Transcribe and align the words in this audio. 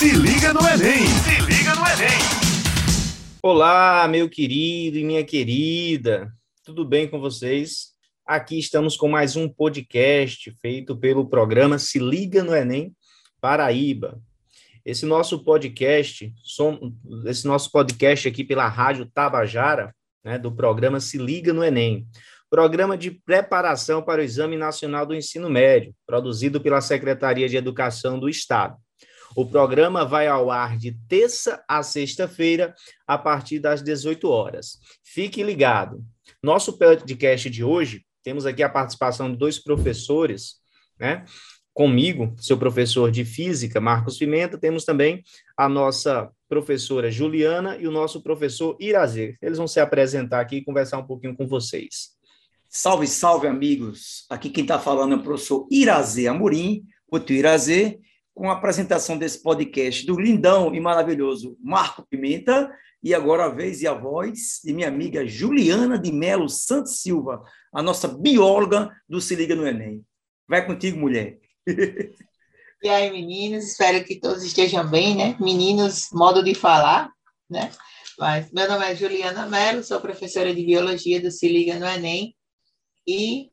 Se 0.00 0.12
liga 0.12 0.54
no 0.54 0.60
Enem! 0.60 1.06
Se 1.06 1.40
liga 1.42 1.74
no 1.74 1.86
Enem! 1.86 2.18
Olá, 3.42 4.08
meu 4.08 4.30
querido 4.30 4.96
e 4.96 5.04
minha 5.04 5.22
querida, 5.22 6.32
tudo 6.64 6.86
bem 6.86 7.06
com 7.06 7.20
vocês? 7.20 7.88
Aqui 8.24 8.58
estamos 8.58 8.96
com 8.96 9.08
mais 9.08 9.36
um 9.36 9.46
podcast 9.46 10.50
feito 10.52 10.96
pelo 10.96 11.28
programa 11.28 11.78
Se 11.78 11.98
Liga 11.98 12.42
no 12.42 12.56
Enem 12.56 12.96
Paraíba. 13.42 14.18
Esse 14.86 15.04
nosso 15.04 15.44
podcast, 15.44 16.32
esse 17.26 17.46
nosso 17.46 17.70
podcast 17.70 18.26
aqui 18.26 18.42
pela 18.42 18.68
Rádio 18.68 19.04
Tabajara, 19.04 19.94
né, 20.24 20.38
do 20.38 20.50
programa 20.50 20.98
Se 20.98 21.18
Liga 21.18 21.52
no 21.52 21.62
Enem, 21.62 22.06
programa 22.48 22.96
de 22.96 23.10
preparação 23.10 24.02
para 24.02 24.22
o 24.22 24.24
Exame 24.24 24.56
Nacional 24.56 25.04
do 25.04 25.14
Ensino 25.14 25.50
Médio, 25.50 25.94
produzido 26.06 26.58
pela 26.58 26.80
Secretaria 26.80 27.46
de 27.46 27.58
Educação 27.58 28.18
do 28.18 28.30
Estado. 28.30 28.78
O 29.36 29.46
programa 29.46 30.04
vai 30.04 30.26
ao 30.26 30.50
ar 30.50 30.76
de 30.76 30.96
terça 31.08 31.62
a 31.68 31.82
sexta-feira, 31.82 32.74
a 33.06 33.16
partir 33.16 33.60
das 33.60 33.82
18 33.82 34.28
horas. 34.28 34.78
Fique 35.04 35.42
ligado. 35.42 36.04
Nosso 36.42 36.76
podcast 36.76 37.48
de 37.48 37.62
hoje, 37.62 38.04
temos 38.22 38.44
aqui 38.44 38.62
a 38.62 38.68
participação 38.68 39.30
de 39.30 39.38
dois 39.38 39.58
professores, 39.58 40.56
né? 40.98 41.24
Comigo, 41.72 42.34
seu 42.38 42.58
professor 42.58 43.10
de 43.10 43.24
física, 43.24 43.80
Marcos 43.80 44.18
Pimenta, 44.18 44.58
temos 44.58 44.84
também 44.84 45.22
a 45.56 45.68
nossa 45.68 46.28
professora 46.48 47.10
Juliana 47.10 47.76
e 47.76 47.86
o 47.86 47.92
nosso 47.92 48.20
professor 48.22 48.76
Irazê. 48.80 49.36
Eles 49.40 49.56
vão 49.56 49.68
se 49.68 49.78
apresentar 49.78 50.40
aqui 50.40 50.56
e 50.56 50.64
conversar 50.64 50.98
um 50.98 51.06
pouquinho 51.06 51.36
com 51.36 51.46
vocês. 51.46 52.10
Salve, 52.68 53.06
salve, 53.06 53.46
amigos! 53.46 54.26
Aqui 54.28 54.50
quem 54.50 54.64
está 54.64 54.78
falando 54.78 55.14
é 55.14 55.16
o 55.16 55.22
professor 55.22 55.66
Irazê 55.70 56.26
Amorim, 56.26 56.84
o 57.10 57.18
tio 57.18 57.36
Irazê, 57.36 58.00
com 58.34 58.50
a 58.50 58.54
apresentação 58.54 59.18
desse 59.18 59.42
podcast 59.42 60.06
do 60.06 60.18
lindão 60.18 60.74
e 60.74 60.80
maravilhoso 60.80 61.56
Marco 61.62 62.06
Pimenta, 62.08 62.70
e 63.02 63.14
agora 63.14 63.46
a 63.46 63.48
vez 63.48 63.80
e 63.82 63.86
a 63.86 63.94
voz 63.94 64.60
de 64.64 64.72
minha 64.72 64.88
amiga 64.88 65.26
Juliana 65.26 65.98
de 65.98 66.12
Melo 66.12 66.48
Santos 66.48 67.00
Silva, 67.00 67.42
a 67.72 67.82
nossa 67.82 68.08
bióloga 68.08 68.90
do 69.08 69.20
Se 69.20 69.34
Liga 69.34 69.54
no 69.54 69.66
Enem. 69.66 70.04
Vai 70.48 70.66
contigo, 70.66 70.98
mulher. 70.98 71.38
E 72.82 72.88
aí, 72.88 73.10
meninos, 73.10 73.64
espero 73.66 74.02
que 74.04 74.18
todos 74.18 74.42
estejam 74.42 74.88
bem, 74.88 75.14
né? 75.14 75.36
Meninos, 75.38 76.08
modo 76.12 76.42
de 76.42 76.54
falar, 76.54 77.10
né? 77.48 77.70
Mas 78.18 78.50
meu 78.52 78.66
nome 78.68 78.84
é 78.84 78.94
Juliana 78.94 79.46
Melo, 79.46 79.84
sou 79.84 80.00
professora 80.00 80.54
de 80.54 80.64
biologia 80.64 81.20
do 81.20 81.30
Se 81.30 81.46
Liga 81.46 81.78
no 81.78 81.86
Enem 81.86 82.34
e 83.06 83.49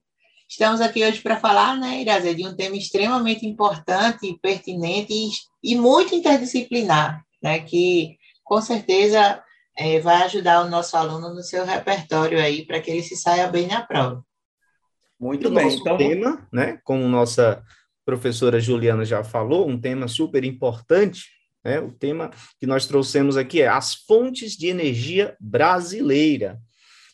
Estamos 0.50 0.80
aqui 0.80 1.03
hoje 1.03 1.22
para 1.22 1.38
falar, 1.38 1.78
né, 1.78 2.02
Irazé, 2.02 2.34
de 2.34 2.48
um 2.48 2.56
tema 2.56 2.78
extremamente 2.78 3.45
importante, 3.45 4.40
pertinente 4.42 5.14
e, 5.14 5.30
e 5.62 5.76
muito 5.76 6.16
interdisciplinar, 6.16 7.22
né, 7.44 7.59
que 7.59 8.17
com 8.45 8.62
certeza 8.62 9.44
é, 9.78 10.00
vai 10.00 10.23
ajudar 10.23 10.66
o 10.66 10.70
nosso 10.70 10.95
aluno 10.95 11.34
no 11.34 11.44
seu 11.44 11.66
repertório 11.66 12.39
aí, 12.39 12.66
para 12.66 12.80
que 12.80 12.89
ele 12.89 13.04
se 13.04 13.17
saia 13.17 13.48
bem 13.48 13.67
na 13.67 13.81
prova. 13.81 14.23
Muito 15.20 15.52
bem. 15.52 15.66
Nosso 15.66 15.81
então, 15.81 15.98
tema, 15.98 16.48
né, 16.52 16.80
como 16.86 17.08
nossa 17.09 17.61
professora 18.06 18.58
Juliana 18.58 19.04
já 19.04 19.26
falou, 19.26 19.67
um 19.67 19.80
tema 19.80 20.08
super 20.08 20.45
importante, 20.45 21.26
né, 21.61 21.82
o 21.82 21.92
tema 21.92 22.32
que 22.58 22.66
nós 22.66 22.86
trouxemos 22.86 23.36
aqui 23.36 23.61
é 23.61 23.67
as 23.67 23.95
fontes 23.95 24.54
de 24.54 24.67
energia 24.67 25.36
brasileira. 25.42 26.58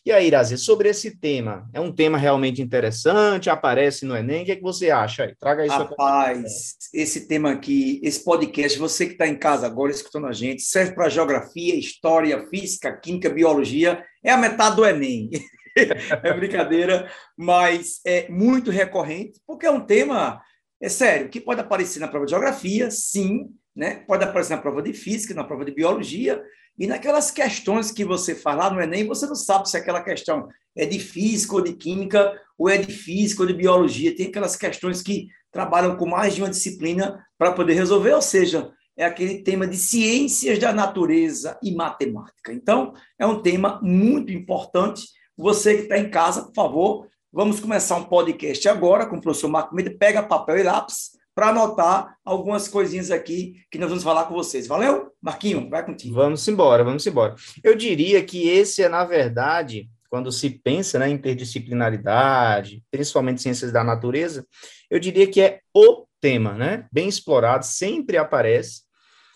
E 0.06 0.12
aí, 0.12 0.26
Irazi, 0.26 0.58
sobre 0.58 0.90
esse 0.90 1.16
tema, 1.16 1.66
é 1.72 1.80
um 1.80 1.90
tema 1.90 2.18
realmente 2.18 2.60
interessante, 2.60 3.48
aparece 3.48 4.04
no 4.04 4.14
Enem, 4.14 4.42
o 4.42 4.44
que, 4.44 4.52
é 4.52 4.56
que 4.56 4.62
você 4.62 4.90
acha 4.90 5.24
aí? 5.24 5.34
Traga 5.34 5.64
isso. 5.64 5.74
Rapaz, 5.74 6.76
esse 6.92 7.26
tema 7.26 7.52
aqui, 7.52 8.02
esse 8.04 8.22
podcast, 8.22 8.78
você 8.78 9.06
que 9.06 9.12
está 9.12 9.26
em 9.26 9.34
casa 9.34 9.66
agora 9.66 9.90
escutando 9.90 10.26
a 10.26 10.32
gente, 10.34 10.60
serve 10.60 10.94
para 10.94 11.08
geografia, 11.08 11.74
história, 11.74 12.46
física, 12.50 12.92
química, 12.92 13.30
biologia, 13.30 14.04
é 14.22 14.30
a 14.30 14.36
metade 14.36 14.76
do 14.76 14.84
Enem. 14.84 15.30
é 15.74 16.34
brincadeira, 16.34 17.10
mas 17.34 18.02
é 18.04 18.28
muito 18.28 18.70
recorrente, 18.70 19.40
porque 19.46 19.64
é 19.64 19.70
um 19.70 19.80
tema, 19.80 20.38
é 20.82 20.88
sério, 20.90 21.30
que 21.30 21.40
pode 21.40 21.62
aparecer 21.62 21.98
na 21.98 22.08
prova 22.08 22.26
de 22.26 22.30
geografia, 22.32 22.90
sim, 22.90 23.48
né? 23.74 24.04
pode 24.06 24.22
aparecer 24.22 24.54
na 24.54 24.60
prova 24.60 24.82
de 24.82 24.92
física, 24.92 25.32
na 25.32 25.44
prova 25.44 25.64
de 25.64 25.72
biologia, 25.72 26.42
e 26.78 26.86
naquelas 26.86 27.30
questões 27.30 27.92
que 27.92 28.04
você 28.04 28.34
faz 28.34 28.58
lá 28.58 28.70
no 28.70 28.80
Enem, 28.80 29.06
você 29.06 29.26
não 29.26 29.36
sabe 29.36 29.68
se 29.68 29.76
aquela 29.76 30.02
questão 30.02 30.48
é 30.76 30.84
de 30.84 30.98
física 30.98 31.54
ou 31.54 31.60
de 31.60 31.72
química, 31.72 32.32
ou 32.58 32.68
é 32.68 32.78
de 32.78 32.92
física 32.92 33.42
ou 33.42 33.46
de 33.46 33.54
biologia. 33.54 34.14
Tem 34.14 34.26
aquelas 34.26 34.56
questões 34.56 35.00
que 35.00 35.28
trabalham 35.52 35.96
com 35.96 36.06
mais 36.06 36.34
de 36.34 36.42
uma 36.42 36.50
disciplina 36.50 37.24
para 37.38 37.52
poder 37.52 37.74
resolver, 37.74 38.12
ou 38.12 38.22
seja, 38.22 38.72
é 38.96 39.04
aquele 39.04 39.42
tema 39.42 39.66
de 39.66 39.76
ciências 39.76 40.58
da 40.58 40.72
natureza 40.72 41.58
e 41.62 41.72
matemática. 41.72 42.52
Então, 42.52 42.92
é 43.18 43.26
um 43.26 43.40
tema 43.40 43.80
muito 43.82 44.32
importante. 44.32 45.06
Você 45.36 45.76
que 45.76 45.82
está 45.82 45.98
em 45.98 46.10
casa, 46.10 46.44
por 46.44 46.54
favor, 46.54 47.08
vamos 47.32 47.60
começar 47.60 47.96
um 47.96 48.04
podcast 48.04 48.68
agora 48.68 49.06
com 49.06 49.16
o 49.16 49.20
professor 49.20 49.48
Marco 49.48 49.74
Mendes. 49.74 49.96
Pega 49.96 50.22
papel 50.22 50.58
e 50.58 50.62
lápis 50.64 51.10
para 51.34 51.48
anotar 51.48 52.16
algumas 52.24 52.68
coisinhas 52.68 53.10
aqui 53.10 53.64
que 53.70 53.78
nós 53.78 53.88
vamos 53.88 54.04
falar 54.04 54.24
com 54.24 54.34
vocês. 54.34 54.66
Valeu? 54.66 55.12
Marquinho, 55.20 55.68
vai 55.68 55.84
contigo. 55.84 56.14
Vamos 56.14 56.46
embora, 56.46 56.84
vamos 56.84 57.06
embora. 57.06 57.34
Eu 57.62 57.74
diria 57.74 58.22
que 58.24 58.48
esse 58.48 58.82
é, 58.82 58.88
na 58.88 59.04
verdade, 59.04 59.90
quando 60.08 60.30
se 60.30 60.48
pensa 60.48 60.98
né, 60.98 61.08
em 61.08 61.14
interdisciplinaridade, 61.14 62.84
principalmente 62.90 63.42
ciências 63.42 63.72
da 63.72 63.82
natureza, 63.82 64.46
eu 64.88 65.00
diria 65.00 65.26
que 65.26 65.40
é 65.40 65.60
o 65.74 66.06
tema, 66.20 66.54
né? 66.54 66.86
Bem 66.92 67.08
explorado, 67.08 67.66
sempre 67.66 68.16
aparece 68.16 68.82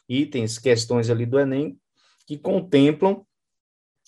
itens, 0.08 0.58
questões 0.58 1.10
ali 1.10 1.26
do 1.26 1.38
Enem 1.38 1.76
que 2.26 2.38
contemplam 2.38 3.26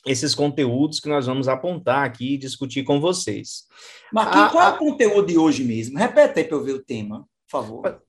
esses 0.06 0.34
conteúdos 0.34 1.00
que 1.00 1.08
nós 1.08 1.26
vamos 1.26 1.48
apontar 1.48 2.04
aqui 2.04 2.34
e 2.34 2.38
discutir 2.38 2.84
com 2.84 3.00
vocês. 3.00 3.64
Marquinhos, 4.12 4.46
a, 4.46 4.50
qual 4.50 4.68
é 4.68 4.74
o 4.74 4.78
conteúdo 4.78 5.26
de 5.26 5.36
hoje 5.36 5.64
mesmo? 5.64 5.98
Repete 5.98 6.38
aí 6.38 6.44
para 6.44 6.56
eu 6.56 6.64
ver 6.64 6.72
o 6.72 6.82
tema 6.82 7.26
por 7.50 7.62
favor. 7.62 8.02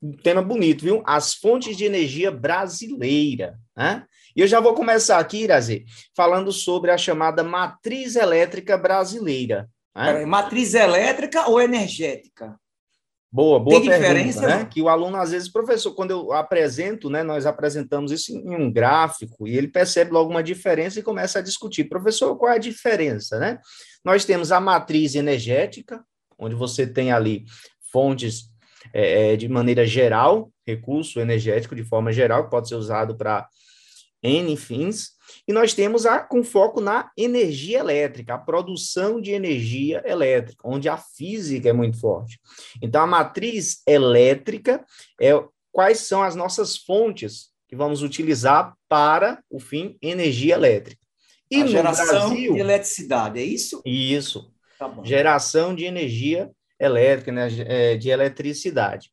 Um 0.00 0.12
tema 0.12 0.42
bonito, 0.42 0.84
viu? 0.84 1.02
As 1.04 1.34
fontes 1.34 1.76
de 1.76 1.84
energia 1.84 2.30
brasileira. 2.30 3.58
Né? 3.76 4.04
E 4.34 4.40
eu 4.40 4.46
já 4.46 4.60
vou 4.60 4.74
começar 4.74 5.18
aqui, 5.18 5.42
Irazê, 5.42 5.84
falando 6.16 6.52
sobre 6.52 6.90
a 6.90 6.98
chamada 6.98 7.42
matriz 7.42 8.14
elétrica 8.14 8.78
brasileira. 8.78 9.68
Né? 9.94 10.24
matriz 10.24 10.74
elétrica 10.74 11.48
ou 11.48 11.60
energética? 11.60 12.56
Boa, 13.30 13.58
boa 13.58 13.80
Tem 13.80 13.90
pergunta, 13.90 14.08
diferença, 14.08 14.46
né? 14.46 14.64
Que 14.64 14.80
o 14.80 14.88
aluno, 14.88 15.16
às 15.16 15.32
vezes, 15.32 15.50
professor, 15.50 15.92
quando 15.94 16.12
eu 16.12 16.32
apresento, 16.32 17.10
né, 17.10 17.22
nós 17.22 17.44
apresentamos 17.44 18.10
isso 18.10 18.32
em 18.32 18.54
um 18.54 18.72
gráfico, 18.72 19.46
e 19.46 19.58
ele 19.58 19.68
percebe 19.68 20.12
logo 20.12 20.30
uma 20.30 20.42
diferença 20.42 20.98
e 20.98 21.02
começa 21.02 21.40
a 21.40 21.42
discutir. 21.42 21.84
Professor, 21.84 22.36
qual 22.36 22.52
é 22.52 22.54
a 22.54 22.58
diferença, 22.58 23.38
né? 23.38 23.58
Nós 24.04 24.24
temos 24.24 24.50
a 24.50 24.60
matriz 24.60 25.14
energética, 25.14 26.02
onde 26.38 26.54
você 26.54 26.86
tem 26.86 27.12
ali 27.12 27.44
fontes 27.92 28.48
é, 28.92 29.32
é, 29.32 29.36
de 29.36 29.48
maneira 29.48 29.86
geral, 29.86 30.50
recurso 30.66 31.20
energético 31.20 31.74
de 31.74 31.84
forma 31.84 32.12
geral, 32.12 32.44
que 32.44 32.50
pode 32.50 32.68
ser 32.68 32.74
usado 32.74 33.16
para 33.16 33.48
N 34.22 34.56
fins, 34.56 35.12
e 35.46 35.52
nós 35.52 35.74
temos 35.74 36.06
a 36.06 36.18
com 36.18 36.42
foco 36.42 36.80
na 36.80 37.10
energia 37.16 37.78
elétrica, 37.78 38.34
a 38.34 38.38
produção 38.38 39.20
de 39.20 39.30
energia 39.30 40.02
elétrica, 40.06 40.66
onde 40.66 40.88
a 40.88 40.96
física 40.96 41.68
é 41.68 41.72
muito 41.72 41.98
forte. 41.98 42.40
Então, 42.82 43.02
a 43.02 43.06
matriz 43.06 43.82
elétrica 43.86 44.84
é 45.20 45.32
quais 45.70 46.00
são 46.00 46.22
as 46.22 46.34
nossas 46.34 46.76
fontes 46.76 47.50
que 47.68 47.76
vamos 47.76 48.02
utilizar 48.02 48.74
para 48.88 49.42
o 49.50 49.60
fim 49.60 49.96
energia 50.02 50.54
elétrica. 50.54 51.00
E 51.50 51.62
a 51.62 51.66
geração 51.66 52.06
Brasil, 52.06 52.54
de 52.54 52.60
eletricidade, 52.60 53.38
é 53.38 53.44
isso? 53.44 53.80
Isso. 53.84 54.52
Tá 54.78 54.94
geração 55.02 55.74
de 55.74 55.84
energia 55.84 56.50
elétrica, 56.78 57.32
né, 57.32 57.48
é, 57.66 57.96
de 57.96 58.10
eletricidade. 58.10 59.10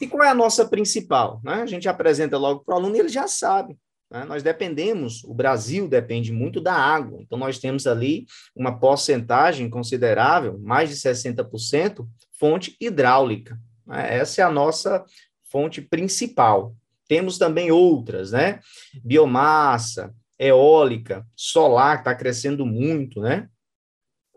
E 0.00 0.06
qual 0.06 0.24
é 0.24 0.28
a 0.28 0.34
nossa 0.34 0.68
principal? 0.68 1.40
Né? 1.42 1.62
A 1.62 1.66
gente 1.66 1.88
apresenta 1.88 2.36
logo 2.36 2.60
para 2.64 2.74
o 2.74 2.78
aluno 2.78 2.96
e 2.96 3.00
ele 3.00 3.08
já 3.08 3.26
sabe. 3.26 3.78
Né? 4.10 4.24
Nós 4.24 4.42
dependemos, 4.42 5.24
o 5.24 5.32
Brasil 5.32 5.88
depende 5.88 6.32
muito 6.32 6.60
da 6.60 6.74
água, 6.74 7.18
então 7.20 7.38
nós 7.38 7.58
temos 7.58 7.86
ali 7.86 8.26
uma 8.54 8.78
porcentagem 8.78 9.68
considerável, 9.70 10.58
mais 10.58 10.90
de 10.90 10.96
60%, 10.96 12.06
fonte 12.38 12.76
hidráulica. 12.80 13.58
Né? 13.86 14.18
Essa 14.18 14.42
é 14.42 14.44
a 14.44 14.50
nossa 14.50 15.04
fonte 15.50 15.80
principal. 15.80 16.74
Temos 17.08 17.38
também 17.38 17.70
outras, 17.70 18.32
né? 18.32 18.58
Biomassa, 19.02 20.12
eólica, 20.38 21.24
solar, 21.36 21.96
que 21.96 22.00
está 22.00 22.14
crescendo 22.14 22.66
muito, 22.66 23.20
né? 23.20 23.48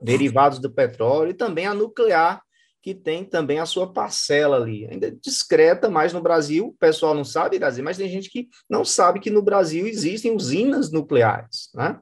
Derivados 0.01 0.59
do 0.59 0.71
petróleo, 0.71 1.31
e 1.31 1.33
também 1.33 1.65
a 1.65 1.73
nuclear, 1.73 2.41
que 2.81 2.93
tem 2.95 3.25
também 3.25 3.59
a 3.59 3.65
sua 3.65 3.91
parcela 3.91 4.57
ali. 4.57 4.87
Ainda 4.89 5.07
é 5.07 5.11
discreta, 5.11 5.89
mas 5.89 6.13
no 6.13 6.21
Brasil, 6.21 6.67
o 6.67 6.73
pessoal 6.73 7.13
não 7.13 7.25
sabe, 7.25 7.59
Brasil, 7.59 7.83
mas 7.83 7.97
tem 7.97 8.09
gente 8.09 8.29
que 8.29 8.47
não 8.69 8.85
sabe 8.85 9.19
que 9.19 9.29
no 9.29 9.41
Brasil 9.41 9.85
existem 9.85 10.35
usinas 10.35 10.91
nucleares, 10.91 11.69
né? 11.73 11.99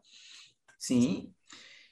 Sim. 0.79 1.31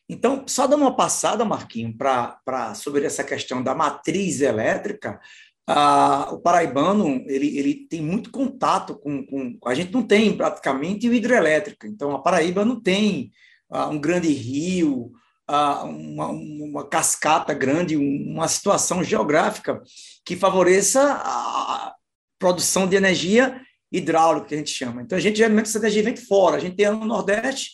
Então, 0.08 0.46
só 0.48 0.68
dando 0.68 0.82
uma 0.82 0.96
passada, 0.96 1.44
Marquinho, 1.44 1.98
para 1.98 2.76
sobre 2.76 3.06
essa 3.06 3.24
questão 3.24 3.64
da 3.64 3.74
matriz 3.74 4.40
elétrica, 4.40 5.20
ah, 5.68 6.30
o 6.32 6.40
paraibano 6.40 7.24
ele, 7.26 7.58
ele 7.58 7.88
tem 7.90 8.02
muito 8.02 8.30
contato 8.30 8.96
com, 8.96 9.26
com. 9.26 9.58
A 9.66 9.74
gente 9.74 9.92
não 9.92 10.04
tem 10.04 10.38
praticamente 10.38 11.08
hidrelétrica, 11.08 11.88
então 11.88 12.12
a 12.12 12.22
Paraíba 12.22 12.64
não 12.64 12.80
tem 12.80 13.32
ah, 13.72 13.88
um 13.88 14.00
grande 14.00 14.28
rio, 14.28 15.12
uma, 15.48 16.28
uma 16.30 16.88
cascata 16.88 17.54
grande, 17.54 17.96
uma 17.96 18.48
situação 18.48 19.04
geográfica 19.04 19.82
que 20.26 20.36
favoreça 20.36 21.22
a 21.24 21.94
produção 22.40 22.88
de 22.88 22.96
energia 22.96 23.62
hidráulica, 23.92 24.48
que 24.48 24.56
a 24.56 24.58
gente 24.58 24.72
chama. 24.72 25.02
Então, 25.02 25.18
a 25.18 25.22
gente 25.22 25.38
geralmente 25.38 25.68
essa 25.68 25.78
energia 25.78 26.04
vem 26.04 26.14
de 26.14 26.22
fora. 26.22 26.58
A 26.58 26.60
gente 26.60 26.76
tem 26.76 26.90
no 26.90 27.06
Nordeste, 27.06 27.72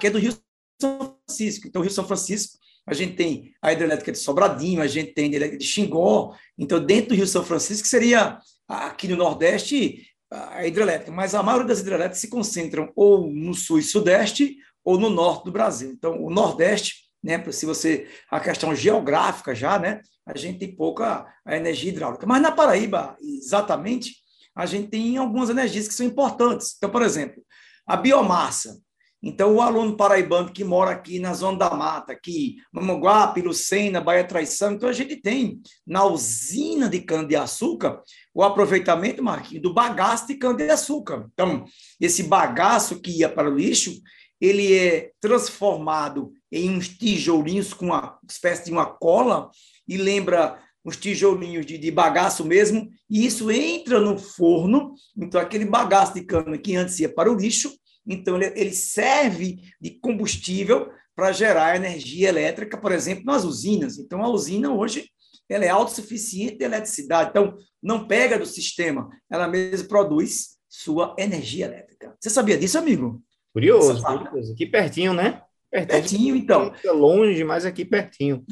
que 0.00 0.06
é 0.06 0.10
do 0.10 0.18
Rio 0.18 0.36
São 0.80 1.16
Francisco. 1.26 1.66
Então, 1.66 1.80
o 1.80 1.84
Rio 1.84 1.92
São 1.92 2.06
Francisco 2.06 2.58
a 2.86 2.94
gente 2.94 3.16
tem 3.16 3.52
a 3.60 3.72
hidrelétrica 3.72 4.12
de 4.12 4.18
Sobradinho, 4.18 4.80
a 4.80 4.86
gente 4.86 5.12
tem 5.12 5.24
a 5.24 5.28
hidrelétrica 5.28 5.58
de 5.58 5.66
Xingó, 5.66 6.36
então 6.56 6.84
dentro 6.84 7.08
do 7.08 7.14
Rio 7.16 7.26
São 7.26 7.44
Francisco 7.44 7.86
seria 7.88 8.38
aqui 8.68 9.08
no 9.08 9.16
Nordeste 9.16 10.06
a 10.30 10.66
hidrelétrica, 10.66 11.10
mas 11.10 11.34
a 11.34 11.42
maioria 11.42 11.66
das 11.66 11.80
hidrelétricas 11.80 12.20
se 12.20 12.28
concentram 12.28 12.92
ou 12.94 13.28
no 13.32 13.54
sul 13.54 13.78
e 13.78 13.82
sudeste 13.82 14.56
ou 14.86 14.96
no 14.96 15.10
norte 15.10 15.44
do 15.44 15.52
Brasil. 15.52 15.90
Então, 15.90 16.22
o 16.22 16.30
Nordeste, 16.30 17.10
né, 17.22 17.42
se 17.50 17.66
você 17.66 18.06
a 18.30 18.38
questão 18.38 18.72
geográfica 18.72 19.52
já, 19.52 19.80
né, 19.80 20.00
a 20.24 20.38
gente 20.38 20.60
tem 20.60 20.76
pouca 20.76 21.26
energia 21.44 21.90
hidráulica. 21.90 22.24
Mas 22.24 22.40
na 22.40 22.52
Paraíba, 22.52 23.16
exatamente, 23.20 24.14
a 24.54 24.64
gente 24.64 24.88
tem 24.88 25.16
algumas 25.16 25.50
energias 25.50 25.88
que 25.88 25.94
são 25.94 26.06
importantes. 26.06 26.74
Então, 26.76 26.88
por 26.88 27.02
exemplo, 27.02 27.42
a 27.84 27.96
biomassa. 27.96 28.78
Então, 29.22 29.56
o 29.56 29.60
aluno 29.60 29.96
paraibano 29.96 30.52
que 30.52 30.62
mora 30.62 30.92
aqui 30.92 31.18
na 31.18 31.34
Zona 31.34 31.58
da 31.58 31.70
Mata, 31.70 32.12
aqui, 32.12 32.56
Mamanguape, 32.70 33.42
Lucena, 33.42 34.00
Baía 34.00 34.22
Traição, 34.22 34.72
então 34.72 34.88
a 34.88 34.92
gente 34.92 35.16
tem 35.16 35.60
na 35.84 36.04
usina 36.04 36.88
de 36.88 37.00
cana-de-açúcar 37.00 38.02
o 38.32 38.42
aproveitamento, 38.42 39.24
Marquinhos, 39.24 39.62
do 39.62 39.74
bagaço 39.74 40.28
de 40.28 40.36
cana-de-açúcar. 40.36 41.26
Então, 41.32 41.64
esse 42.00 42.22
bagaço 42.24 43.00
que 43.00 43.18
ia 43.18 43.28
para 43.28 43.50
o 43.50 43.54
lixo, 43.54 44.00
ele 44.40 44.76
é 44.76 45.10
transformado 45.20 46.32
em 46.50 46.70
uns 46.70 46.88
tijolinhos 46.88 47.72
com 47.72 47.86
uma 47.86 48.18
espécie 48.28 48.66
de 48.66 48.72
uma 48.72 48.86
cola 48.86 49.50
e 49.88 49.96
lembra 49.96 50.58
uns 50.84 50.96
tijolinhos 50.96 51.66
de, 51.66 51.76
de 51.78 51.90
bagaço 51.90 52.44
mesmo, 52.44 52.88
e 53.10 53.26
isso 53.26 53.50
entra 53.50 53.98
no 53.98 54.16
forno, 54.16 54.94
então 55.16 55.40
aquele 55.40 55.64
bagaço 55.64 56.14
de 56.14 56.22
cana 56.22 56.56
que 56.56 56.76
antes 56.76 57.00
ia 57.00 57.12
para 57.12 57.30
o 57.30 57.34
lixo, 57.34 57.72
então, 58.06 58.36
ele, 58.36 58.52
ele 58.58 58.72
serve 58.72 59.58
de 59.80 59.90
combustível 59.98 60.90
para 61.14 61.32
gerar 61.32 61.76
energia 61.76 62.28
elétrica, 62.28 62.76
por 62.76 62.92
exemplo, 62.92 63.24
nas 63.24 63.44
usinas. 63.44 63.98
Então, 63.98 64.22
a 64.22 64.28
usina 64.28 64.72
hoje 64.72 65.10
ela 65.48 65.64
é 65.64 65.68
autossuficiente 65.68 66.58
de 66.58 66.64
eletricidade. 66.64 67.30
Então, 67.30 67.56
não 67.82 68.06
pega 68.06 68.38
do 68.38 68.46
sistema, 68.46 69.08
ela 69.30 69.48
mesma 69.48 69.88
produz 69.88 70.56
sua 70.68 71.14
energia 71.18 71.66
elétrica. 71.66 72.16
Você 72.20 72.28
sabia 72.28 72.58
disso, 72.58 72.78
amigo? 72.78 73.22
Curioso, 73.56 74.02
curioso. 74.02 74.52
Aqui 74.52 74.66
pertinho, 74.66 75.14
né? 75.14 75.40
Pertinho, 75.70 75.88
pertinho 75.88 76.36
então. 76.36 76.74
Longe, 76.84 77.42
mas 77.42 77.64
aqui 77.64 77.86
pertinho. 77.86 78.44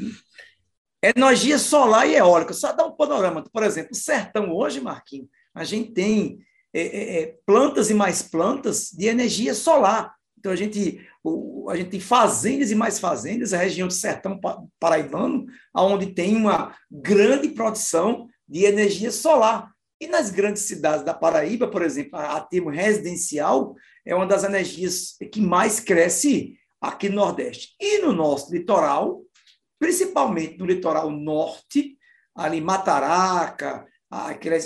Energia 1.03 1.59
solar 1.59 2.09
e 2.09 2.17
eólica. 2.17 2.55
Só 2.55 2.73
dá 2.73 2.87
um 2.87 2.97
panorama. 2.97 3.45
Por 3.53 3.62
exemplo, 3.62 3.91
o 3.93 3.95
sertão 3.95 4.51
hoje, 4.51 4.81
Marquinhos, 4.81 5.29
a 5.55 5.62
gente 5.62 5.93
tem 5.93 6.39
é, 6.73 6.81
é, 6.81 7.21
é, 7.21 7.35
plantas 7.45 7.91
e 7.91 7.95
mais 7.95 8.23
plantas 8.23 8.89
de 8.93 9.06
energia 9.06 9.53
solar. 9.53 10.15
Então, 10.39 10.51
a 10.51 10.56
gente, 10.56 11.07
o, 11.23 11.69
a 11.69 11.77
gente 11.77 11.91
tem 11.91 12.00
fazendas 12.00 12.71
e 12.71 12.75
mais 12.75 12.99
fazendas, 12.99 13.53
a 13.53 13.59
região 13.59 13.89
do 13.89 13.93
sertão 13.93 14.41
paraibano, 14.81 15.45
onde 15.77 16.15
tem 16.15 16.35
uma 16.35 16.75
grande 16.91 17.50
produção 17.50 18.27
de 18.49 18.65
energia 18.65 19.12
solar. 19.12 19.71
E 20.00 20.07
nas 20.07 20.31
grandes 20.31 20.62
cidades 20.62 21.05
da 21.05 21.12
Paraíba, 21.12 21.69
por 21.69 21.83
exemplo, 21.83 22.19
a, 22.19 22.37
a 22.37 22.41
termo 22.41 22.71
residencial, 22.71 23.75
é 24.05 24.15
uma 24.15 24.27
das 24.27 24.45
energias 24.45 25.17
que 25.33 25.41
mais 25.41 25.81
cresce 25.81 26.56
aqui 26.81 27.09
no 27.09 27.17
Nordeste. 27.17 27.75
E 27.81 27.99
no 27.99 28.12
nosso 28.12 28.53
litoral, 28.53 29.23
principalmente 29.79 30.59
no 30.59 30.67
litoral 30.67 31.11
norte, 31.11 31.97
ali 32.35 32.61
Mataraca, 32.61 33.87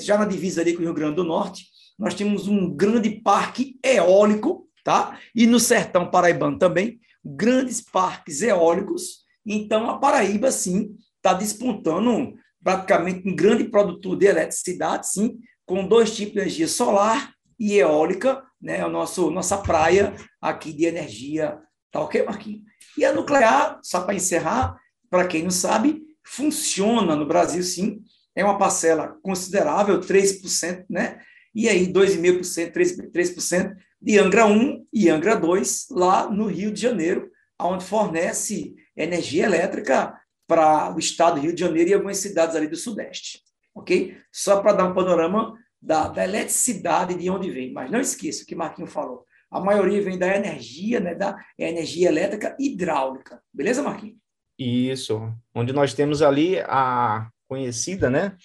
já 0.00 0.19
na 0.19 0.25
divisa 0.25 0.61
ali 0.61 0.75
com 0.75 0.81
o 0.81 0.85
Rio 0.85 0.94
Grande 0.94 1.17
do 1.17 1.25
Norte, 1.25 1.67
nós 1.99 2.14
temos 2.14 2.46
um 2.49 2.75
grande 2.75 3.11
parque 3.11 3.79
eólico, 3.85 4.69
tá? 4.85 5.19
E 5.35 5.46
no 5.46 5.58
sertão 5.58 6.11
paraibano 6.11 6.58
também, 6.58 7.00
grandes 7.25 7.81
parques 7.81 8.43
eólicos. 8.43 9.25
Então, 9.44 9.88
a 9.88 9.99
Paraíba, 9.99 10.50
sim, 10.50 10.96
está 11.17 11.32
despontando 11.32 12.34
praticamente 12.62 13.29
um 13.29 13.34
grande 13.34 13.64
produtor 13.64 14.17
de 14.17 14.26
eletricidade, 14.26 15.08
sim, 15.08 15.38
com 15.67 15.87
dois 15.87 16.14
tipos 16.14 16.34
de 16.34 16.41
energia 16.41 16.69
solar 16.69 17.34
e 17.58 17.78
eólica, 17.78 18.43
né? 18.60 18.81
A 18.81 18.88
nosso, 18.88 19.31
nossa 19.31 19.58
praia 19.58 20.14
aqui 20.40 20.72
de 20.72 20.84
energia, 20.84 21.58
tá 21.90 22.00
ok, 22.00 22.25
Marquinhos? 22.25 22.62
E 22.96 23.05
a 23.05 23.12
nuclear, 23.12 23.78
só 23.82 24.02
para 24.02 24.14
encerrar, 24.14 24.76
para 25.10 25.26
quem 25.26 25.43
não 25.43 25.50
sabe, 25.50 26.02
funciona 26.25 27.16
no 27.16 27.26
Brasil, 27.26 27.62
sim, 27.62 28.02
é 28.34 28.44
uma 28.44 28.58
parcela 28.58 29.16
considerável, 29.22 30.00
3%, 30.00 30.84
né? 30.88 31.20
e 31.55 31.69
aí 31.69 31.93
2,5%, 31.93 32.72
3%, 32.72 33.10
3% 33.10 33.76
de 34.00 34.19
Angra 34.19 34.46
1 34.46 34.87
e 34.93 35.08
Angra 35.08 35.34
2, 35.34 35.88
lá 35.90 36.31
no 36.31 36.46
Rio 36.46 36.70
de 36.70 36.81
Janeiro, 36.81 37.31
onde 37.60 37.84
fornece 37.84 38.76
energia 38.96 39.44
elétrica 39.44 40.16
para 40.46 40.94
o 40.94 40.99
estado 41.00 41.34
do 41.34 41.40
Rio 41.40 41.52
de 41.52 41.60
Janeiro 41.60 41.90
e 41.90 41.94
algumas 41.94 42.19
cidades 42.19 42.55
ali 42.55 42.69
do 42.69 42.76
Sudeste. 42.76 43.43
Ok? 43.75 44.16
Só 44.32 44.60
para 44.60 44.72
dar 44.72 44.84
um 44.84 44.94
panorama 44.94 45.55
da, 45.80 46.08
da 46.08 46.25
eletricidade 46.25 47.14
de 47.14 47.30
onde 47.30 47.50
vem. 47.50 47.72
Mas 47.72 47.90
não 47.90 48.00
esqueça 48.00 48.42
o 48.42 48.46
que 48.46 48.54
Marquinho 48.54 48.86
falou. 48.86 49.25
A 49.50 49.60
maioria 49.60 50.02
vem 50.02 50.19
da 50.19 50.34
energia, 50.36 51.00
né, 51.00 51.14
da 51.14 51.36
energia 51.58 52.08
elétrica 52.08 52.56
hidráulica. 52.58 53.42
Beleza, 53.52 53.82
Marquinho? 53.82 54.16
Isso. 54.58 55.32
Onde 55.54 55.72
nós 55.72 55.94
temos 55.94 56.20
ali 56.20 56.58
a 56.60 57.30
conhecida, 57.48 58.10
né? 58.10 58.36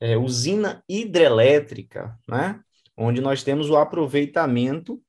é, 0.00 0.16
usina 0.16 0.82
hidrelétrica, 0.88 2.18
né? 2.28 2.60
onde 2.96 3.20
nós 3.20 3.42
temos 3.42 3.70
o 3.70 3.76
aproveitamento. 3.76 5.00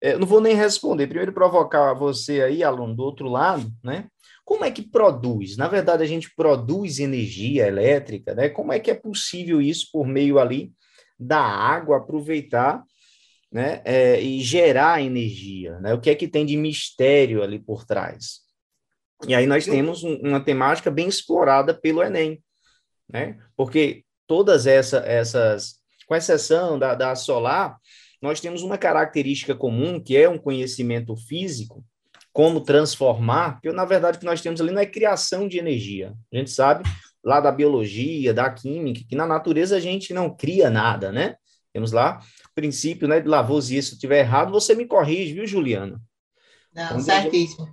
É, 0.00 0.16
não 0.16 0.26
vou 0.26 0.40
nem 0.40 0.54
responder, 0.54 1.06
primeiro 1.06 1.32
provocar 1.32 1.94
você 1.94 2.42
aí, 2.42 2.62
aluno, 2.62 2.94
do 2.94 3.02
outro 3.02 3.28
lado, 3.28 3.70
né? 3.82 4.08
Como 4.44 4.64
é 4.64 4.70
que 4.70 4.82
produz? 4.82 5.56
Na 5.56 5.66
verdade, 5.66 6.02
a 6.02 6.06
gente 6.06 6.32
produz 6.36 7.00
energia 7.00 7.66
elétrica, 7.66 8.34
né? 8.34 8.48
Como 8.48 8.72
é 8.72 8.78
que 8.78 8.90
é 8.90 8.94
possível 8.94 9.60
isso 9.60 9.88
por 9.90 10.06
meio 10.06 10.38
ali 10.38 10.72
da 11.18 11.40
água 11.40 11.98
aproveitar 11.98 12.82
né, 13.50 13.80
é, 13.84 14.20
e 14.20 14.40
gerar 14.40 15.02
energia? 15.02 15.78
Né? 15.80 15.94
O 15.94 16.00
que 16.00 16.10
é 16.10 16.14
que 16.14 16.28
tem 16.28 16.44
de 16.44 16.56
mistério 16.56 17.42
ali 17.42 17.58
por 17.58 17.84
trás? 17.84 18.46
E 19.26 19.34
aí 19.34 19.46
nós 19.46 19.64
temos 19.64 20.04
um, 20.04 20.14
uma 20.16 20.40
temática 20.40 20.90
bem 20.90 21.08
explorada 21.08 21.72
pelo 21.72 22.02
Enem, 22.02 22.42
né? 23.08 23.38
Porque 23.56 24.04
todas 24.26 24.66
essa, 24.66 24.98
essas, 24.98 25.76
com 26.06 26.14
exceção 26.14 26.78
da, 26.78 26.94
da 26.94 27.14
solar, 27.14 27.78
nós 28.20 28.40
temos 28.40 28.62
uma 28.62 28.76
característica 28.76 29.54
comum, 29.54 30.00
que 30.00 30.16
é 30.16 30.28
um 30.28 30.38
conhecimento 30.38 31.16
físico, 31.16 31.84
como 32.32 32.60
transformar, 32.60 33.60
que 33.60 33.72
na 33.72 33.84
verdade 33.84 34.18
o 34.18 34.20
que 34.20 34.26
nós 34.26 34.42
temos 34.42 34.60
ali 34.60 34.70
não 34.70 34.82
é 34.82 34.86
criação 34.86 35.48
de 35.48 35.58
energia. 35.58 36.12
A 36.32 36.36
gente 36.36 36.50
sabe 36.50 36.84
lá 37.26 37.40
da 37.40 37.50
biologia, 37.50 38.32
da 38.32 38.48
química, 38.48 39.04
que 39.06 39.16
na 39.16 39.26
natureza 39.26 39.76
a 39.76 39.80
gente 39.80 40.14
não 40.14 40.34
cria 40.34 40.70
nada, 40.70 41.10
né? 41.10 41.34
Temos 41.72 41.90
lá 41.90 42.20
o 42.48 42.54
princípio 42.54 43.08
né, 43.08 43.20
de 43.20 43.26
Lavoisier, 43.26 43.82
se 43.82 43.90
eu 43.90 43.94
estiver 43.94 44.20
errado, 44.20 44.52
você 44.52 44.76
me 44.76 44.86
corrige, 44.86 45.34
viu, 45.34 45.46
Juliana? 45.46 46.00
Não, 46.72 46.84
então, 46.84 47.00
certíssimo. 47.00 47.66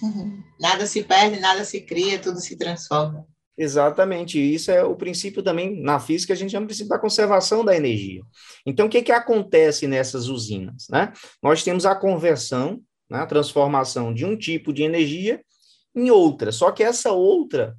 Nada 0.60 0.86
se 0.86 1.02
perde, 1.02 1.40
nada 1.40 1.64
se 1.64 1.80
cria, 1.80 2.20
tudo 2.20 2.40
se 2.40 2.56
transforma. 2.56 3.26
Exatamente, 3.58 4.38
isso 4.38 4.70
é 4.70 4.84
o 4.84 4.94
princípio 4.94 5.42
também 5.42 5.82
na 5.82 5.98
física, 5.98 6.32
a 6.32 6.36
gente 6.36 6.52
chama 6.52 6.64
o 6.64 6.66
princípio 6.66 6.88
da 6.88 6.98
conservação 6.98 7.64
da 7.64 7.76
energia. 7.76 8.22
Então, 8.64 8.86
o 8.86 8.88
que, 8.88 9.02
que 9.02 9.12
acontece 9.12 9.86
nessas 9.86 10.28
usinas? 10.28 10.86
Né? 10.88 11.12
Nós 11.42 11.62
temos 11.62 11.84
a 11.84 11.94
conversão, 11.94 12.80
né, 13.10 13.18
a 13.18 13.26
transformação 13.26 14.14
de 14.14 14.24
um 14.24 14.38
tipo 14.38 14.72
de 14.72 14.84
energia 14.84 15.42
em 15.94 16.10
outra, 16.10 16.52
só 16.52 16.70
que 16.70 16.82
essa 16.82 17.12
outra, 17.12 17.76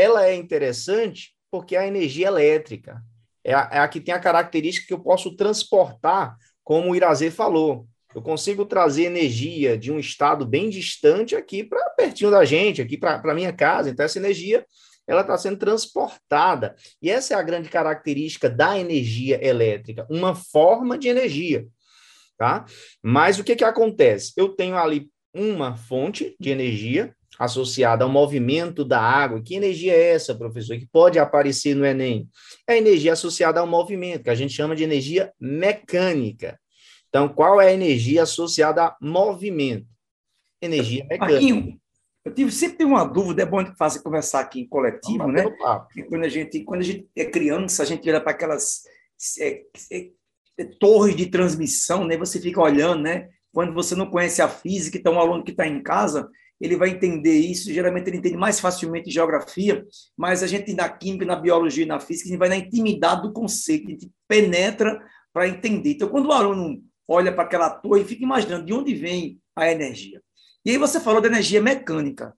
ela 0.00 0.26
é 0.26 0.34
interessante 0.34 1.34
porque 1.50 1.76
é 1.76 1.80
a 1.80 1.86
energia 1.86 2.28
elétrica, 2.28 3.02
é 3.42 3.54
a, 3.54 3.68
é 3.72 3.78
a 3.78 3.88
que 3.88 4.00
tem 4.00 4.14
a 4.14 4.20
característica 4.20 4.86
que 4.86 4.94
eu 4.94 5.00
posso 5.00 5.34
transportar, 5.36 6.36
como 6.62 6.90
o 6.90 6.96
Irazê 6.96 7.30
falou, 7.30 7.86
eu 8.14 8.22
consigo 8.22 8.64
trazer 8.64 9.04
energia 9.04 9.78
de 9.78 9.92
um 9.92 9.98
estado 9.98 10.44
bem 10.44 10.68
distante 10.68 11.36
aqui 11.36 11.62
para 11.62 11.90
pertinho 11.90 12.30
da 12.30 12.44
gente, 12.44 12.82
aqui 12.82 12.96
para 12.96 13.20
a 13.22 13.34
minha 13.34 13.52
casa. 13.52 13.88
Então, 13.88 14.04
essa 14.04 14.18
energia 14.18 14.66
ela 15.06 15.20
está 15.22 15.36
sendo 15.38 15.58
transportada. 15.58 16.74
E 17.00 17.10
essa 17.10 17.34
é 17.34 17.36
a 17.36 17.42
grande 17.42 17.68
característica 17.68 18.48
da 18.48 18.78
energia 18.78 19.44
elétrica, 19.44 20.06
uma 20.10 20.34
forma 20.34 20.98
de 20.98 21.08
energia. 21.08 21.66
Tá? 22.36 22.64
Mas 23.02 23.38
o 23.38 23.44
que, 23.44 23.54
que 23.54 23.64
acontece? 23.64 24.32
Eu 24.36 24.50
tenho 24.50 24.76
ali 24.76 25.10
uma 25.32 25.76
fonte 25.76 26.34
de 26.40 26.50
energia, 26.50 27.14
associada 27.40 28.04
ao 28.04 28.10
movimento 28.10 28.84
da 28.84 29.00
água. 29.00 29.40
Que 29.42 29.54
energia 29.54 29.94
é 29.94 30.10
essa, 30.10 30.34
professor, 30.34 30.76
que 30.76 30.86
pode 30.86 31.18
aparecer 31.18 31.74
no 31.74 31.86
Enem? 31.86 32.28
É 32.68 32.74
a 32.74 32.76
energia 32.76 33.14
associada 33.14 33.60
ao 33.60 33.66
movimento, 33.66 34.24
que 34.24 34.30
a 34.30 34.34
gente 34.34 34.52
chama 34.52 34.76
de 34.76 34.84
energia 34.84 35.32
mecânica. 35.40 36.60
Então, 37.08 37.26
qual 37.30 37.58
é 37.58 37.68
a 37.68 37.72
energia 37.72 38.24
associada 38.24 38.84
a 38.84 38.96
movimento? 39.00 39.86
Energia 40.60 41.02
mecânica. 41.04 41.32
Marquinho, 41.32 41.80
eu 42.26 42.34
tive, 42.34 42.52
sempre 42.52 42.76
tenho 42.76 42.90
uma 42.90 43.04
dúvida, 43.04 43.40
é 43.40 43.46
bom 43.46 43.64
que 43.64 43.74
faça 43.74 44.02
conversar 44.02 44.40
aqui 44.40 44.60
em 44.60 44.68
coletivo, 44.68 45.26
né? 45.26 45.44
Quando 46.10 46.24
a 46.24 46.28
gente, 46.28 46.62
quando 46.62 46.80
a 46.82 46.84
gente 46.84 47.08
é 47.16 47.24
criança, 47.24 47.82
a 47.82 47.86
gente 47.86 48.06
olha 48.10 48.20
para 48.20 48.32
aquelas 48.32 48.82
é, 49.40 49.62
é, 49.90 50.10
é, 50.58 50.64
torres 50.78 51.16
de 51.16 51.24
transmissão, 51.24 52.04
né? 52.04 52.18
Você 52.18 52.38
fica 52.38 52.60
olhando, 52.60 53.00
né? 53.00 53.30
Quando 53.50 53.72
você 53.72 53.94
não 53.94 54.10
conhece 54.10 54.42
a 54.42 54.48
física, 54.48 54.98
então 54.98 55.14
um 55.14 55.18
aluno 55.18 55.42
que 55.42 55.52
está 55.52 55.66
em 55.66 55.82
casa, 55.82 56.28
ele 56.60 56.76
vai 56.76 56.90
entender 56.90 57.38
isso. 57.38 57.72
Geralmente 57.72 58.08
ele 58.08 58.18
entende 58.18 58.36
mais 58.36 58.60
facilmente 58.60 59.10
geografia, 59.10 59.84
mas 60.16 60.42
a 60.42 60.46
gente 60.46 60.74
na 60.74 60.88
química, 60.88 61.24
na 61.24 61.36
biologia 61.36 61.84
e 61.84 61.88
na 61.88 61.98
física, 61.98 62.28
a 62.28 62.30
gente 62.30 62.38
vai 62.38 62.48
na 62.48 62.56
intimidade 62.56 63.22
do 63.22 63.32
conceito, 63.32 63.86
a 63.86 63.90
gente 63.90 64.10
penetra 64.28 65.00
para 65.32 65.48
entender. 65.48 65.92
Então, 65.92 66.08
quando 66.08 66.26
o 66.26 66.32
aluno 66.32 66.82
olha 67.08 67.32
para 67.32 67.44
aquela 67.44 67.70
torre 67.70 68.04
fica 68.04 68.22
imaginando 68.22 68.66
de 68.66 68.72
onde 68.72 68.94
vem 68.94 69.40
a 69.56 69.70
energia. 69.70 70.22
E 70.64 70.70
aí 70.70 70.78
você 70.78 71.00
falou 71.00 71.20
da 71.20 71.28
energia 71.28 71.60
mecânica. 71.60 72.34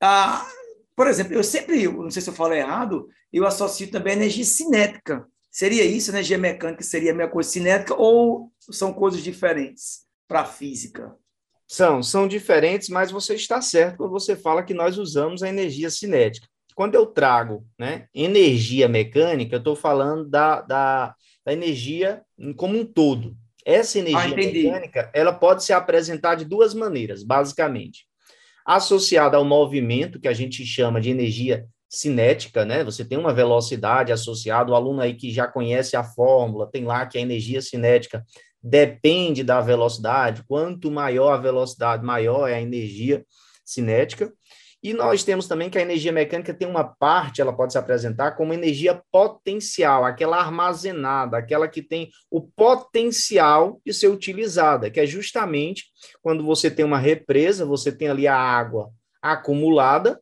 Ah, 0.00 0.46
por 0.94 1.06
exemplo, 1.06 1.32
eu 1.32 1.42
sempre, 1.42 1.88
não 1.88 2.10
sei 2.10 2.20
se 2.20 2.28
eu 2.28 2.34
falo 2.34 2.52
errado, 2.52 3.08
eu 3.32 3.46
associo 3.46 3.90
também 3.90 4.12
a 4.12 4.16
energia 4.16 4.44
cinética. 4.44 5.26
Seria 5.50 5.84
isso, 5.84 6.10
energia 6.10 6.36
mecânica 6.36 6.82
seria 6.82 7.12
a 7.12 7.14
mesma 7.14 7.32
coisa 7.32 7.48
cinética 7.48 7.94
ou 7.94 8.52
são 8.70 8.92
coisas 8.92 9.22
diferentes 9.22 10.02
para 10.28 10.40
a 10.40 10.44
física? 10.44 11.16
São, 11.70 12.02
são 12.02 12.26
diferentes, 12.26 12.88
mas 12.88 13.12
você 13.12 13.36
está 13.36 13.62
certo 13.62 13.98
quando 13.98 14.10
você 14.10 14.34
fala 14.34 14.64
que 14.64 14.74
nós 14.74 14.98
usamos 14.98 15.40
a 15.40 15.48
energia 15.48 15.88
cinética. 15.88 16.48
Quando 16.74 16.96
eu 16.96 17.06
trago 17.06 17.64
né, 17.78 18.08
energia 18.12 18.88
mecânica, 18.88 19.54
eu 19.54 19.60
estou 19.60 19.76
falando 19.76 20.28
da, 20.28 20.62
da, 20.62 21.14
da 21.46 21.52
energia 21.52 22.22
como 22.56 22.76
um 22.76 22.84
todo. 22.84 23.36
Essa 23.64 23.98
ah, 23.98 24.00
energia 24.00 24.40
ah, 24.40 24.40
mecânica, 24.40 25.10
ela 25.14 25.32
pode 25.32 25.62
se 25.62 25.72
apresentar 25.72 26.34
de 26.34 26.44
duas 26.44 26.74
maneiras, 26.74 27.22
basicamente. 27.22 28.04
Associada 28.66 29.36
ao 29.36 29.44
movimento, 29.44 30.18
que 30.18 30.26
a 30.26 30.32
gente 30.32 30.66
chama 30.66 31.00
de 31.00 31.10
energia 31.10 31.68
cinética, 31.90 32.64
né? 32.64 32.84
Você 32.84 33.04
tem 33.04 33.18
uma 33.18 33.34
velocidade 33.34 34.12
associada, 34.12 34.70
o 34.70 34.76
aluno 34.76 35.00
aí 35.00 35.14
que 35.14 35.32
já 35.32 35.48
conhece 35.48 35.96
a 35.96 36.04
fórmula, 36.04 36.70
tem 36.70 36.84
lá 36.84 37.04
que 37.04 37.18
a 37.18 37.20
energia 37.20 37.60
cinética 37.60 38.24
depende 38.62 39.42
da 39.42 39.60
velocidade, 39.60 40.44
quanto 40.46 40.90
maior 40.90 41.32
a 41.32 41.36
velocidade, 41.38 42.04
maior 42.04 42.46
é 42.46 42.54
a 42.54 42.60
energia 42.60 43.24
cinética. 43.64 44.32
E 44.82 44.94
nós 44.94 45.24
temos 45.24 45.46
também 45.46 45.68
que 45.68 45.76
a 45.76 45.82
energia 45.82 46.12
mecânica 46.12 46.54
tem 46.54 46.66
uma 46.66 46.84
parte, 46.84 47.40
ela 47.40 47.52
pode 47.52 47.72
se 47.72 47.78
apresentar 47.78 48.32
como 48.32 48.54
energia 48.54 49.02
potencial, 49.12 50.04
aquela 50.04 50.38
armazenada, 50.38 51.36
aquela 51.36 51.68
que 51.68 51.82
tem 51.82 52.08
o 52.30 52.40
potencial 52.40 53.78
de 53.84 53.92
ser 53.92 54.08
utilizada, 54.08 54.90
que 54.90 55.00
é 55.00 55.06
justamente 55.06 55.86
quando 56.22 56.44
você 56.44 56.70
tem 56.70 56.84
uma 56.84 56.98
represa, 56.98 57.66
você 57.66 57.92
tem 57.92 58.08
ali 58.08 58.26
a 58.26 58.36
água 58.36 58.90
acumulada, 59.20 60.18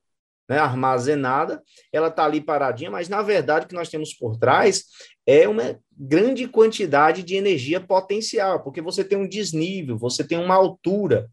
né, 0.48 0.58
armazenada, 0.58 1.62
ela 1.92 2.08
está 2.08 2.24
ali 2.24 2.40
paradinha, 2.40 2.90
mas 2.90 3.08
na 3.08 3.22
verdade 3.22 3.66
o 3.66 3.68
que 3.68 3.74
nós 3.74 3.88
temos 3.88 4.14
por 4.14 4.36
trás 4.38 4.84
é 5.26 5.46
uma 5.48 5.78
grande 5.92 6.48
quantidade 6.48 7.22
de 7.22 7.36
energia 7.36 7.80
potencial, 7.80 8.62
porque 8.62 8.80
você 8.80 9.04
tem 9.04 9.18
um 9.18 9.28
desnível, 9.28 9.98
você 9.98 10.24
tem 10.24 10.38
uma 10.38 10.54
altura, 10.54 11.28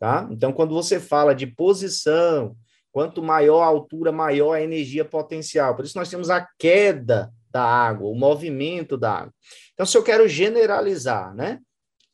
tá? 0.00 0.28
Então, 0.30 0.52
quando 0.52 0.74
você 0.74 0.98
fala 0.98 1.34
de 1.34 1.46
posição, 1.46 2.56
Quanto 2.96 3.22
maior 3.22 3.60
a 3.60 3.66
altura, 3.66 4.10
maior 4.10 4.54
a 4.54 4.62
energia 4.62 5.04
potencial. 5.04 5.76
Por 5.76 5.84
isso 5.84 5.98
nós 5.98 6.08
temos 6.08 6.30
a 6.30 6.48
queda 6.58 7.30
da 7.50 7.62
água, 7.62 8.08
o 8.08 8.14
movimento 8.14 8.96
da 8.96 9.12
água. 9.12 9.34
Então, 9.74 9.84
se 9.84 9.98
eu 9.98 10.02
quero 10.02 10.26
generalizar, 10.26 11.34
né? 11.34 11.60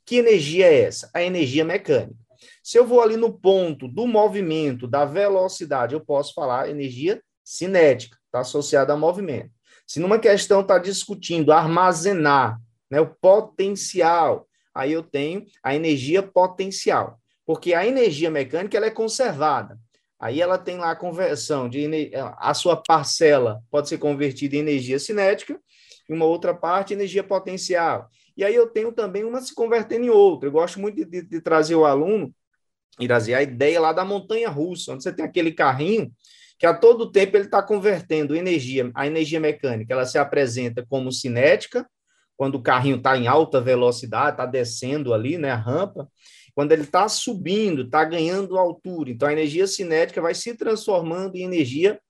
Que 0.04 0.16
energia 0.16 0.66
é 0.66 0.80
essa? 0.80 1.08
A 1.14 1.22
energia 1.22 1.64
mecânica. 1.64 2.18
Se 2.62 2.78
eu 2.78 2.86
vou 2.86 3.02
ali 3.02 3.16
no 3.16 3.32
ponto 3.32 3.88
do 3.88 4.06
movimento, 4.06 4.86
da 4.86 5.04
velocidade, 5.04 5.94
eu 5.94 6.00
posso 6.00 6.32
falar 6.32 6.70
energia 6.70 7.20
cinética, 7.44 8.16
está 8.26 8.40
associada 8.40 8.92
ao 8.92 8.98
movimento. 8.98 9.50
Se 9.86 9.98
numa 9.98 10.18
questão 10.18 10.60
está 10.60 10.78
discutindo 10.78 11.52
armazenar 11.52 12.60
né, 12.88 13.00
o 13.00 13.06
potencial, 13.06 14.46
aí 14.72 14.92
eu 14.92 15.02
tenho 15.02 15.44
a 15.62 15.74
energia 15.74 16.22
potencial, 16.22 17.18
porque 17.44 17.74
a 17.74 17.84
energia 17.84 18.30
mecânica 18.30 18.76
ela 18.76 18.86
é 18.86 18.90
conservada. 18.90 19.78
Aí 20.20 20.40
ela 20.40 20.56
tem 20.56 20.78
lá 20.78 20.92
a 20.92 20.96
conversão 20.96 21.68
de 21.68 22.12
a 22.14 22.54
sua 22.54 22.76
parcela 22.76 23.60
pode 23.68 23.88
ser 23.88 23.98
convertida 23.98 24.54
em 24.54 24.60
energia 24.60 25.00
cinética 25.00 25.60
e 26.08 26.12
uma 26.12 26.26
outra 26.26 26.54
parte 26.54 26.94
energia 26.94 27.24
potencial. 27.24 28.08
E 28.36 28.44
aí 28.44 28.54
eu 28.54 28.68
tenho 28.68 28.92
também 28.92 29.24
uma 29.24 29.40
se 29.40 29.52
convertendo 29.52 30.04
em 30.04 30.10
outra. 30.10 30.48
Eu 30.48 30.52
gosto 30.52 30.78
muito 30.78 30.94
de, 30.94 31.04
de, 31.04 31.22
de 31.22 31.40
trazer 31.40 31.74
o 31.74 31.84
aluno 31.84 32.32
e 33.00 33.06
trazer 33.06 33.34
a 33.34 33.42
ideia 33.42 33.80
lá 33.80 33.92
da 33.92 34.04
montanha 34.04 34.48
russa, 34.48 34.92
onde 34.92 35.02
você 35.02 35.12
tem 35.12 35.24
aquele 35.24 35.52
carrinho 35.52 36.12
que 36.58 36.66
a 36.66 36.74
todo 36.74 37.10
tempo 37.10 37.36
ele 37.36 37.46
está 37.46 37.62
convertendo 37.62 38.36
energia, 38.36 38.90
a 38.94 39.06
energia 39.06 39.40
mecânica, 39.40 39.92
ela 39.92 40.06
se 40.06 40.16
apresenta 40.16 40.86
como 40.88 41.10
cinética, 41.10 41.84
quando 42.36 42.56
o 42.56 42.62
carrinho 42.62 42.96
está 42.96 43.16
em 43.16 43.26
alta 43.26 43.60
velocidade, 43.60 44.32
está 44.32 44.46
descendo 44.46 45.12
ali, 45.12 45.38
né, 45.38 45.50
a 45.50 45.56
rampa, 45.56 46.08
quando 46.54 46.72
ele 46.72 46.82
está 46.82 47.08
subindo, 47.08 47.82
está 47.82 48.04
ganhando 48.04 48.58
altura. 48.58 49.10
Então, 49.10 49.28
a 49.28 49.32
energia 49.32 49.66
cinética 49.66 50.20
vai 50.20 50.34
se 50.34 50.54
transformando 50.54 51.36
em 51.36 51.42
energia 51.42 52.00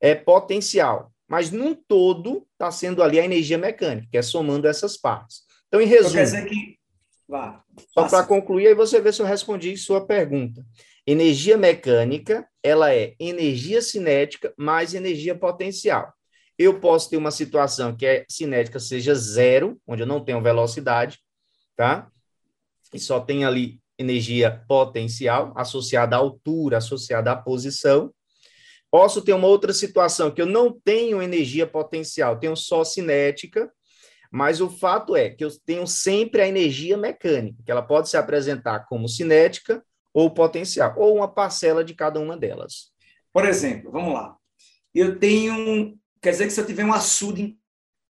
é, 0.00 0.14
potencial. 0.14 1.12
Mas, 1.28 1.50
num 1.50 1.74
todo, 1.74 2.46
está 2.52 2.70
sendo 2.70 3.02
ali 3.02 3.18
a 3.18 3.24
energia 3.24 3.56
mecânica, 3.56 4.08
que 4.10 4.18
é 4.18 4.22
somando 4.22 4.66
essas 4.66 4.96
partes. 4.96 5.42
Então, 5.68 5.80
em 5.80 5.86
resumo. 5.86 6.14
Quer 6.14 6.24
dizer 6.24 6.44
que... 6.46 6.81
Vá, 7.28 7.62
só 7.94 8.08
para 8.08 8.26
concluir, 8.26 8.68
aí 8.68 8.74
você 8.74 9.00
vê 9.00 9.12
se 9.12 9.22
eu 9.22 9.26
respondi 9.26 9.76
sua 9.76 10.06
pergunta. 10.06 10.64
Energia 11.06 11.56
mecânica, 11.56 12.46
ela 12.62 12.94
é 12.94 13.14
energia 13.18 13.80
cinética 13.82 14.52
mais 14.56 14.94
energia 14.94 15.34
potencial. 15.34 16.12
Eu 16.58 16.78
posso 16.78 17.10
ter 17.10 17.16
uma 17.16 17.30
situação 17.30 17.96
que 17.96 18.06
é 18.06 18.24
cinética 18.28 18.78
seja 18.78 19.14
zero, 19.14 19.80
onde 19.86 20.02
eu 20.02 20.06
não 20.06 20.24
tenho 20.24 20.42
velocidade, 20.42 21.18
tá? 21.74 22.08
E 22.92 23.00
só 23.00 23.18
tem 23.18 23.44
ali 23.44 23.80
energia 23.98 24.64
potencial, 24.68 25.52
associada 25.56 26.16
à 26.16 26.18
altura, 26.18 26.78
associada 26.78 27.32
à 27.32 27.36
posição. 27.36 28.12
Posso 28.90 29.22
ter 29.22 29.32
uma 29.32 29.48
outra 29.48 29.72
situação 29.72 30.30
que 30.30 30.42
eu 30.42 30.46
não 30.46 30.70
tenho 30.72 31.22
energia 31.22 31.66
potencial, 31.66 32.38
tenho 32.38 32.54
só 32.54 32.84
cinética, 32.84 33.72
mas 34.32 34.62
o 34.62 34.70
fato 34.70 35.14
é 35.14 35.28
que 35.28 35.44
eu 35.44 35.50
tenho 35.66 35.86
sempre 35.86 36.40
a 36.40 36.48
energia 36.48 36.96
mecânica, 36.96 37.62
que 37.62 37.70
ela 37.70 37.82
pode 37.82 38.08
se 38.08 38.16
apresentar 38.16 38.86
como 38.86 39.06
cinética 39.06 39.84
ou 40.14 40.30
potencial, 40.30 40.94
ou 40.96 41.16
uma 41.16 41.28
parcela 41.28 41.84
de 41.84 41.94
cada 41.94 42.18
uma 42.18 42.34
delas. 42.34 42.90
Por 43.30 43.44
exemplo, 43.44 43.90
vamos 43.92 44.14
lá. 44.14 44.34
Eu 44.94 45.18
tenho, 45.18 45.98
quer 46.20 46.30
dizer 46.30 46.46
que 46.46 46.52
se 46.52 46.60
eu 46.60 46.66
tiver 46.66 46.84
um 46.84 46.94
açude 46.94 47.42
em 47.42 47.58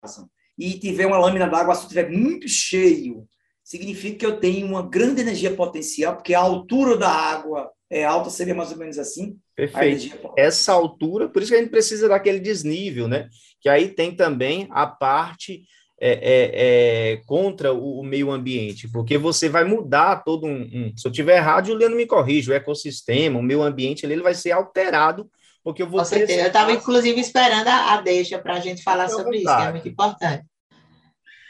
casa 0.02 0.30
e 0.58 0.80
tiver 0.80 1.06
uma 1.06 1.18
lâmina 1.18 1.50
d'água, 1.50 1.68
o 1.68 1.72
açude 1.72 1.88
estiver 1.88 2.10
muito 2.10 2.48
cheio, 2.48 3.28
significa 3.62 4.20
que 4.20 4.26
eu 4.26 4.40
tenho 4.40 4.68
uma 4.68 4.88
grande 4.88 5.20
energia 5.20 5.54
potencial, 5.54 6.16
porque 6.16 6.34
a 6.34 6.40
altura 6.40 6.96
da 6.96 7.10
água 7.10 7.70
é 7.90 8.06
alta, 8.06 8.30
seria 8.30 8.56
mais 8.56 8.72
ou 8.72 8.78
menos 8.78 8.98
assim. 8.98 9.38
Perfeito. 9.54 10.32
Essa 10.38 10.72
altura, 10.72 11.28
por 11.28 11.42
isso 11.42 11.52
que 11.52 11.58
a 11.58 11.62
gente 11.62 11.72
precisa 11.72 12.08
daquele 12.08 12.40
desnível, 12.40 13.06
né? 13.08 13.28
Que 13.60 13.68
aí 13.68 13.90
tem 13.90 14.16
também 14.16 14.68
a 14.72 14.88
parte 14.88 15.64
é, 16.00 16.12
é, 16.12 17.14
é, 17.14 17.18
contra 17.26 17.74
o, 17.74 18.00
o, 18.00 18.04
meio 18.04 18.32
ambiente, 18.32 18.88
porque 18.90 19.18
você 19.18 19.48
vai 19.48 19.64
mudar 19.64 20.24
todo 20.24 20.46
um. 20.46 20.62
um 20.62 20.94
se 20.98 21.08
eu 21.08 21.12
tiver 21.12 21.38
errado, 21.38 21.68
Juliano 21.68 21.96
me 21.96 22.06
corrige, 22.06 22.52
o 22.52 22.54
ecossistema, 22.54 23.40
o 23.40 23.44
meio 23.44 23.62
ambiente, 23.62 24.06
ele, 24.06 24.14
ele 24.14 24.24
vai 24.24 24.36
ser 24.36 24.52
alterado. 24.52 25.30
Porque 25.64 25.82
eu 25.82 25.90
vou 25.90 26.00
Com 26.00 26.06
certeza. 26.06 26.42
Eu 26.42 26.48
estava, 26.48 26.72
inclusive, 26.72 27.20
esperando 27.20 27.68
a, 27.68 27.94
a 27.94 28.02
deixa 28.02 28.38
para 28.38 28.56
a 28.56 28.60
gente 28.60 28.84
falar 28.84 29.10
sobre 29.10 29.38
isso, 29.38 29.56
que 29.56 29.64
é 29.64 29.72
muito 29.72 29.88
importante. 29.88 30.46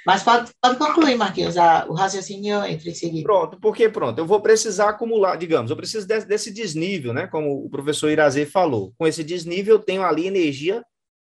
Mas 0.05 0.21
pode, 0.21 0.51
pode 0.61 0.77
concluir, 0.77 1.17
Marquinhos, 1.17 1.57
a, 1.57 1.85
o 1.89 1.93
raciocínio 1.93 2.63
entre 2.63 2.93
seguir. 2.93 3.23
Pronto, 3.23 3.59
porque 3.59 3.89
pronto, 3.89 4.19
eu 4.19 4.25
vou 4.25 4.39
precisar 4.39 4.89
acumular, 4.89 5.35
digamos, 5.35 5.71
eu 5.71 5.75
preciso 5.75 6.07
desse, 6.07 6.27
desse 6.27 6.53
desnível, 6.53 7.11
né? 7.11 7.25
Como 7.25 7.65
o 7.65 7.69
professor 7.69 8.09
Irazê 8.11 8.45
falou. 8.45 8.93
Com 8.99 9.07
esse 9.07 9.23
desnível, 9.23 9.75
eu 9.75 9.81
tenho 9.81 10.03
ali 10.03 10.27
energia 10.27 10.83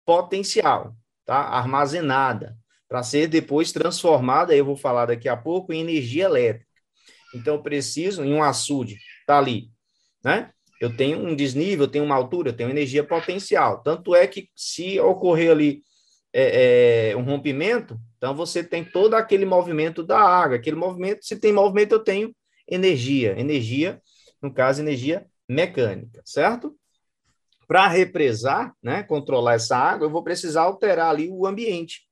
potencial, 0.05 0.95
tá? 1.25 1.37
Armazenada, 1.37 2.55
para 2.87 3.03
ser 3.03 3.27
depois 3.27 3.71
transformada, 3.71 4.55
eu 4.55 4.65
vou 4.65 4.77
falar 4.77 5.07
daqui 5.07 5.27
a 5.27 5.35
pouco, 5.35 5.73
em 5.73 5.81
energia 5.81 6.25
elétrica. 6.25 6.67
Então, 7.35 7.55
eu 7.55 7.63
preciso, 7.63 8.23
em 8.23 8.33
um 8.33 8.43
açude, 8.43 8.97
tá 9.25 9.37
ali, 9.37 9.69
né? 10.23 10.51
Eu 10.79 10.95
tenho 10.95 11.19
um 11.19 11.35
desnível, 11.35 11.85
eu 11.85 11.91
tenho 11.91 12.05
uma 12.05 12.15
altura, 12.15 12.49
eu 12.49 12.55
tenho 12.55 12.69
energia 12.69 13.03
potencial. 13.03 13.81
Tanto 13.81 14.15
é 14.15 14.27
que 14.27 14.49
se 14.55 14.99
ocorrer 14.99 15.51
ali 15.51 15.81
é, 16.31 17.09
é, 17.11 17.17
um 17.17 17.23
rompimento, 17.23 17.99
então 18.17 18.35
você 18.35 18.63
tem 18.63 18.85
todo 18.85 19.15
aquele 19.15 19.45
movimento 19.45 20.03
da 20.03 20.19
água, 20.19 20.55
aquele 20.55 20.75
movimento, 20.75 21.25
se 21.25 21.39
tem 21.39 21.51
movimento, 21.51 21.93
eu 21.93 21.99
tenho 21.99 22.35
energia. 22.67 23.39
Energia, 23.39 24.01
no 24.41 24.53
caso, 24.53 24.81
energia 24.81 25.25
mecânica, 25.49 26.21
certo? 26.25 26.75
Para 27.67 27.87
represar, 27.87 28.73
né, 28.81 29.03
controlar 29.03 29.55
essa 29.55 29.75
água, 29.75 30.05
eu 30.05 30.11
vou 30.11 30.23
precisar 30.23 30.61
alterar 30.61 31.09
ali 31.09 31.29
o 31.29 31.45
ambiente. 31.45 32.07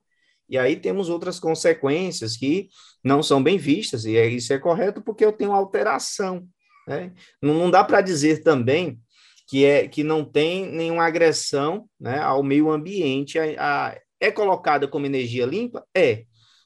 E 0.50 0.58
aí 0.58 0.76
temos 0.76 1.10
outras 1.10 1.40
consequências 1.40 2.38
que 2.38 2.70
não 3.04 3.24
são 3.24 3.42
bem 3.42 3.58
vistas, 3.58 4.06
e 4.06 4.20
isso 4.28 4.54
é 4.54 4.60
correto 4.60 5.02
porque 5.02 5.26
eu 5.26 5.32
tenho 5.32 5.52
alteração. 5.52 6.48
Né? 6.88 7.12
Não, 7.42 7.54
não 7.54 7.72
dá 7.72 7.84
para 7.84 8.02
dizer 8.02 8.44
também 8.44 9.00
que, 9.48 9.66
é, 9.66 9.88
que 9.88 10.04
não 10.04 10.24
tem 10.24 10.66
nenhuma 10.68 11.06
agressão 11.06 11.90
né, 12.00 12.20
ao 12.20 12.44
meio 12.44 12.72
ambiente. 12.72 13.40
A, 13.40 13.44
a, 13.60 13.98
é 14.20 14.32
colocada 14.32 14.88
como 14.88 15.06
energia 15.06 15.46
limpa? 15.46 15.86
É, 15.96 16.24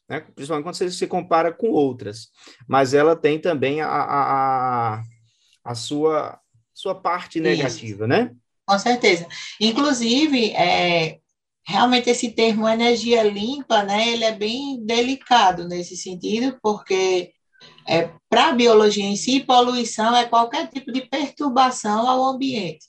né? 0.10 0.26
principalmente 0.36 0.66
quando 0.66 0.76
você 0.76 0.92
se 0.92 1.08
compara 1.08 1.54
com 1.54 1.70
outras, 1.70 2.30
mas 2.68 2.94
ela 2.94 3.16
tem 3.16 3.40
também 3.40 3.82
a, 3.82 3.88
a, 3.88 5.04
a 5.64 5.76
sua, 5.76 6.40
sua 6.74 6.96
parte 6.96 7.40
negativa, 7.40 8.06
Isso. 8.06 8.08
né? 8.08 8.32
Com 8.66 8.78
certeza. 8.78 9.28
Inclusive, 9.60 10.52
é, 10.52 11.20
realmente 11.68 12.10
esse 12.10 12.32
termo 12.32 12.68
energia 12.68 13.24
limpa, 13.24 13.84
né, 13.84 14.10
ele 14.10 14.24
é 14.24 14.32
bem 14.32 14.84
delicado 14.86 15.68
nesse 15.68 15.96
sentido, 15.96 16.58
porque 16.62 17.32
é, 17.88 18.12
para 18.30 18.50
a 18.50 18.54
biologia 18.54 19.06
em 19.06 19.16
si, 19.16 19.40
poluição 19.42 20.16
é 20.16 20.26
qualquer 20.26 20.68
tipo 20.70 20.92
de 20.92 21.02
perturbação 21.02 22.08
ao 22.08 22.26
ambiente. 22.26 22.88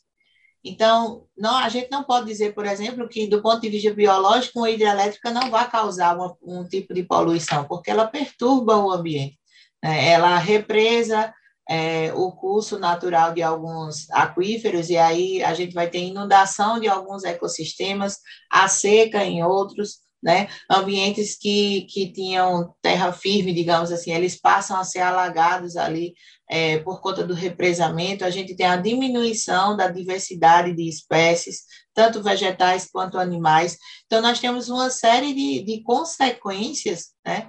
Então, 0.63 1.27
não, 1.37 1.57
a 1.57 1.69
gente 1.69 1.91
não 1.91 2.05
pode 2.05 2.27
dizer, 2.27 2.55
por 2.55 2.67
exemplo, 2.67 3.09
que 3.09 3.27
do 3.27 3.41
ponto 3.41 3.61
de 3.61 3.71
vista 3.71 3.95
biológico, 3.95 4.59
uma 4.59 4.71
hidrelétrica 4.71 5.31
não 5.31 5.51
vai 5.51 5.69
causar 5.71 6.17
um 6.43 6.65
tipo 6.69 6.93
de 6.93 7.03
poluição, 7.03 7.65
porque 7.65 7.91
ela 7.91 8.07
perturba 8.07 8.77
o 8.77 8.91
ambiente. 8.91 9.39
Né? 9.83 10.11
Ela 10.11 10.37
represa 10.39 11.33
é, 11.71 12.13
o 12.15 12.33
curso 12.33 12.81
natural 12.81 13.33
de 13.33 13.43
alguns 13.43 14.11
aquíferos, 14.11 14.91
e 14.91 14.97
aí 14.97 15.41
a 15.41 15.55
gente 15.55 15.73
vai 15.73 15.89
ter 15.89 16.01
inundação 16.01 16.81
de 16.81 16.89
alguns 16.89 17.23
ecossistemas, 17.23 18.17
a 18.51 18.67
seca 18.67 19.25
em 19.25 19.45
outros, 19.45 19.99
né? 20.21 20.49
Ambientes 20.69 21.39
que, 21.39 21.83
que 21.83 22.13
tinham 22.13 22.75
terra 22.83 23.13
firme, 23.13 23.55
digamos 23.55 23.93
assim, 23.93 24.13
eles 24.13 24.39
passam 24.39 24.77
a 24.79 24.85
ser 24.85 24.99
alagados 24.99 25.77
ali 25.77 26.13
é, 26.51 26.79
por 26.81 27.01
conta 27.01 27.25
do 27.25 27.35
represamento. 27.35 28.25
A 28.25 28.31
gente 28.31 28.57
tem 28.57 28.67
a 28.67 28.77
diminuição 28.77 29.77
da 29.77 29.87
diversidade 29.87 30.75
de 30.75 30.89
espécies, 30.89 31.61
tanto 31.95 32.21
vegetais 32.21 32.89
quanto 32.91 33.17
animais. 33.17 33.79
Então, 34.07 34.21
nós 34.21 34.41
temos 34.41 34.69
uma 34.69 34.91
série 34.91 35.33
de, 35.33 35.63
de 35.63 35.83
consequências, 35.85 37.13
né? 37.25 37.49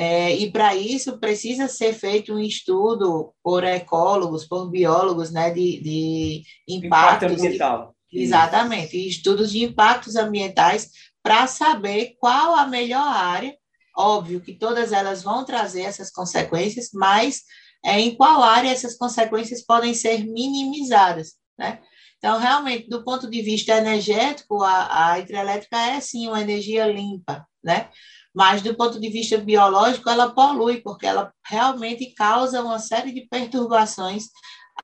É, 0.00 0.32
e 0.32 0.52
para 0.52 0.76
isso 0.76 1.18
precisa 1.18 1.66
ser 1.66 1.92
feito 1.92 2.32
um 2.32 2.38
estudo 2.38 3.34
por 3.42 3.64
ecólogos, 3.64 4.46
por 4.46 4.70
biólogos, 4.70 5.32
né, 5.32 5.50
de, 5.50 5.80
de 5.80 6.42
impactos. 6.68 7.32
Impacto 7.32 7.44
ambiental. 7.44 7.96
De, 8.08 8.20
exatamente, 8.20 9.08
estudos 9.08 9.50
de 9.50 9.64
impactos 9.64 10.14
ambientais 10.14 10.90
para 11.20 11.48
saber 11.48 12.14
qual 12.20 12.54
a 12.54 12.64
melhor 12.64 13.08
área. 13.08 13.52
Óbvio 13.96 14.40
que 14.40 14.52
todas 14.52 14.92
elas 14.92 15.24
vão 15.24 15.44
trazer 15.44 15.82
essas 15.82 16.12
consequências, 16.12 16.90
mas 16.94 17.42
é, 17.84 17.98
em 17.98 18.14
qual 18.14 18.40
área 18.40 18.70
essas 18.70 18.96
consequências 18.96 19.66
podem 19.66 19.94
ser 19.94 20.24
minimizadas, 20.24 21.32
né? 21.58 21.80
Então, 22.18 22.38
realmente, 22.38 22.88
do 22.88 23.02
ponto 23.02 23.28
de 23.28 23.42
vista 23.42 23.76
energético, 23.76 24.62
a, 24.62 25.10
a 25.10 25.18
hidrelétrica 25.18 25.76
é 25.76 26.00
sim 26.00 26.28
uma 26.28 26.40
energia 26.40 26.86
limpa, 26.86 27.44
né? 27.64 27.88
Mas 28.34 28.62
do 28.62 28.74
ponto 28.74 29.00
de 29.00 29.08
vista 29.08 29.38
biológico, 29.38 30.08
ela 30.08 30.30
polui, 30.30 30.80
porque 30.80 31.06
ela 31.06 31.32
realmente 31.44 32.12
causa 32.14 32.62
uma 32.62 32.78
série 32.78 33.12
de 33.12 33.26
perturbações 33.28 34.26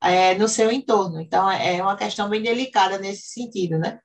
é, 0.02 0.34
no 0.34 0.48
seu 0.48 0.72
entorno. 0.72 1.20
Então, 1.20 1.50
é 1.50 1.80
uma 1.82 1.96
questão 1.96 2.28
bem 2.28 2.42
delicada 2.42 2.98
nesse 2.98 3.28
sentido, 3.28 3.78
né? 3.78 3.98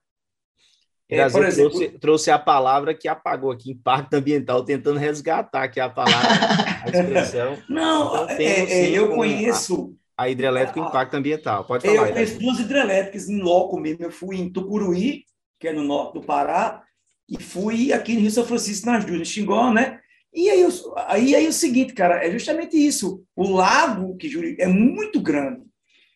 É, 1.12 1.28
por 1.28 1.44
exemplo, 1.44 1.72
trouxe, 1.72 2.00
trouxe, 2.00 2.32
a 2.32 2.38
palavra 2.38 2.94
que 2.94 3.08
apagou 3.08 3.50
aqui, 3.50 3.72
impacto 3.72 4.14
ambiental, 4.14 4.64
tentando 4.64 5.00
resgatar 5.00 5.64
aqui 5.64 5.80
a 5.80 5.90
palavra, 5.90 6.20
a 6.86 6.88
expressão. 6.88 7.58
Não, 7.68 8.26
então, 8.26 8.30
é, 8.30 8.72
é, 8.72 8.90
eu 8.92 9.16
conheço... 9.16 9.96
A, 10.16 10.24
a 10.24 10.30
hidrelétrica, 10.30 10.80
impacto 10.80 11.16
ambiental. 11.16 11.64
Pode 11.64 11.88
falar. 11.88 12.10
Eu 12.10 12.14
conheço 12.14 12.38
duas 12.38 12.60
hidrelétricas 12.60 13.28
em 13.28 13.42
loco 13.42 13.80
mesmo. 13.80 14.04
Eu 14.04 14.12
fui 14.12 14.38
em 14.38 14.52
Tucuruí, 14.52 15.24
que 15.60 15.68
é 15.68 15.74
no 15.74 15.84
norte 15.84 16.14
do 16.14 16.22
Pará, 16.22 16.84
e 17.30 17.42
fui 17.42 17.94
aqui 17.94 18.14
no 18.14 18.22
Rio 18.22 18.32
São 18.32 18.46
Francisco, 18.46 18.88
nas 18.88 19.06
duas, 19.06 19.22
em 19.22 19.26
Xingó, 19.26 19.72
né? 19.72 20.00
E 20.34 20.50
aí, 20.50 20.64
aí, 21.08 21.36
aí 21.36 21.46
é 21.46 21.50
o 21.50 21.54
seguinte, 21.54 21.94
cara, 21.94 22.26
é 22.26 22.32
justamente 22.32 22.78
isso. 22.78 23.24
O 23.36 23.52
lago 23.52 24.16
que 24.18 24.56
é 24.60 24.68
muito 24.68 25.22
grande. 25.22 25.62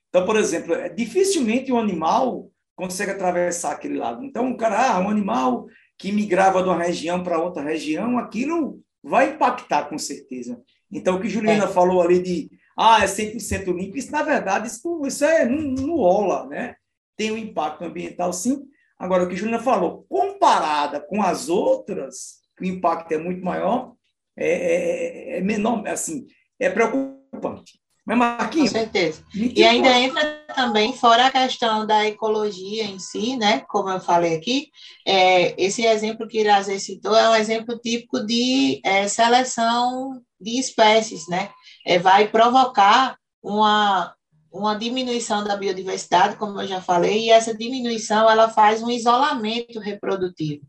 Então, 0.09 0.25
por 0.25 0.35
exemplo, 0.35 0.75
é, 0.75 0.89
dificilmente 0.89 1.71
um 1.71 1.79
animal 1.79 2.51
consegue 2.75 3.11
atravessar 3.11 3.71
aquele 3.71 3.97
lago. 3.97 4.23
Então, 4.23 4.51
o 4.51 4.57
cara, 4.57 4.93
ah, 4.93 4.99
um 4.99 5.09
animal 5.09 5.67
que 5.97 6.11
migrava 6.11 6.61
de 6.61 6.69
uma 6.69 6.77
região 6.77 7.23
para 7.23 7.41
outra 7.41 7.63
região, 7.63 8.17
aquilo 8.17 8.79
vai 9.03 9.31
impactar 9.31 9.85
com 9.85 9.97
certeza. 9.97 10.61
Então, 10.91 11.15
o 11.15 11.21
que 11.21 11.29
Juliana 11.29 11.65
é. 11.65 11.67
falou 11.67 12.01
ali 12.01 12.21
de, 12.21 12.51
ah, 12.77 13.03
é 13.03 13.05
100% 13.05 13.73
limpo, 13.73 13.97
isso, 13.97 14.11
na 14.11 14.23
verdade, 14.23 14.67
isso, 14.67 15.05
isso 15.05 15.25
é 15.25 15.45
no, 15.45 15.61
no 15.61 15.97
OLA, 15.97 16.47
né? 16.47 16.75
Tem 17.17 17.31
um 17.31 17.37
impacto 17.37 17.83
ambiental, 17.83 18.31
sim. 18.33 18.63
Agora, 19.03 19.25
o 19.25 19.27
que 19.27 19.35
Juliana 19.35 19.61
falou, 19.61 20.05
comparada 20.07 21.01
com 21.01 21.21
as 21.21 21.49
outras, 21.49 22.39
o 22.57 22.63
impacto 22.63 23.11
é 23.11 23.17
muito 23.17 23.43
maior, 23.43 23.91
é, 24.37 25.35
é, 25.35 25.37
é 25.39 25.41
menor, 25.41 25.85
assim, 25.85 26.25
é 26.57 26.69
preocupante. 26.69 27.73
Mas, 28.05 28.17
Marquinhos. 28.17 28.71
Com 28.71 28.79
certeza. 28.79 29.21
E 29.35 29.61
ainda 29.61 29.89
entra 29.99 30.45
também, 30.55 30.93
fora 30.93 31.25
a 31.25 31.31
questão 31.31 31.85
da 31.85 32.07
ecologia 32.07 32.85
em 32.85 32.97
si, 32.97 33.35
né? 33.35 33.59
Como 33.67 33.89
eu 33.89 33.99
falei 33.99 34.35
aqui, 34.35 34.69
é, 35.05 35.53
esse 35.61 35.85
exemplo 35.85 36.25
que 36.25 36.39
Irazê 36.39 36.79
citou 36.79 37.13
é 37.13 37.29
um 37.29 37.35
exemplo 37.35 37.77
típico 37.77 38.25
de 38.25 38.79
é, 38.85 39.05
seleção 39.09 40.21
de 40.39 40.57
espécies, 40.57 41.27
né? 41.27 41.49
É, 41.85 41.99
vai 41.99 42.29
provocar 42.29 43.17
uma, 43.41 44.15
uma 44.53 44.75
diminuição 44.75 45.43
da 45.43 45.57
biodiversidade, 45.57 46.35
como 46.35 46.61
eu 46.61 46.67
já 46.67 46.79
falei, 46.79 47.25
e 47.25 47.29
essa 47.31 47.57
diminuição 47.57 48.29
ela 48.29 48.49
faz 48.49 48.83
um 48.83 48.89
isolamento 48.91 49.79
reprodutivo. 49.79 50.63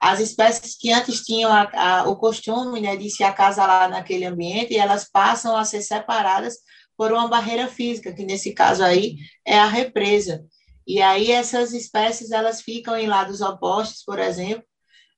As 0.00 0.20
espécies 0.20 0.74
que 0.76 0.90
antes 0.90 1.22
tinham 1.22 1.52
a, 1.52 1.70
a, 1.74 2.08
o 2.08 2.16
costume 2.16 2.80
né, 2.80 2.96
de 2.96 3.10
se 3.10 3.22
acasalar 3.22 3.90
naquele 3.90 4.24
ambiente, 4.24 4.76
elas 4.76 5.08
passam 5.10 5.54
a 5.54 5.64
ser 5.64 5.82
separadas 5.82 6.56
por 6.96 7.12
uma 7.12 7.28
barreira 7.28 7.68
física, 7.68 8.12
que 8.12 8.24
nesse 8.24 8.54
caso 8.54 8.82
aí 8.82 9.16
é 9.44 9.58
a 9.58 9.66
represa. 9.66 10.44
E 10.86 11.02
aí 11.02 11.30
essas 11.30 11.74
espécies 11.74 12.30
elas 12.30 12.62
ficam 12.62 12.96
em 12.96 13.06
lados 13.06 13.42
opostos, 13.42 14.02
por 14.02 14.18
exemplo, 14.18 14.64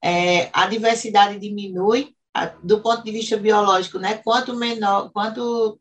é, 0.03 0.49
a 0.53 0.67
diversidade 0.67 1.39
diminui 1.39 2.15
do 2.63 2.81
ponto 2.81 3.03
de 3.03 3.11
vista 3.11 3.37
biológico, 3.37 3.99
né? 3.99 4.21
Quanto 4.25 4.55
menor, 4.55 5.11
quanto 5.13 5.79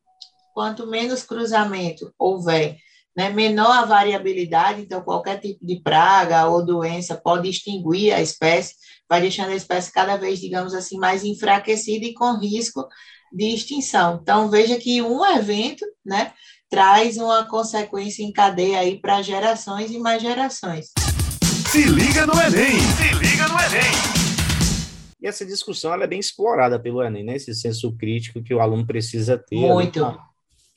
quanto 0.58 0.88
menos 0.88 1.22
cruzamento 1.22 2.12
houver, 2.18 2.78
né, 3.16 3.30
menor 3.30 3.70
a 3.70 3.86
variabilidade, 3.86 4.82
então 4.82 5.02
qualquer 5.02 5.40
tipo 5.40 5.64
de 5.64 5.80
praga 5.84 6.48
ou 6.48 6.66
doença 6.66 7.14
pode 7.16 7.48
extinguir 7.48 8.12
a 8.12 8.24
espécie, 8.24 8.74
vai 9.08 9.22
deixando 9.22 9.52
a 9.52 9.56
espécie 9.56 9.92
cada 9.92 10.18
vez, 10.18 10.40
digamos 10.40 10.74
assim, 10.74 10.98
mais 10.98 11.24
enfraquecida 11.24 12.08
e 12.08 12.14
com 12.16 12.40
risco 12.40 12.88
de 13.32 13.54
extinção. 13.54 14.18
Então, 14.20 14.50
veja 14.50 14.78
que 14.78 15.00
um 15.00 15.24
evento, 15.24 15.86
né, 16.04 16.34
traz 16.68 17.18
uma 17.18 17.46
consequência 17.46 18.24
em 18.24 18.34
cadeia 18.34 18.80
aí 18.80 19.00
para 19.00 19.22
gerações 19.22 19.92
e 19.92 20.00
mais 20.00 20.24
gerações. 20.24 20.88
Se 21.72 21.84
liga 21.84 22.26
no 22.26 22.34
Enem! 22.34 22.80
Se 22.80 23.14
liga 23.14 23.48
no 23.48 23.60
Enem! 23.60 24.18
E 25.22 25.28
essa 25.28 25.46
discussão 25.46 25.94
é 25.94 26.08
bem 26.08 26.20
explorada 26.20 26.80
pelo 26.80 27.04
Enem, 27.04 27.24
né? 27.24 27.36
Esse 27.36 27.54
senso 27.54 27.96
crítico 27.96 28.42
que 28.42 28.56
o 28.56 28.60
aluno 28.60 28.88
precisa 28.88 29.38
ter. 29.38 29.56
Muito. 29.56 30.27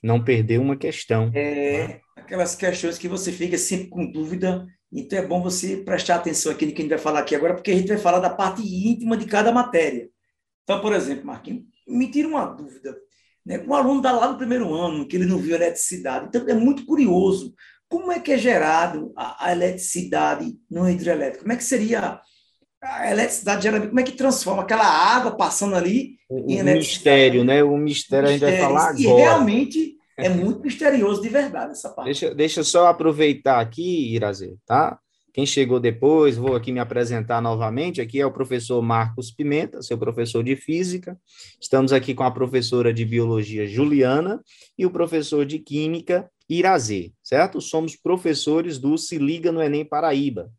Não 0.03 0.23
perder 0.23 0.59
uma 0.59 0.77
questão. 0.77 1.31
É, 1.35 2.01
aquelas 2.17 2.55
questões 2.55 2.99
que 2.99 3.09
você 3.09 3.31
fica 3.33 3.59
sempre 3.59 3.89
com 3.89 4.11
dúvida, 4.11 4.67
então 4.93 5.19
é 5.19 5.27
bom 5.27 5.43
você 5.43 5.79
prestar 5.79 6.17
atenção 6.17 6.53
aqui 6.53 6.67
no 6.67 6.73
que 6.73 6.81
a 6.81 6.83
gente 6.83 6.91
vai 6.91 6.99
falar 6.99 7.21
aqui 7.21 7.35
agora, 7.35 7.55
porque 7.55 7.71
a 7.71 7.77
gente 7.77 7.89
vai 7.89 7.99
falar 7.99 8.19
da 8.19 8.31
parte 8.31 8.63
íntima 8.63 9.17
de 9.17 9.27
cada 9.27 9.53
matéria. 9.53 10.09
Então, 10.63 10.81
por 10.81 10.93
exemplo, 10.93 11.27
Marquinhos, 11.27 11.65
me 11.87 12.11
tira 12.11 12.29
uma 12.29 12.47
dúvida. 12.47 12.97
Né? 13.45 13.59
Um 13.67 13.75
aluno 13.75 13.99
está 13.99 14.13
lá 14.13 14.31
no 14.31 14.39
primeiro 14.39 14.73
ano, 14.73 15.07
que 15.07 15.17
ele 15.17 15.27
não 15.27 15.39
viu 15.39 15.55
eletricidade. 15.55 16.27
Então, 16.29 16.49
é 16.49 16.55
muito 16.55 16.87
curioso. 16.87 17.55
Como 17.89 18.13
é 18.13 18.21
que 18.21 18.33
é 18.33 18.39
gerado 18.39 19.13
a, 19.17 19.47
a 19.47 19.53
eletricidade 19.53 20.57
no 20.71 20.89
hidrelétrico? 20.89 21.43
Como 21.43 21.53
é 21.53 21.57
que 21.57 21.65
seria 21.65 22.21
a 22.83 23.11
eletricidade, 23.11 23.63
geralmente, 23.63 23.89
como 23.89 24.01
é 24.01 24.03
que 24.03 24.13
transforma 24.13 24.63
aquela 24.63 24.87
água 24.87 25.33
passando 25.33 25.75
ali 25.75 26.17
o, 26.29 26.51
em 26.51 26.59
eletricidade? 26.59 26.79
mistério, 26.79 27.45
né? 27.45 27.63
O 27.63 27.77
mistério, 27.77 28.29
a 28.29 28.33
gente 28.33 28.41
vai 28.41 28.57
falar 28.59 28.89
agora. 28.89 29.01
E 29.01 29.07
realmente 29.07 29.97
é 30.17 30.29
muito 30.31 30.61
misterioso 30.61 31.21
de 31.21 31.29
verdade 31.29 31.73
essa 31.73 31.91
parte. 31.91 32.07
Deixa, 32.07 32.35
deixa 32.35 32.61
eu 32.61 32.65
só 32.65 32.87
aproveitar 32.87 33.61
aqui, 33.61 34.15
Irazê, 34.15 34.57
tá? 34.67 34.99
quem 35.33 35.47
chegou 35.47 35.79
depois, 35.79 36.37
vou 36.37 36.57
aqui 36.57 36.73
me 36.73 36.81
apresentar 36.81 37.41
novamente. 37.41 38.01
Aqui 38.01 38.21
é 38.21 38.27
o 38.27 38.33
professor 38.33 38.83
Marcos 38.83 39.31
Pimenta, 39.31 39.83
seu 39.83 39.97
professor 39.97 40.43
de 40.43 40.57
física. 40.57 41.19
Estamos 41.61 41.93
aqui 41.93 42.15
com 42.15 42.25
a 42.25 42.31
professora 42.31 42.93
de 42.93 43.05
biologia 43.05 43.67
Juliana 43.67 44.43
e 44.77 44.85
o 44.85 44.91
professor 44.91 45.47
de 45.47 45.59
química 45.59 46.29
Irazê, 46.49 47.13
certo? 47.23 47.61
Somos 47.61 47.95
professores 47.95 48.79
do 48.79 48.99
Se 48.99 49.19
Liga 49.19 49.53
no 49.53 49.63
Enem 49.63 49.85
Paraíba. 49.85 50.51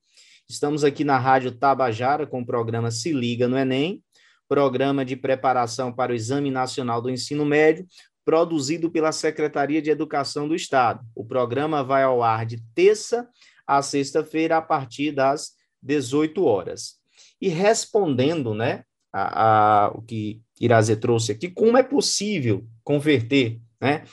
Estamos 0.52 0.84
aqui 0.84 1.06
na 1.06 1.18
Rádio 1.18 1.54
Tabajara 1.54 2.28
com 2.28 2.42
o 2.42 2.46
programa 2.46 2.92
Se 2.92 3.14
Liga 3.14 3.48
no 3.48 3.58
Enem, 3.58 4.04
programa 4.50 5.06
de 5.06 5.16
preparação 5.16 5.94
para 5.94 6.12
o 6.12 6.16
Exame 6.16 6.52
Nacional 6.52 7.02
do 7.02 7.10
Ensino 7.10 7.46
Médio, 7.46 7.88
produzido 8.26 8.92
pela 8.92 9.14
Secretaria 9.14 9.82
de 9.82 9.90
Educação 9.90 10.50
do 10.50 10.54
Estado. 10.54 11.06
O 11.16 11.24
programa 11.24 11.86
vai 11.86 12.04
ao 12.04 12.22
ar 12.22 12.46
de 12.46 12.62
terça 12.76 13.30
a 13.66 13.82
sexta-feira, 13.82 14.58
a 14.58 14.62
partir 14.62 15.14
das 15.14 15.52
18 15.82 16.44
horas. 16.44 16.96
E 17.40 17.48
respondendo, 17.48 18.54
né, 18.54 18.84
a, 19.14 19.86
a, 19.86 19.88
o 19.92 20.02
que 20.02 20.42
Irazê 20.60 20.98
trouxe 20.98 21.32
aqui, 21.32 21.50
como 21.50 21.78
é 21.78 21.84
possível 21.84 22.68
converter 22.84 23.62
né, 23.80 24.04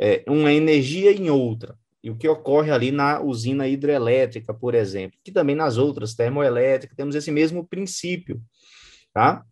é, 0.00 0.22
uma 0.28 0.52
energia 0.52 1.10
em 1.10 1.28
outra? 1.28 1.76
E 2.02 2.10
o 2.10 2.16
que 2.16 2.28
ocorre 2.28 2.70
ali 2.70 2.92
na 2.92 3.20
usina 3.20 3.66
hidrelétrica, 3.66 4.54
por 4.54 4.74
exemplo, 4.74 5.18
que 5.24 5.32
também 5.32 5.56
nas 5.56 5.76
outras 5.76 6.14
termoelétricas 6.14 6.96
temos 6.96 7.14
esse 7.14 7.30
mesmo 7.30 7.66
princípio, 7.66 8.40
tá? 9.12 9.44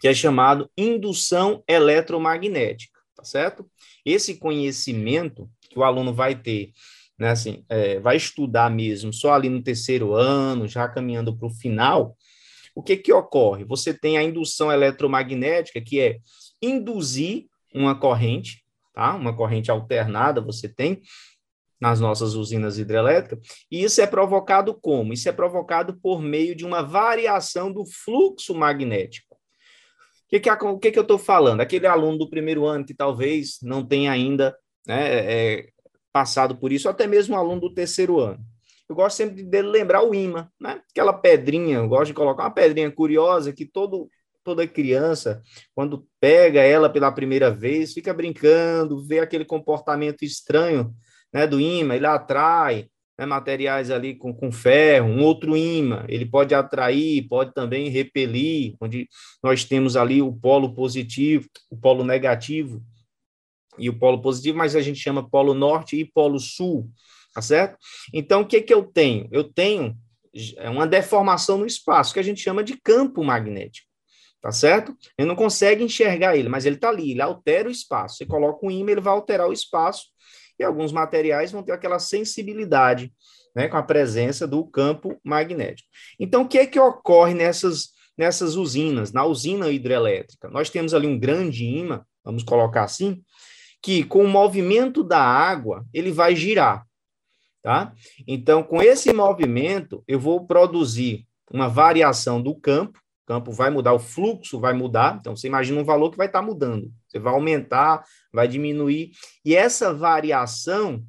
Que 0.00 0.08
é 0.08 0.14
chamado 0.14 0.70
indução 0.76 1.62
eletromagnética, 1.68 3.00
tá 3.16 3.24
certo? 3.24 3.68
Esse 4.04 4.36
conhecimento 4.36 5.50
que 5.68 5.78
o 5.78 5.82
aluno 5.82 6.12
vai 6.12 6.34
ter 6.34 6.72
né, 7.18 7.30
assim, 7.30 7.64
é, 7.68 8.00
vai 8.00 8.16
estudar 8.16 8.70
mesmo 8.70 9.12
só 9.12 9.32
ali 9.32 9.48
no 9.48 9.62
terceiro 9.62 10.14
ano, 10.14 10.66
já 10.66 10.88
caminhando 10.88 11.36
para 11.36 11.46
o 11.46 11.50
final, 11.50 12.16
o 12.74 12.82
que 12.82 12.96
que 12.96 13.12
ocorre? 13.12 13.64
Você 13.64 13.94
tem 13.94 14.18
a 14.18 14.22
indução 14.22 14.70
eletromagnética, 14.70 15.80
que 15.80 16.00
é 16.00 16.18
induzir 16.60 17.46
uma 17.72 17.94
corrente, 17.94 18.64
tá? 18.92 19.14
Uma 19.14 19.34
corrente 19.34 19.70
alternada 19.70 20.40
você 20.40 20.68
tem 20.68 21.00
nas 21.84 22.00
nossas 22.00 22.32
usinas 22.32 22.78
hidrelétricas, 22.78 23.46
e 23.70 23.84
isso 23.84 24.00
é 24.00 24.06
provocado 24.06 24.72
como? 24.72 25.12
Isso 25.12 25.28
é 25.28 25.32
provocado 25.32 26.00
por 26.00 26.22
meio 26.22 26.56
de 26.56 26.64
uma 26.64 26.80
variação 26.82 27.70
do 27.70 27.84
fluxo 27.84 28.54
magnético. 28.54 29.34
O 29.34 30.28
que, 30.30 30.40
que, 30.40 30.50
o 30.50 30.78
que, 30.78 30.90
que 30.90 30.98
eu 30.98 31.02
estou 31.02 31.18
falando? 31.18 31.60
Aquele 31.60 31.86
aluno 31.86 32.16
do 32.16 32.30
primeiro 32.30 32.64
ano 32.64 32.86
que 32.86 32.94
talvez 32.94 33.58
não 33.62 33.86
tenha 33.86 34.10
ainda 34.10 34.56
né, 34.86 35.08
é, 35.08 35.68
passado 36.10 36.56
por 36.56 36.72
isso, 36.72 36.88
até 36.88 37.06
mesmo 37.06 37.34
um 37.34 37.38
aluno 37.38 37.60
do 37.60 37.74
terceiro 37.74 38.18
ano. 38.18 38.42
Eu 38.88 38.96
gosto 38.96 39.18
sempre 39.18 39.42
de 39.42 39.62
lembrar 39.62 40.02
o 40.02 40.14
imã, 40.14 40.48
né? 40.58 40.80
Aquela 40.90 41.12
pedrinha, 41.12 41.76
eu 41.76 41.88
gosto 41.88 42.06
de 42.06 42.14
colocar 42.14 42.44
uma 42.44 42.50
pedrinha 42.50 42.90
curiosa 42.90 43.52
que 43.52 43.66
todo 43.66 44.08
toda 44.42 44.66
criança, 44.68 45.42
quando 45.74 46.06
pega 46.20 46.60
ela 46.60 46.90
pela 46.90 47.10
primeira 47.10 47.50
vez, 47.50 47.94
fica 47.94 48.12
brincando, 48.12 49.02
vê 49.02 49.18
aquele 49.18 49.44
comportamento 49.44 50.22
estranho, 50.22 50.94
né, 51.34 51.46
do 51.46 51.60
imã, 51.60 51.96
ele 51.96 52.06
atrai 52.06 52.88
né, 53.18 53.26
materiais 53.26 53.90
ali 53.90 54.14
com, 54.14 54.32
com 54.32 54.52
ferro, 54.52 55.08
um 55.08 55.22
outro 55.22 55.56
imã, 55.56 56.04
ele 56.08 56.24
pode 56.24 56.54
atrair, 56.54 57.26
pode 57.28 57.52
também 57.52 57.88
repelir, 57.88 58.76
onde 58.80 59.08
nós 59.42 59.64
temos 59.64 59.96
ali 59.96 60.22
o 60.22 60.32
polo 60.32 60.74
positivo, 60.74 61.48
o 61.68 61.76
polo 61.76 62.04
negativo, 62.04 62.80
e 63.76 63.88
o 63.90 63.98
polo 63.98 64.22
positivo, 64.22 64.56
mas 64.56 64.76
a 64.76 64.80
gente 64.80 65.00
chama 65.00 65.28
polo 65.28 65.52
norte 65.52 65.96
e 65.96 66.04
polo 66.04 66.38
sul, 66.38 66.88
tá 67.34 67.42
certo? 67.42 67.76
Então, 68.12 68.42
o 68.42 68.46
que, 68.46 68.60
que 68.60 68.72
eu 68.72 68.84
tenho? 68.84 69.28
Eu 69.32 69.44
tenho 69.44 69.96
é 70.56 70.68
uma 70.68 70.86
deformação 70.86 71.58
no 71.58 71.66
espaço, 71.66 72.12
que 72.12 72.20
a 72.20 72.22
gente 72.22 72.40
chama 72.40 72.64
de 72.64 72.76
campo 72.80 73.22
magnético, 73.22 73.88
tá 74.40 74.50
certo? 74.50 74.96
Ele 75.16 75.28
não 75.28 75.36
consegue 75.36 75.84
enxergar 75.84 76.36
ele, 76.36 76.48
mas 76.48 76.66
ele 76.66 76.76
está 76.76 76.88
ali, 76.88 77.12
ele 77.12 77.22
altera 77.22 77.68
o 77.68 77.72
espaço. 77.72 78.16
Você 78.16 78.26
coloca 78.26 78.66
um 78.66 78.70
ímã, 78.70 78.90
ele 78.90 79.00
vai 79.00 79.12
alterar 79.12 79.48
o 79.48 79.52
espaço, 79.52 80.06
e 80.58 80.64
alguns 80.64 80.92
materiais 80.92 81.50
vão 81.52 81.62
ter 81.62 81.72
aquela 81.72 81.98
sensibilidade 81.98 83.12
né, 83.54 83.68
com 83.68 83.76
a 83.76 83.82
presença 83.82 84.46
do 84.46 84.64
campo 84.64 85.18
magnético. 85.22 85.88
Então, 86.18 86.42
o 86.42 86.48
que 86.48 86.58
é 86.58 86.66
que 86.66 86.78
ocorre 86.78 87.34
nessas, 87.34 87.90
nessas 88.16 88.56
usinas? 88.56 89.12
Na 89.12 89.24
usina 89.24 89.70
hidrelétrica, 89.70 90.48
nós 90.48 90.70
temos 90.70 90.92
ali 90.92 91.06
um 91.06 91.18
grande 91.18 91.64
ímã, 91.64 92.04
vamos 92.24 92.42
colocar 92.42 92.84
assim, 92.84 93.22
que 93.82 94.02
com 94.02 94.24
o 94.24 94.28
movimento 94.28 95.04
da 95.04 95.20
água, 95.20 95.84
ele 95.92 96.10
vai 96.10 96.34
girar, 96.34 96.86
tá? 97.62 97.92
Então, 98.26 98.62
com 98.62 98.82
esse 98.82 99.12
movimento, 99.12 100.02
eu 100.08 100.18
vou 100.18 100.46
produzir 100.46 101.26
uma 101.50 101.68
variação 101.68 102.42
do 102.42 102.54
campo, 102.54 102.98
o 103.24 103.26
campo 103.26 103.50
vai 103.50 103.70
mudar, 103.70 103.94
o 103.94 103.98
fluxo 103.98 104.60
vai 104.60 104.74
mudar, 104.74 105.16
então 105.18 105.34
você 105.34 105.46
imagina 105.46 105.80
um 105.80 105.84
valor 105.84 106.10
que 106.10 106.16
vai 106.16 106.26
estar 106.26 106.40
tá 106.40 106.44
mudando, 106.46 106.92
você 107.08 107.18
vai 107.18 107.32
aumentar, 107.32 108.04
vai 108.32 108.46
diminuir, 108.46 109.12
e 109.44 109.56
essa 109.56 109.92
variação 109.92 111.02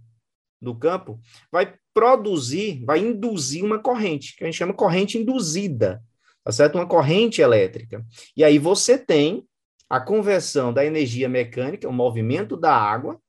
do 0.61 0.73
campo 0.73 1.19
vai 1.51 1.75
produzir, 1.93 2.83
vai 2.85 2.99
induzir 2.99 3.63
uma 3.63 3.79
corrente, 3.79 4.35
que 4.35 4.43
a 4.43 4.47
gente 4.47 4.57
chama 4.57 4.73
corrente 4.73 5.17
induzida, 5.17 6.01
tá 6.43 6.51
certo? 6.51 6.75
Uma 6.75 6.87
corrente 6.87 7.41
elétrica. 7.41 8.05
E 8.35 8.43
aí 8.43 8.57
você 8.57 8.97
tem 8.97 9.45
a 9.89 9.99
conversão 9.99 10.73
da 10.73 10.85
energia 10.85 11.29
mecânica, 11.29 11.87
o 11.87 11.93
movimento 11.93 12.57
da 12.57 12.75
água, 12.75 13.19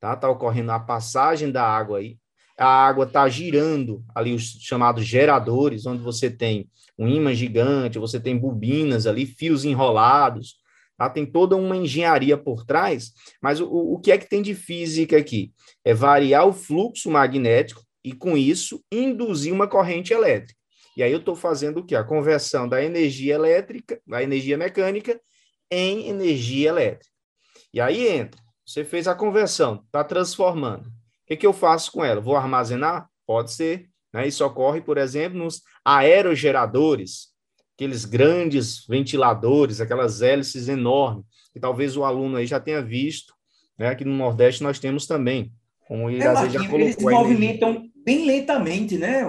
tá? 0.00 0.14
Tá 0.16 0.28
ocorrendo 0.28 0.72
a 0.72 0.78
passagem 0.78 1.50
da 1.50 1.64
água 1.64 1.98
aí. 1.98 2.18
A 2.56 2.86
água 2.86 3.04
está 3.04 3.28
girando 3.28 4.04
ali 4.14 4.32
os 4.32 4.58
chamados 4.60 5.04
geradores, 5.04 5.86
onde 5.86 6.02
você 6.02 6.30
tem 6.30 6.68
um 6.98 7.08
ímã 7.08 7.34
gigante, 7.34 7.98
você 7.98 8.20
tem 8.20 8.38
bobinas 8.38 9.06
ali, 9.06 9.26
fios 9.26 9.64
enrolados, 9.64 10.56
tá? 10.96 11.10
Tem 11.10 11.26
toda 11.26 11.56
uma 11.56 11.76
engenharia 11.76 12.36
por 12.36 12.64
trás, 12.64 13.12
mas 13.42 13.60
o, 13.60 13.68
o 13.68 13.98
que 13.98 14.12
é 14.12 14.18
que 14.18 14.28
tem 14.28 14.40
de 14.42 14.54
física 14.54 15.16
aqui? 15.16 15.52
É 15.84 15.92
variar 15.92 16.46
o 16.46 16.52
fluxo 16.52 17.10
magnético 17.10 17.82
e, 18.04 18.12
com 18.12 18.36
isso, 18.36 18.82
induzir 18.92 19.52
uma 19.52 19.66
corrente 19.66 20.12
elétrica. 20.12 20.58
E 20.96 21.02
aí 21.02 21.10
eu 21.10 21.18
estou 21.18 21.34
fazendo 21.34 21.80
o 21.80 21.84
quê? 21.84 21.96
A 21.96 22.04
conversão 22.04 22.68
da 22.68 22.82
energia 22.82 23.34
elétrica, 23.34 24.00
da 24.06 24.22
energia 24.22 24.56
mecânica, 24.56 25.20
em 25.70 26.08
energia 26.08 26.68
elétrica. 26.68 27.12
E 27.72 27.80
aí 27.80 28.06
entra, 28.06 28.40
você 28.64 28.84
fez 28.84 29.08
a 29.08 29.14
conversão, 29.14 29.82
está 29.86 30.04
transformando. 30.04 30.88
O 31.24 31.26
que, 31.26 31.36
que 31.36 31.46
eu 31.46 31.52
faço 31.52 31.90
com 31.90 32.04
ela? 32.04 32.20
Vou 32.20 32.36
armazenar? 32.36 33.08
Pode 33.26 33.50
ser. 33.52 33.88
Né? 34.12 34.28
Isso 34.28 34.44
ocorre, 34.44 34.80
por 34.80 34.98
exemplo, 34.98 35.38
nos 35.38 35.62
aerogeradores, 35.84 37.28
aqueles 37.74 38.04
grandes 38.04 38.86
ventiladores, 38.86 39.80
aquelas 39.80 40.20
hélices 40.22 40.68
enormes, 40.68 41.24
que 41.52 41.58
talvez 41.58 41.96
o 41.96 42.04
aluno 42.04 42.36
aí 42.36 42.46
já 42.46 42.60
tenha 42.60 42.82
visto. 42.82 43.34
Né? 43.78 43.88
Aqui 43.88 44.04
no 44.04 44.14
Nordeste 44.14 44.62
nós 44.62 44.78
temos 44.78 45.06
também. 45.06 45.52
Como 45.88 46.08
ele 46.08 46.22
é, 46.22 46.50
já 46.50 46.58
colocou 46.58 46.80
eles 46.80 46.96
movimentam 46.98 47.90
bem 48.04 48.26
lentamente, 48.26 48.98
né? 48.98 49.22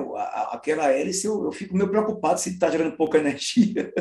Aquela 0.52 0.92
hélice, 0.92 1.26
eu, 1.26 1.46
eu 1.46 1.52
fico 1.52 1.76
meio 1.76 1.90
preocupado 1.90 2.40
se 2.40 2.50
está 2.50 2.70
gerando 2.70 2.98
pouca 2.98 3.18
energia. 3.20 3.94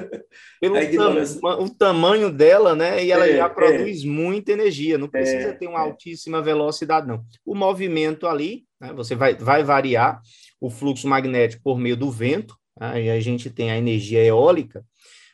Pelo 0.60 0.74
tam 0.96 1.62
o 1.62 1.70
tamanho 1.70 2.30
dela, 2.30 2.74
né? 2.74 3.04
E 3.04 3.12
ela 3.12 3.26
é, 3.26 3.36
já 3.36 3.46
é. 3.46 3.48
produz 3.48 4.02
é. 4.02 4.06
muita 4.06 4.52
energia, 4.52 4.98
não 4.98 5.08
precisa 5.08 5.48
é, 5.48 5.52
ter 5.52 5.68
uma 5.68 5.78
é. 5.78 5.82
altíssima 5.82 6.42
velocidade, 6.42 7.06
não. 7.06 7.24
O 7.46 7.54
movimento 7.54 8.26
ali, 8.26 8.64
né? 8.80 8.92
você 8.92 9.14
vai, 9.14 9.36
vai 9.36 9.62
variar 9.62 10.20
o 10.60 10.68
fluxo 10.68 11.06
magnético 11.06 11.62
por 11.62 11.78
meio 11.78 11.96
do 11.96 12.10
vento, 12.10 12.56
aí 12.78 13.08
a 13.10 13.20
gente 13.20 13.50
tem 13.50 13.70
a 13.70 13.78
energia 13.78 14.24
eólica, 14.24 14.84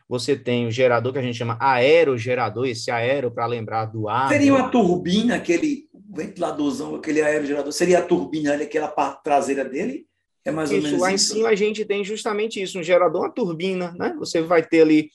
você 0.08 0.36
tem 0.36 0.66
o 0.66 0.72
gerador 0.72 1.12
que 1.12 1.20
a 1.20 1.22
gente 1.22 1.38
chama 1.38 1.56
aerogerador, 1.60 2.66
esse 2.66 2.90
aero 2.90 3.30
para 3.30 3.46
lembrar 3.46 3.84
do 3.86 4.08
ar. 4.08 4.28
Seria 4.28 4.52
uma 4.52 4.68
turbina, 4.68 5.36
aquele 5.36 5.88
ventiladorzão, 6.12 6.94
aquele 6.94 7.22
aerogerador, 7.22 7.72
seria 7.72 8.00
a 8.00 8.02
turbina, 8.02 8.54
aquela 8.54 8.88
parte 8.88 9.22
traseira 9.22 9.64
dele? 9.64 10.06
É 10.44 10.50
mais 10.50 10.70
isso, 10.70 10.78
ou 10.78 10.84
menos 10.84 11.00
lá 11.00 11.12
isso. 11.12 11.32
em 11.32 11.36
cima 11.36 11.48
a 11.50 11.54
gente 11.54 11.84
tem 11.84 12.04
justamente 12.04 12.60
isso, 12.60 12.78
um 12.78 12.82
gerador, 12.82 13.22
uma 13.22 13.30
turbina, 13.30 13.92
né? 13.92 14.14
Você 14.18 14.40
vai 14.40 14.62
ter 14.62 14.82
ali, 14.82 15.10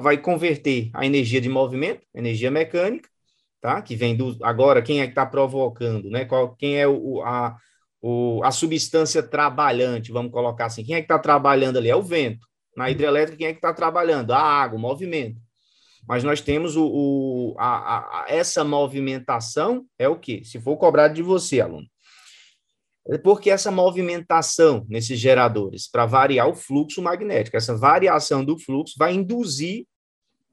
vai 0.00 0.16
converter 0.16 0.90
a 0.94 1.04
energia 1.04 1.40
de 1.40 1.48
movimento, 1.48 2.02
energia 2.14 2.50
mecânica, 2.50 3.08
tá? 3.60 3.82
Que 3.82 3.96
vem 3.96 4.16
do 4.16 4.36
agora 4.42 4.80
quem 4.80 5.00
é 5.00 5.04
que 5.04 5.10
está 5.10 5.26
provocando, 5.26 6.08
né? 6.08 6.24
Qual, 6.24 6.54
quem 6.54 6.78
é 6.78 6.86
o, 6.86 7.20
a, 7.22 7.56
o, 8.00 8.40
a 8.44 8.50
substância 8.50 9.22
trabalhante, 9.22 10.12
vamos 10.12 10.32
colocar 10.32 10.66
assim, 10.66 10.84
quem 10.84 10.94
é 10.94 10.98
que 10.98 11.04
está 11.04 11.18
trabalhando 11.18 11.78
ali? 11.78 11.90
É 11.90 11.96
o 11.96 12.02
vento. 12.02 12.46
Na 12.76 12.90
hidrelétrica, 12.90 13.38
quem 13.38 13.46
é 13.48 13.52
que 13.52 13.58
está 13.58 13.72
trabalhando? 13.72 14.32
A 14.32 14.38
água, 14.38 14.78
o 14.78 14.80
movimento. 14.80 15.40
Mas 16.06 16.22
nós 16.22 16.40
temos 16.40 16.76
o, 16.76 16.84
o 16.86 17.54
a, 17.58 17.98
a, 17.98 18.24
essa 18.28 18.62
movimentação 18.62 19.86
é 19.98 20.08
o 20.08 20.18
que? 20.18 20.44
Se 20.44 20.60
for 20.60 20.76
cobrado 20.76 21.14
de 21.14 21.22
você, 21.22 21.60
aluno. 21.60 21.86
É 23.06 23.18
porque 23.18 23.50
essa 23.50 23.70
movimentação 23.70 24.86
nesses 24.88 25.18
geradores, 25.18 25.88
para 25.90 26.06
variar 26.06 26.48
o 26.48 26.54
fluxo 26.54 27.02
magnético, 27.02 27.56
essa 27.56 27.76
variação 27.76 28.44
do 28.44 28.58
fluxo 28.58 28.94
vai 28.98 29.12
induzir 29.12 29.86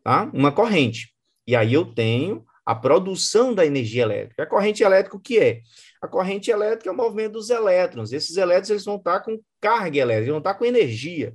tá, 0.04 0.30
uma 0.34 0.52
corrente. 0.52 1.14
E 1.48 1.56
aí 1.56 1.74
eu 1.74 1.86
tenho 1.86 2.46
a 2.66 2.76
produção 2.76 3.54
da 3.54 3.66
energia 3.66 4.04
elétrica. 4.04 4.44
A 4.44 4.46
corrente 4.46 4.84
elétrica 4.84 5.16
o 5.16 5.20
que 5.20 5.40
é? 5.40 5.62
A 6.02 6.08
corrente 6.08 6.52
elétrica 6.52 6.90
é 6.90 6.94
o 6.94 6.96
movimento 6.96 7.34
dos 7.34 7.50
elétrons. 7.50 8.12
Esses 8.12 8.36
elétrons 8.38 8.70
eles 8.70 8.86
vão 8.86 8.98
estar 8.98 9.22
com 9.22 9.40
carga 9.60 10.00
elétrica, 10.00 10.32
não 10.32 10.40
está 10.40 10.54
com 10.54 10.66
energia. 10.66 11.34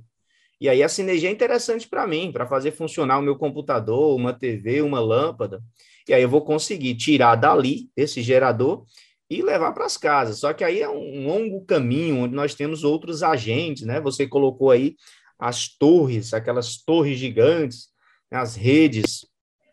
E 0.59 0.67
aí 0.67 0.81
essa 0.81 1.01
energia 1.01 1.29
é 1.29 1.31
interessante 1.31 1.87
para 1.87 2.07
mim, 2.07 2.31
para 2.31 2.47
fazer 2.47 2.71
funcionar 2.71 3.19
o 3.19 3.21
meu 3.21 3.35
computador, 3.35 4.15
uma 4.15 4.33
TV, 4.33 4.81
uma 4.81 4.99
lâmpada. 4.99 5.61
E 6.07 6.13
aí 6.13 6.21
eu 6.21 6.29
vou 6.29 6.41
conseguir 6.41 6.95
tirar 6.95 7.35
dali 7.35 7.89
esse 7.95 8.21
gerador 8.21 8.85
e 9.29 9.41
levar 9.41 9.73
para 9.73 9.85
as 9.85 9.97
casas. 9.97 10.39
Só 10.39 10.53
que 10.53 10.63
aí 10.63 10.81
é 10.81 10.89
um 10.89 11.27
longo 11.27 11.65
caminho 11.65 12.19
onde 12.19 12.33
nós 12.33 12.55
temos 12.55 12.83
outros 12.83 13.21
agentes, 13.21 13.83
né? 13.83 13.99
Você 14.01 14.25
colocou 14.25 14.71
aí 14.71 14.95
as 15.37 15.67
torres, 15.67 16.33
aquelas 16.33 16.77
torres 16.77 17.19
gigantes, 17.19 17.89
né? 18.31 18.39
as 18.39 18.55
redes 18.55 19.27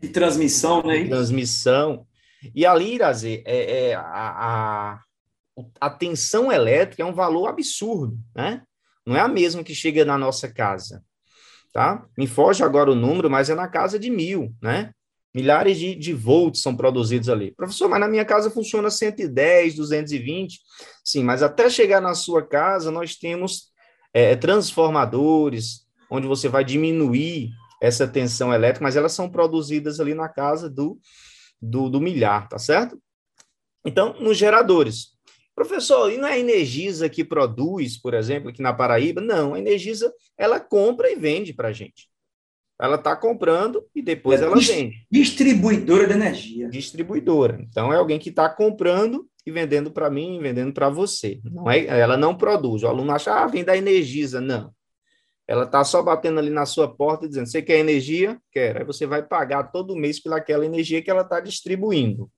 de 0.04 0.10
transmissão, 0.10 0.82
né? 0.82 1.02
De 1.02 1.08
transmissão. 1.08 2.06
E 2.54 2.66
ali, 2.66 2.94
Irazê, 2.94 3.42
é, 3.46 3.88
é 3.88 3.94
a, 3.94 4.00
a, 4.02 5.00
a 5.80 5.90
tensão 5.90 6.52
elétrica 6.52 7.02
é 7.02 7.06
um 7.06 7.14
valor 7.14 7.48
absurdo, 7.48 8.18
né? 8.34 8.62
Não 9.06 9.16
é 9.16 9.20
a 9.20 9.28
mesma 9.28 9.62
que 9.62 9.74
chega 9.74 10.04
na 10.04 10.16
nossa 10.16 10.52
casa, 10.52 11.02
tá? 11.72 12.06
Me 12.16 12.26
foge 12.26 12.62
agora 12.62 12.90
o 12.90 12.94
número, 12.94 13.30
mas 13.30 13.50
é 13.50 13.54
na 13.54 13.68
casa 13.68 13.98
de 13.98 14.10
mil, 14.10 14.54
né? 14.62 14.92
Milhares 15.34 15.76
de, 15.78 15.96
de 15.96 16.12
volts 16.12 16.62
são 16.62 16.76
produzidos 16.76 17.28
ali. 17.28 17.50
Professor, 17.50 17.88
mas 17.88 17.98
na 17.98 18.06
minha 18.06 18.24
casa 18.24 18.50
funciona 18.50 18.88
110, 18.88 19.74
220. 19.74 20.60
Sim, 21.04 21.24
mas 21.24 21.42
até 21.42 21.68
chegar 21.68 22.00
na 22.00 22.14
sua 22.14 22.46
casa, 22.46 22.90
nós 22.90 23.16
temos 23.16 23.72
é, 24.12 24.36
transformadores, 24.36 25.86
onde 26.08 26.28
você 26.28 26.48
vai 26.48 26.64
diminuir 26.64 27.50
essa 27.82 28.06
tensão 28.06 28.54
elétrica, 28.54 28.84
mas 28.84 28.94
elas 28.94 29.12
são 29.12 29.28
produzidas 29.28 29.98
ali 29.98 30.14
na 30.14 30.28
casa 30.28 30.70
do, 30.70 30.98
do, 31.60 31.90
do 31.90 32.00
milhar, 32.00 32.48
tá 32.48 32.58
certo? 32.58 32.96
Então, 33.84 34.14
nos 34.20 34.38
geradores. 34.38 35.13
Professor, 35.54 36.10
e 36.10 36.18
não 36.18 36.26
é 36.26 36.32
a 36.32 36.38
Energisa 36.38 37.08
que 37.08 37.24
produz, 37.24 37.96
por 37.96 38.12
exemplo, 38.12 38.50
aqui 38.50 38.60
na 38.60 38.72
Paraíba? 38.72 39.20
Não, 39.20 39.54
a 39.54 39.58
Energisa, 39.58 40.12
ela 40.36 40.58
compra 40.58 41.10
e 41.10 41.14
vende 41.14 41.52
para 41.52 41.68
a 41.68 41.72
gente. 41.72 42.08
Ela 42.80 42.96
está 42.96 43.14
comprando 43.14 43.86
e 43.94 44.02
depois 44.02 44.42
é 44.42 44.44
ela 44.44 44.56
vende. 44.56 45.06
Distribuidora 45.10 46.08
de 46.08 46.12
energia. 46.12 46.68
Distribuidora. 46.68 47.60
Então, 47.60 47.92
é 47.92 47.96
alguém 47.96 48.18
que 48.18 48.30
está 48.30 48.48
comprando 48.48 49.28
e 49.46 49.52
vendendo 49.52 49.92
para 49.92 50.10
mim, 50.10 50.40
vendendo 50.40 50.72
para 50.72 50.88
você. 50.88 51.40
Não 51.44 51.70
é, 51.70 51.84
ela 51.84 52.16
não 52.16 52.36
produz. 52.36 52.82
O 52.82 52.88
aluno 52.88 53.12
acha, 53.12 53.32
ah, 53.32 53.46
vem 53.46 53.62
da 53.62 53.76
Energisa. 53.76 54.40
Não. 54.40 54.72
Ela 55.46 55.64
está 55.64 55.84
só 55.84 56.02
batendo 56.02 56.40
ali 56.40 56.50
na 56.50 56.66
sua 56.66 56.88
porta 56.92 57.28
dizendo, 57.28 57.46
você 57.46 57.60
quer 57.60 57.78
energia? 57.78 58.40
Quer. 58.50 58.78
Aí 58.78 58.84
você 58.84 59.06
vai 59.06 59.22
pagar 59.22 59.64
todo 59.64 59.94
mês 59.94 60.20
pelaquela 60.20 60.64
energia 60.64 61.02
que 61.02 61.10
ela 61.10 61.20
está 61.20 61.38
distribuindo. 61.38 62.30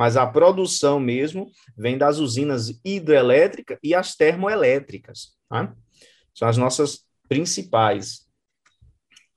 Mas 0.00 0.16
a 0.16 0.26
produção 0.26 0.98
mesmo 0.98 1.50
vem 1.76 1.98
das 1.98 2.16
usinas 2.16 2.80
hidrelétricas 2.82 3.76
e 3.82 3.94
as 3.94 4.16
termoelétricas. 4.16 5.34
Tá? 5.46 5.74
São 6.34 6.48
as 6.48 6.56
nossas 6.56 7.04
principais 7.28 8.26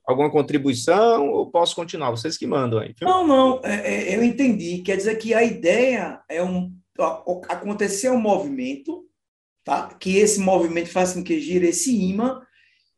alguma 0.06 0.32
contribuição 0.32 1.28
ou 1.28 1.52
posso 1.52 1.76
continuar? 1.76 2.12
Vocês 2.12 2.38
que 2.38 2.47
mandam 2.47 2.80
aí. 2.80 2.95
Viu? 2.97 3.06
Não, 3.10 3.28
não, 3.28 3.60
é, 3.62 4.13
é, 4.13 4.15
eu 4.15 4.23
entendi. 4.23 4.78
Quer 4.78 4.95
dizer 4.95 5.15
que 5.17 5.34
a 5.34 5.43
ideia 5.43 6.21
é 6.30 6.41
um 6.41 6.73
acontecer 7.49 8.10
um 8.10 8.21
movimento, 8.21 9.06
tá? 9.65 9.93
Que 9.99 10.15
esse 10.15 10.39
movimento 10.39 10.88
faça 10.88 11.15
com 11.15 11.23
que 11.26 11.41
gire 11.41 11.67
esse 11.67 11.93
imã 11.93 12.41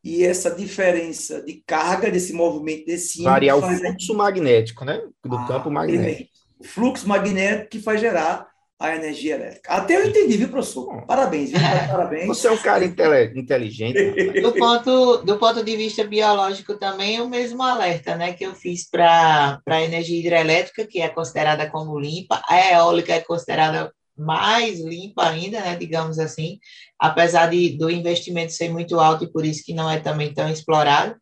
e 0.04 0.24
essa 0.24 0.52
diferença 0.52 1.42
de 1.42 1.64
carga 1.66 2.12
desse 2.12 2.32
movimento 2.32 2.86
desse 2.86 3.22
imã 3.22 3.32
variar 3.32 3.58
o 3.58 3.62
fluxo 3.64 4.14
magnético, 4.14 4.86
né? 4.86 5.02
Do 5.26 5.36
ah, 5.36 5.48
campo 5.48 5.72
magnético. 5.72 6.35
O 6.66 6.68
fluxo 6.68 7.08
magnético 7.08 7.70
que 7.70 7.80
faz 7.80 8.02
gerar 8.02 8.48
a 8.80 8.94
energia 8.94 9.36
elétrica. 9.36 9.72
Até 9.72 9.96
eu 9.96 10.08
entendi, 10.08 10.36
viu, 10.36 10.50
professor? 10.50 11.06
Parabéns, 11.06 11.52
viu? 11.52 11.60
Parabéns. 11.90 12.28
Você 12.28 12.48
é 12.48 12.52
um 12.52 12.58
cara 12.58 12.84
inteligente. 12.84 14.42
Do 14.42 14.52
ponto, 14.52 15.18
do 15.18 15.38
ponto 15.38 15.64
de 15.64 15.78
vista 15.78 16.04
biológico 16.04 16.76
também, 16.76 17.22
o 17.22 17.30
mesmo 17.30 17.64
alerta 17.64 18.16
né, 18.16 18.34
que 18.34 18.46
eu 18.46 18.54
fiz 18.54 18.90
para 18.90 19.62
a 19.66 19.82
energia 19.82 20.20
hidrelétrica, 20.20 20.86
que 20.86 21.00
é 21.00 21.08
considerada 21.08 21.70
como 21.70 21.98
limpa, 21.98 22.42
a 22.50 22.74
eólica 22.74 23.14
é 23.14 23.22
considerada 23.22 23.94
mais 24.18 24.80
limpa 24.80 25.28
ainda, 25.28 25.60
né, 25.60 25.76
digamos 25.76 26.20
assim, 26.20 26.60
apesar 27.00 27.50
de, 27.50 27.78
do 27.78 27.90
investimento 27.90 28.54
ser 28.54 28.70
muito 28.70 29.00
alto 29.00 29.26
e 29.26 29.32
por 29.32 29.46
isso 29.46 29.64
que 29.64 29.74
não 29.74 29.90
é 29.90 30.00
também 30.00 30.34
tão 30.34 30.50
explorado 30.50 31.16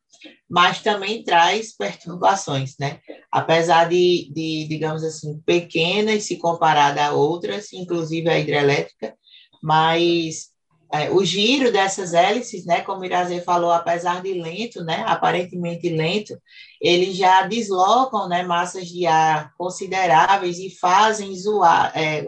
mas 0.49 0.81
também 0.81 1.23
traz 1.23 1.75
perturbações, 1.75 2.75
né? 2.79 2.99
Apesar 3.31 3.89
de, 3.89 4.31
de, 4.33 4.67
digamos 4.67 5.03
assim, 5.03 5.39
pequenas 5.45 6.23
se 6.23 6.37
comparada 6.37 7.05
a 7.05 7.13
outras, 7.13 7.73
inclusive 7.73 8.29
a 8.29 8.39
hidrelétrica, 8.39 9.15
mas 9.61 10.53
é, 10.93 11.09
o 11.09 11.25
giro 11.25 11.71
dessas 11.71 12.13
hélices, 12.13 12.67
né, 12.67 12.81
como 12.81 13.03
Irazê 13.03 13.41
falou, 13.41 13.71
apesar 13.71 14.21
de 14.21 14.35
lento, 14.35 14.83
né, 14.83 15.03
aparentemente 15.07 15.89
lento, 15.89 16.39
eles 16.79 17.17
já 17.17 17.47
deslocam, 17.47 18.29
né, 18.29 18.43
massas 18.43 18.87
de 18.87 19.07
ar 19.07 19.51
consideráveis 19.57 20.59
e 20.59 20.69
fazem 20.69 21.35
zoar, 21.35 21.91
é, 21.97 22.23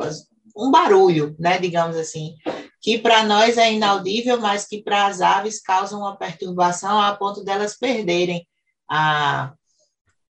um 0.57 0.71
barulho, 0.71 1.35
né, 1.37 1.59
digamos 1.59 1.95
assim, 1.95 2.33
que 2.85 2.99
para 2.99 3.23
nós 3.23 3.57
é 3.57 3.73
inaudível, 3.73 4.39
mas 4.39 4.67
que 4.67 4.79
para 4.79 5.07
as 5.07 5.19
aves 5.19 5.59
causa 5.59 5.97
uma 5.97 6.15
perturbação 6.15 7.01
a 7.01 7.15
ponto 7.15 7.43
delas 7.43 7.75
perderem 7.75 8.47
a, 8.87 9.51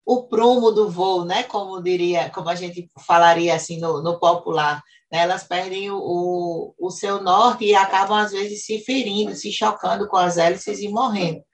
o 0.04 0.24
prumo 0.24 0.72
do 0.72 0.90
voo, 0.90 1.24
né? 1.24 1.44
Como 1.44 1.80
diria, 1.80 2.28
como 2.30 2.48
a 2.48 2.56
gente 2.56 2.90
falaria 3.06 3.54
assim 3.54 3.78
no, 3.78 4.02
no 4.02 4.18
popular, 4.18 4.82
né? 5.12 5.20
elas 5.20 5.44
perdem 5.44 5.92
o, 5.92 5.96
o, 5.96 6.74
o, 6.76 6.90
seu 6.90 7.22
norte 7.22 7.66
e 7.66 7.74
acabam 7.76 8.18
às 8.18 8.32
vezes 8.32 8.64
se 8.64 8.80
ferindo, 8.80 9.32
se 9.36 9.52
chocando 9.52 10.08
com 10.08 10.16
as 10.16 10.36
hélices 10.36 10.80
e 10.80 10.88
morrendo. 10.88 11.44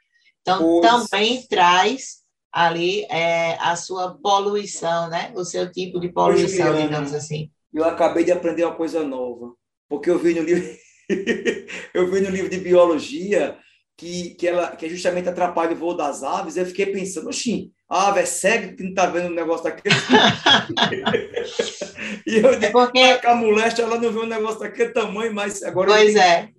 Então 0.40 0.60
pois. 0.60 0.80
também 0.80 1.46
traz 1.46 2.22
ali 2.50 3.04
é, 3.10 3.58
a 3.60 3.76
sua 3.76 4.14
poluição, 4.14 5.10
né? 5.10 5.30
O 5.36 5.44
seu 5.44 5.70
tipo 5.70 6.00
de 6.00 6.08
poluição, 6.08 6.74
digamos 6.74 7.12
assim. 7.12 7.50
Eu 7.70 7.84
acabei 7.84 8.24
de 8.24 8.32
aprender 8.32 8.64
uma 8.64 8.74
coisa 8.74 9.04
nova, 9.04 9.52
porque 9.90 10.08
eu 10.08 10.18
vi 10.18 10.32
no 10.32 10.40
livro 10.40 10.85
eu 11.94 12.10
vi 12.10 12.20
no 12.20 12.30
livro 12.30 12.48
de 12.48 12.58
biologia 12.58 13.56
que, 13.96 14.30
que, 14.30 14.46
ela, 14.46 14.76
que 14.76 14.88
justamente 14.88 15.28
atrapalha 15.28 15.72
o 15.72 15.76
voo 15.76 15.96
das 15.96 16.22
aves. 16.22 16.56
Eu 16.56 16.66
fiquei 16.66 16.86
pensando, 16.86 17.28
oxi, 17.28 17.72
a 17.88 18.08
ave 18.08 18.20
é 18.20 18.26
cega 18.26 18.74
que 18.74 18.82
não 18.82 18.90
está 18.90 19.06
vendo 19.06 19.28
o 19.28 19.34
negócio 19.34 19.64
daquele. 19.64 19.94
e 22.26 22.36
eu 22.36 22.58
digo, 22.58 22.64
é 22.64 22.70
porque... 22.70 23.20
a 23.24 23.34
moleste, 23.34 23.80
ela 23.80 23.98
não 23.98 24.12
vê 24.12 24.18
um 24.18 24.26
negócio 24.26 24.60
daquele 24.60 24.90
tamanho, 24.90 25.34
mas 25.34 25.62
agora. 25.62 25.92
Pois 25.92 26.14
é. 26.14 26.50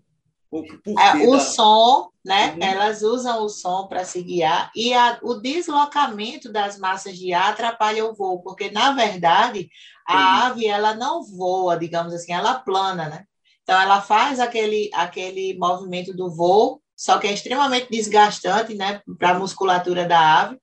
O, 0.50 0.64
é, 0.98 1.28
o 1.28 1.34
da... 1.34 1.40
som, 1.42 2.10
né? 2.26 2.54
Uhum. 2.54 2.64
Elas 2.64 3.02
usam 3.02 3.44
o 3.44 3.50
som 3.50 3.86
para 3.88 4.06
se 4.06 4.24
guiar 4.24 4.72
e 4.74 4.94
a, 4.94 5.20
o 5.22 5.36
deslocamento 5.36 6.50
das 6.50 6.80
massas 6.80 7.18
de 7.18 7.34
ar 7.34 7.52
atrapalha 7.52 8.06
o 8.06 8.16
voo, 8.16 8.42
porque 8.42 8.72
na 8.72 8.94
verdade 8.94 9.70
a 10.08 10.16
uhum. 10.16 10.52
ave 10.52 10.66
ela 10.66 10.96
não 10.96 11.22
voa, 11.22 11.78
digamos 11.78 12.14
assim, 12.14 12.32
ela 12.32 12.56
plana, 12.56 13.10
né? 13.10 13.27
Então, 13.68 13.82
ela 13.82 14.02
faz 14.02 14.40
aquele, 14.40 14.90
aquele 14.94 15.58
movimento 15.58 16.16
do 16.16 16.34
voo, 16.34 16.82
só 16.96 17.18
que 17.18 17.28
é 17.28 17.34
extremamente 17.34 17.90
desgastante 17.92 18.74
né, 18.74 19.02
para 19.20 19.32
a 19.32 19.40
musculatura 19.40 20.06
da 20.06 20.40
ave, 20.40 20.58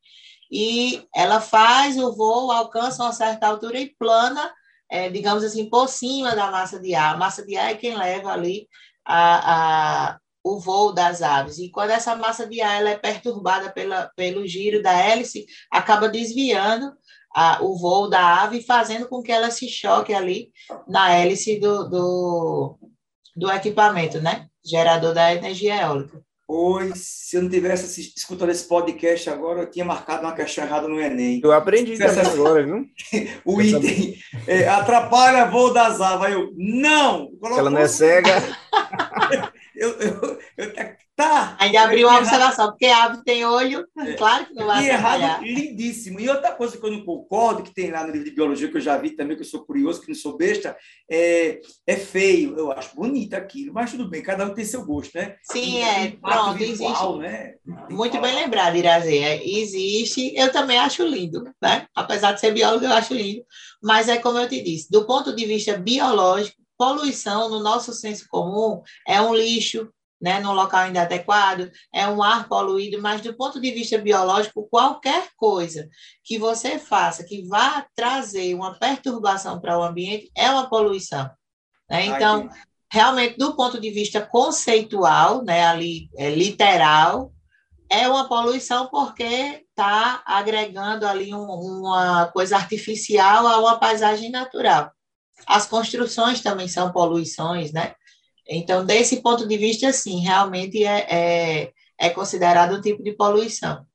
e 0.51 1.07
ela 1.15 1.39
faz 1.39 1.99
o 1.99 2.17
voo, 2.17 2.51
alcança 2.51 3.03
uma 3.03 3.13
certa 3.13 3.47
altura 3.47 3.79
e 3.79 3.95
plana, 3.99 4.51
é, 4.91 5.11
digamos 5.11 5.45
assim, 5.45 5.69
por 5.69 5.87
cima 5.87 6.35
da 6.35 6.51
massa 6.51 6.81
de 6.81 6.95
ar. 6.95 7.15
A 7.15 7.19
massa 7.19 7.45
de 7.45 7.55
ar 7.59 7.73
é 7.73 7.75
quem 7.75 7.95
leva 7.95 8.33
ali 8.33 8.67
a, 9.05 10.13
a, 10.15 10.19
o 10.43 10.59
voo 10.59 10.91
das 10.91 11.21
aves. 11.21 11.59
E 11.59 11.71
quando 11.71 11.91
essa 11.91 12.17
massa 12.17 12.47
de 12.47 12.63
ar 12.63 12.81
ela 12.81 12.89
é 12.89 12.97
perturbada 12.97 13.71
pela, 13.71 14.11
pelo 14.17 14.47
giro 14.47 14.83
da 14.83 14.93
hélice, 14.93 15.45
acaba 15.71 16.09
desviando 16.09 16.91
a, 17.37 17.63
o 17.63 17.77
voo 17.77 18.09
da 18.09 18.45
ave, 18.45 18.63
fazendo 18.63 19.09
com 19.09 19.21
que 19.21 19.33
ela 19.33 19.51
se 19.51 19.69
choque 19.69 20.15
ali 20.15 20.51
na 20.89 21.13
hélice 21.13 21.61
do, 21.61 21.87
do, 21.87 22.79
do 23.35 23.51
equipamento, 23.51 24.21
né? 24.21 24.47
Gerador 24.65 25.15
da 25.15 25.35
energia 25.35 25.83
eólica. 25.83 26.23
Pois, 26.47 26.99
se 26.99 27.37
eu 27.37 27.43
não 27.43 27.49
tivesse 27.49 28.13
escutado 28.15 28.51
esse 28.51 28.69
podcast 28.69 29.31
agora, 29.31 29.63
eu 29.63 29.71
tinha 29.71 29.85
marcado 29.85 30.23
uma 30.23 30.35
questão 30.35 30.63
errada 30.63 30.87
no 30.87 31.01
Enem. 31.01 31.41
Eu 31.43 31.53
aprendi 31.53 32.01
essa... 32.03 32.21
agora, 32.31 32.63
viu? 32.63 32.85
o 33.47 33.63
eu 33.63 33.67
item 33.67 34.15
é, 34.47 34.69
atrapalha 34.69 35.47
voo 35.47 35.73
das 35.73 36.03
aves. 36.03 36.35
Eu, 36.35 36.53
não! 36.55 37.31
Ela 37.43 37.71
não 37.71 37.79
é 37.79 37.89
cega. 37.89 38.31
eu, 39.75 39.91
eu, 39.93 40.39
eu, 40.59 40.73
Tá. 41.17 41.57
Ainda 41.61 41.83
abriu 41.83 42.09
uma 42.09 42.19
observação, 42.19 42.71
porque 42.71 42.87
a 42.87 43.05
ave 43.05 43.23
tem 43.23 43.45
olho, 43.45 43.87
é. 43.99 44.15
claro 44.15 44.47
que 44.47 44.55
não 44.55 44.67
vai 44.67 44.85
E 44.85 44.89
errado, 44.89 45.45
lindíssimo. 45.45 46.19
E 46.19 46.29
outra 46.29 46.53
coisa 46.53 46.77
que 46.77 46.85
eu 46.85 46.91
não 46.91 47.05
concordo, 47.05 47.63
que 47.63 47.73
tem 47.73 47.93
lá 47.93 48.05
no 48.05 48.11
livro 48.13 48.29
de 48.29 48.35
biologia, 48.35 48.69
que 48.69 48.77
eu 48.77 48.81
já 48.81 48.97
vi 48.97 49.11
também, 49.11 49.37
que 49.37 49.43
eu 49.43 49.47
sou 49.47 49.65
curioso, 49.65 50.01
que 50.01 50.09
não 50.09 50.15
sou 50.17 50.37
besta, 50.37 50.77
é, 51.09 51.61
é 51.87 51.97
feio. 51.97 52.59
Eu 52.59 52.73
acho 52.73 52.97
bonito 52.97 53.35
aquilo, 53.35 53.73
mas 53.73 53.93
tudo 53.93 54.11
bem, 54.11 54.23
cada 54.23 54.45
um 54.45 54.55
tem 54.55 54.65
seu 54.65 54.85
gosto, 54.85 55.17
né? 55.17 55.37
Sim, 55.43 55.83
é. 55.83 56.17
Pronto, 56.21 56.59
visual, 56.59 57.23
existe. 57.23 57.33
Né? 57.33 57.55
Muito 57.91 58.21
bem 58.21 58.35
lembrado, 58.35 58.77
Irazê. 58.77 59.19
É, 59.19 59.49
existe, 59.49 60.35
eu 60.37 60.51
também 60.51 60.79
acho 60.79 61.07
lindo, 61.07 61.45
né? 61.63 61.87
Apesar 61.95 62.33
de 62.33 62.41
ser 62.41 62.53
biólogo, 62.53 62.85
eu 62.87 62.93
acho 62.93 63.15
lindo. 63.15 63.45
Mas 63.81 64.09
é 64.09 64.19
como 64.19 64.39
eu 64.39 64.49
te 64.49 64.61
disse, 64.61 64.91
do 64.91 65.07
ponto 65.07 65.35
de 65.35 65.47
vista 65.47 65.79
biológico, 65.79 66.61
poluição, 66.77 67.49
no 67.49 67.61
nosso 67.61 67.93
senso 67.93 68.27
comum, 68.29 68.83
é 69.07 69.21
um 69.21 69.33
lixo, 69.33 69.89
né, 70.25 70.41
no 70.41 70.55
local 70.55 70.89
inadequado, 70.89 71.71
é 71.93 72.09
um 72.09 72.23
ar 72.23 72.49
poluído, 72.49 72.99
mas 73.03 73.21
do 73.21 73.35
ponto 73.35 73.61
de 73.61 73.71
vista 73.71 73.99
biológico, 73.99 74.67
qualquer 74.71 75.29
coisa 75.37 75.87
que 76.25 76.39
você 76.39 76.79
faça 76.79 77.25
que 77.25 77.47
vá 77.47 77.87
trazer 77.95 78.55
uma 78.55 78.73
perturbação 78.79 79.61
para 79.61 79.79
o 79.79 79.83
ambiente 79.83 80.31
é 80.35 80.51
uma 80.51 80.67
poluição. 80.67 81.31
Né? 81.91 82.07
Então, 82.07 82.49
Ai, 82.51 82.59
realmente, 82.91 83.37
do 83.37 83.55
ponto 83.55 83.79
de 83.79 83.91
vista 83.91 84.23
conceitual, 84.23 85.45
né, 85.45 85.67
ali, 85.67 86.09
é, 86.17 86.31
literal, 86.31 87.31
é 87.91 88.09
uma 88.09 88.27
poluição 88.27 88.89
porque 88.89 89.67
está 89.69 90.23
agregando 90.25 91.07
ali 91.07 91.35
um, 91.35 91.45
uma 91.45 92.29
coisa 92.29 92.57
artificial 92.57 93.47
a 93.47 93.59
uma 93.59 93.79
paisagem 93.79 94.31
natural. 94.31 94.91
As 95.47 95.67
construções 95.67 96.41
também 96.41 96.67
são 96.67 96.91
poluições, 96.91 97.73
né? 97.73 97.95
Então, 98.49 98.85
desse 98.85 99.23
ponto 99.23 99.47
de 99.47 99.57
vista, 99.57 99.93
sim, 99.93 100.21
realmente 100.21 100.85
é, 100.85 101.07
é, 101.11 101.73
é 101.99 102.11
considerado 102.11 102.77
um 102.77 102.81
tipo 102.81 103.03
de 103.03 103.13
poluição. 103.13 103.87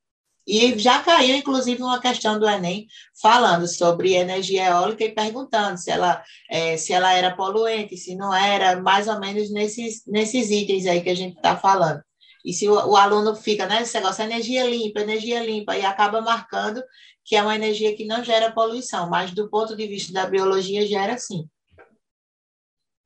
E 0.47 0.77
já 0.79 1.03
caiu, 1.03 1.35
inclusive, 1.35 1.83
uma 1.83 2.01
questão 2.01 2.39
do 2.39 2.49
Enem 2.49 2.88
falando 3.21 3.67
sobre 3.67 4.15
energia 4.15 4.65
eólica 4.69 5.03
e 5.03 5.13
perguntando 5.13 5.77
se 5.77 5.91
ela, 5.91 6.23
é, 6.49 6.75
se 6.75 6.91
ela 6.91 7.13
era 7.13 7.35
poluente, 7.35 7.95
se 7.95 8.15
não 8.15 8.33
era, 8.33 8.81
mais 8.81 9.07
ou 9.07 9.19
menos 9.19 9.51
nesses, 9.51 10.03
nesses 10.07 10.49
itens 10.49 10.88
aí 10.88 11.01
que 11.01 11.09
a 11.09 11.15
gente 11.15 11.38
está 11.38 11.55
falando. 11.55 12.01
E 12.43 12.51
se 12.51 12.67
o, 12.67 12.73
o, 12.73 12.95
aluno 12.95 13.35
fica, 13.35 13.67
né, 13.67 13.83
esse 13.83 13.93
negócio, 13.93 14.23
energia 14.23 14.67
limpa, 14.67 15.01
energia 15.01 15.43
limpa, 15.43 15.77
e 15.77 15.85
acaba 15.85 16.19
marcando 16.21 16.81
que 17.23 17.35
é 17.35 17.43
uma 17.43 17.55
energia 17.55 17.95
que 17.95 18.05
não 18.05 18.23
gera 18.23 18.51
poluição, 18.51 19.07
mas 19.07 19.31
do 19.31 19.49
ponto 19.51 19.75
de 19.75 19.85
vista 19.85 20.12
da 20.12 20.25
biologia 20.25 20.88
gera 20.88 21.15
sim 21.17 21.47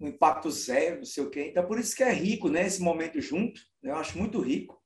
um 0.03 0.09
impacto 0.09 0.51
zero, 0.51 0.97
não 0.97 1.05
sei 1.05 1.23
o 1.23 1.29
quê. 1.29 1.47
Então, 1.49 1.65
por 1.65 1.79
isso 1.79 1.95
que 1.95 2.03
é 2.03 2.11
rico, 2.11 2.49
né? 2.49 2.67
Esse 2.67 2.81
momento 2.81 3.21
junto, 3.21 3.61
né? 3.81 3.91
eu 3.91 3.95
acho 3.95 4.17
muito 4.17 4.39
rico. 4.41 4.77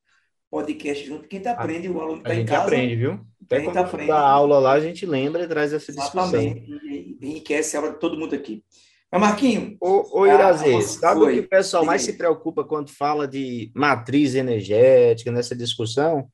Podcast 0.49 1.06
junto, 1.06 1.27
quem 1.27 1.41
tá 1.41 1.51
aprende, 1.51 1.89
o 1.89 1.99
aluno 1.99 2.19
está 2.19 2.34
em 2.34 2.45
casa. 2.45 2.62
A 2.62 2.63
gente 2.63 2.73
aprende, 2.75 2.95
viu? 2.95 3.19
Até 3.43 3.62
quando 3.62 3.73
tá 3.73 3.82
aprende. 3.82 4.08
dá 4.08 4.19
aula 4.19 4.60
lá, 4.60 4.73
a 4.73 4.80
gente 4.80 5.06
lembra 5.06 5.43
e 5.43 5.47
traz 5.47 5.73
essa 5.73 5.91
Exatamente. 5.91 6.62
discussão. 6.62 6.89
E 6.89 7.17
enriquece 7.21 7.75
a 7.75 7.80
aula 7.82 7.91
de 7.91 7.99
todo 7.99 8.17
mundo 8.17 8.34
aqui. 8.34 8.63
Mas, 9.12 9.21
Marquinho... 9.21 9.75
Ô, 9.82 10.21
ô 10.21 10.25
Irazê, 10.25 10.75
ah, 10.75 10.82
sabe 10.82 11.19
foi. 11.21 11.32
o 11.32 11.36
que 11.36 11.45
o 11.47 11.49
pessoal 11.49 11.84
mais 11.84 12.01
se 12.01 12.13
preocupa 12.13 12.63
quando 12.63 12.91
fala 12.91 13.27
de 13.27 13.71
matriz 13.75 14.36
energética, 14.36 15.32
nessa 15.32 15.56
discussão? 15.56 16.30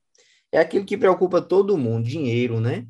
É 0.52 0.58
aquilo 0.58 0.84
que 0.84 0.96
preocupa 0.96 1.40
todo 1.40 1.78
mundo, 1.78 2.06
dinheiro, 2.06 2.60
né? 2.60 2.86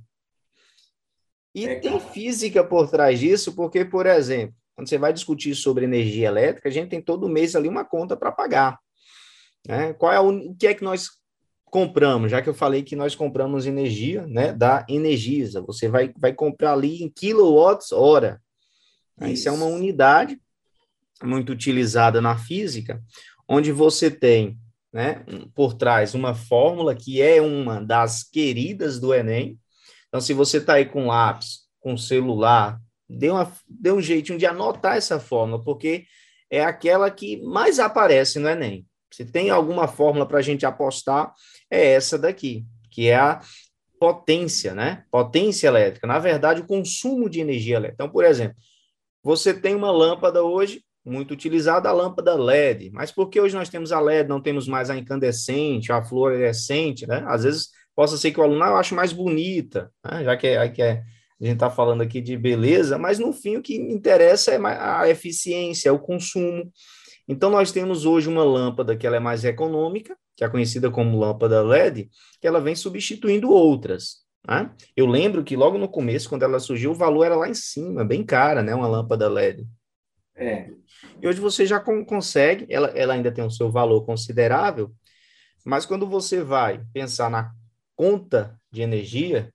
E 1.54 1.66
é, 1.66 1.76
tem 1.76 1.98
física 2.00 2.64
por 2.64 2.90
trás 2.90 3.20
disso, 3.20 3.54
porque, 3.54 3.84
por 3.84 4.06
exemplo, 4.06 4.54
quando 4.74 4.88
você 4.88 4.98
vai 4.98 5.12
discutir 5.12 5.54
sobre 5.54 5.84
energia 5.84 6.28
elétrica, 6.28 6.68
a 6.68 6.72
gente 6.72 6.90
tem 6.90 7.00
todo 7.00 7.28
mês 7.28 7.54
ali 7.54 7.68
uma 7.68 7.84
conta 7.84 8.16
para 8.16 8.32
pagar. 8.32 8.78
Né? 9.66 9.92
Qual 9.94 10.12
é 10.12 10.20
o, 10.20 10.50
o 10.50 10.54
que 10.54 10.66
é 10.66 10.74
que 10.74 10.84
nós 10.84 11.10
compramos? 11.64 12.30
Já 12.30 12.42
que 12.42 12.48
eu 12.48 12.54
falei 12.54 12.82
que 12.82 12.96
nós 12.96 13.14
compramos 13.14 13.66
energia 13.66 14.26
né, 14.26 14.52
da 14.52 14.84
Energisa, 14.88 15.62
você 15.62 15.88
vai, 15.88 16.12
vai 16.18 16.32
comprar 16.32 16.72
ali 16.72 17.02
em 17.02 17.08
quilowatts 17.08 17.92
hora. 17.92 18.42
Isso. 19.20 19.30
Isso 19.30 19.48
é 19.48 19.52
uma 19.52 19.66
unidade 19.66 20.40
muito 21.22 21.52
utilizada 21.52 22.20
na 22.20 22.36
física, 22.36 23.00
onde 23.48 23.70
você 23.70 24.10
tem 24.10 24.58
né, 24.92 25.24
por 25.54 25.74
trás 25.74 26.14
uma 26.14 26.34
fórmula 26.34 26.94
que 26.94 27.22
é 27.22 27.40
uma 27.40 27.80
das 27.80 28.24
queridas 28.24 28.98
do 28.98 29.14
Enem. 29.14 29.58
Então, 30.08 30.20
se 30.20 30.32
você 30.32 30.58
está 30.58 30.74
aí 30.74 30.84
com 30.84 31.06
lápis, 31.06 31.64
com 31.80 31.96
celular, 31.96 32.80
dê, 33.08 33.30
uma, 33.30 33.50
dê 33.68 33.92
um 33.92 34.00
jeitinho 34.00 34.38
de 34.38 34.46
anotar 34.46 34.96
essa 34.96 35.20
fórmula, 35.20 35.62
porque 35.62 36.04
é 36.50 36.64
aquela 36.64 37.10
que 37.10 37.42
mais 37.42 37.78
aparece 37.78 38.38
no 38.38 38.48
Enem. 38.48 38.86
Se 39.12 39.24
tem 39.24 39.50
alguma 39.50 39.86
fórmula 39.86 40.26
para 40.26 40.38
a 40.38 40.42
gente 40.42 40.66
apostar, 40.66 41.32
é 41.70 41.92
essa 41.92 42.18
daqui, 42.18 42.64
que 42.90 43.08
é 43.08 43.16
a 43.16 43.40
potência, 43.98 44.74
né? 44.74 45.04
Potência 45.10 45.68
elétrica. 45.68 46.06
Na 46.06 46.18
verdade, 46.18 46.60
o 46.60 46.66
consumo 46.66 47.28
de 47.30 47.40
energia 47.40 47.76
elétrica. 47.76 48.02
Então, 48.02 48.12
por 48.12 48.24
exemplo, 48.24 48.56
você 49.22 49.54
tem 49.54 49.74
uma 49.74 49.90
lâmpada 49.90 50.42
hoje, 50.42 50.82
muito 51.04 51.32
utilizada, 51.32 51.88
a 51.88 51.92
lâmpada 51.92 52.34
LED. 52.34 52.90
Mas 52.90 53.12
por 53.12 53.28
que 53.28 53.40
hoje 53.40 53.54
nós 53.54 53.68
temos 53.68 53.92
a 53.92 54.00
LED, 54.00 54.28
não 54.28 54.40
temos 54.40 54.66
mais 54.66 54.90
a 54.90 54.96
incandescente, 54.96 55.92
a 55.92 56.02
fluorescente, 56.02 57.06
né? 57.06 57.24
Às 57.26 57.44
vezes 57.44 57.68
possa 57.94 58.16
ser 58.16 58.32
que 58.32 58.40
o 58.40 58.42
aluno, 58.42 58.62
ah, 58.64 58.68
eu 58.68 58.76
acho 58.76 58.94
mais 58.94 59.12
bonita, 59.12 59.90
né? 60.04 60.24
já 60.24 60.36
que 60.36 60.46
é, 60.46 60.68
que 60.68 60.82
é 60.82 61.02
a 61.46 61.50
gente 61.50 61.56
está 61.56 61.70
falando 61.70 62.02
aqui 62.02 62.20
de 62.20 62.36
beleza, 62.36 62.96
mas 62.96 63.18
no 63.18 63.32
fim 63.32 63.56
o 63.56 63.62
que 63.62 63.76
interessa 63.76 64.52
é 64.52 64.58
a 64.58 65.08
eficiência, 65.08 65.88
é 65.88 65.92
o 65.92 65.98
consumo. 65.98 66.72
Então 67.28 67.50
nós 67.50 67.72
temos 67.72 68.04
hoje 68.04 68.28
uma 68.28 68.44
lâmpada 68.44 68.96
que 68.96 69.06
ela 69.06 69.16
é 69.16 69.20
mais 69.20 69.44
econômica, 69.44 70.16
que 70.36 70.44
é 70.44 70.48
conhecida 70.48 70.90
como 70.90 71.18
lâmpada 71.18 71.62
LED, 71.62 72.10
que 72.40 72.46
ela 72.46 72.60
vem 72.60 72.74
substituindo 72.74 73.50
outras. 73.50 74.24
Né? 74.46 74.70
Eu 74.96 75.06
lembro 75.06 75.42
que 75.42 75.56
logo 75.56 75.78
no 75.78 75.88
começo, 75.88 76.28
quando 76.28 76.42
ela 76.42 76.58
surgiu, 76.58 76.90
o 76.90 76.94
valor 76.94 77.24
era 77.24 77.36
lá 77.36 77.48
em 77.48 77.54
cima, 77.54 78.04
bem 78.04 78.22
cara, 78.22 78.62
né? 78.62 78.74
Uma 78.74 78.88
lâmpada 78.88 79.28
LED. 79.28 79.66
É. 80.36 80.68
E 81.22 81.26
hoje 81.26 81.40
você 81.40 81.64
já 81.64 81.80
consegue, 81.80 82.66
ela, 82.68 82.88
ela 82.88 83.14
ainda 83.14 83.32
tem 83.32 83.44
o 83.44 83.50
seu 83.50 83.70
valor 83.70 84.04
considerável, 84.04 84.92
mas 85.64 85.86
quando 85.86 86.06
você 86.06 86.42
vai 86.42 86.84
pensar 86.92 87.30
na 87.30 87.52
conta 87.96 88.58
de 88.70 88.82
energia, 88.82 89.53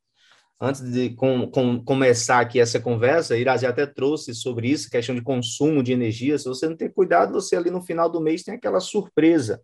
antes 0.59 0.81
de 0.81 1.11
com, 1.11 1.49
com, 1.49 1.83
começar 1.83 2.39
aqui 2.39 2.59
essa 2.59 2.79
conversa, 2.79 3.37
Irazi 3.37 3.65
até 3.65 3.85
trouxe 3.85 4.35
sobre 4.35 4.69
isso, 4.69 4.89
questão 4.89 5.15
de 5.15 5.21
consumo 5.21 5.81
de 5.81 5.93
energia. 5.93 6.37
Se 6.37 6.45
você 6.45 6.67
não 6.67 6.75
ter 6.75 6.93
cuidado, 6.93 7.33
você 7.33 7.55
ali 7.55 7.69
no 7.69 7.81
final 7.81 8.09
do 8.09 8.19
mês 8.19 8.43
tem 8.43 8.55
aquela 8.55 8.79
surpresa. 8.79 9.61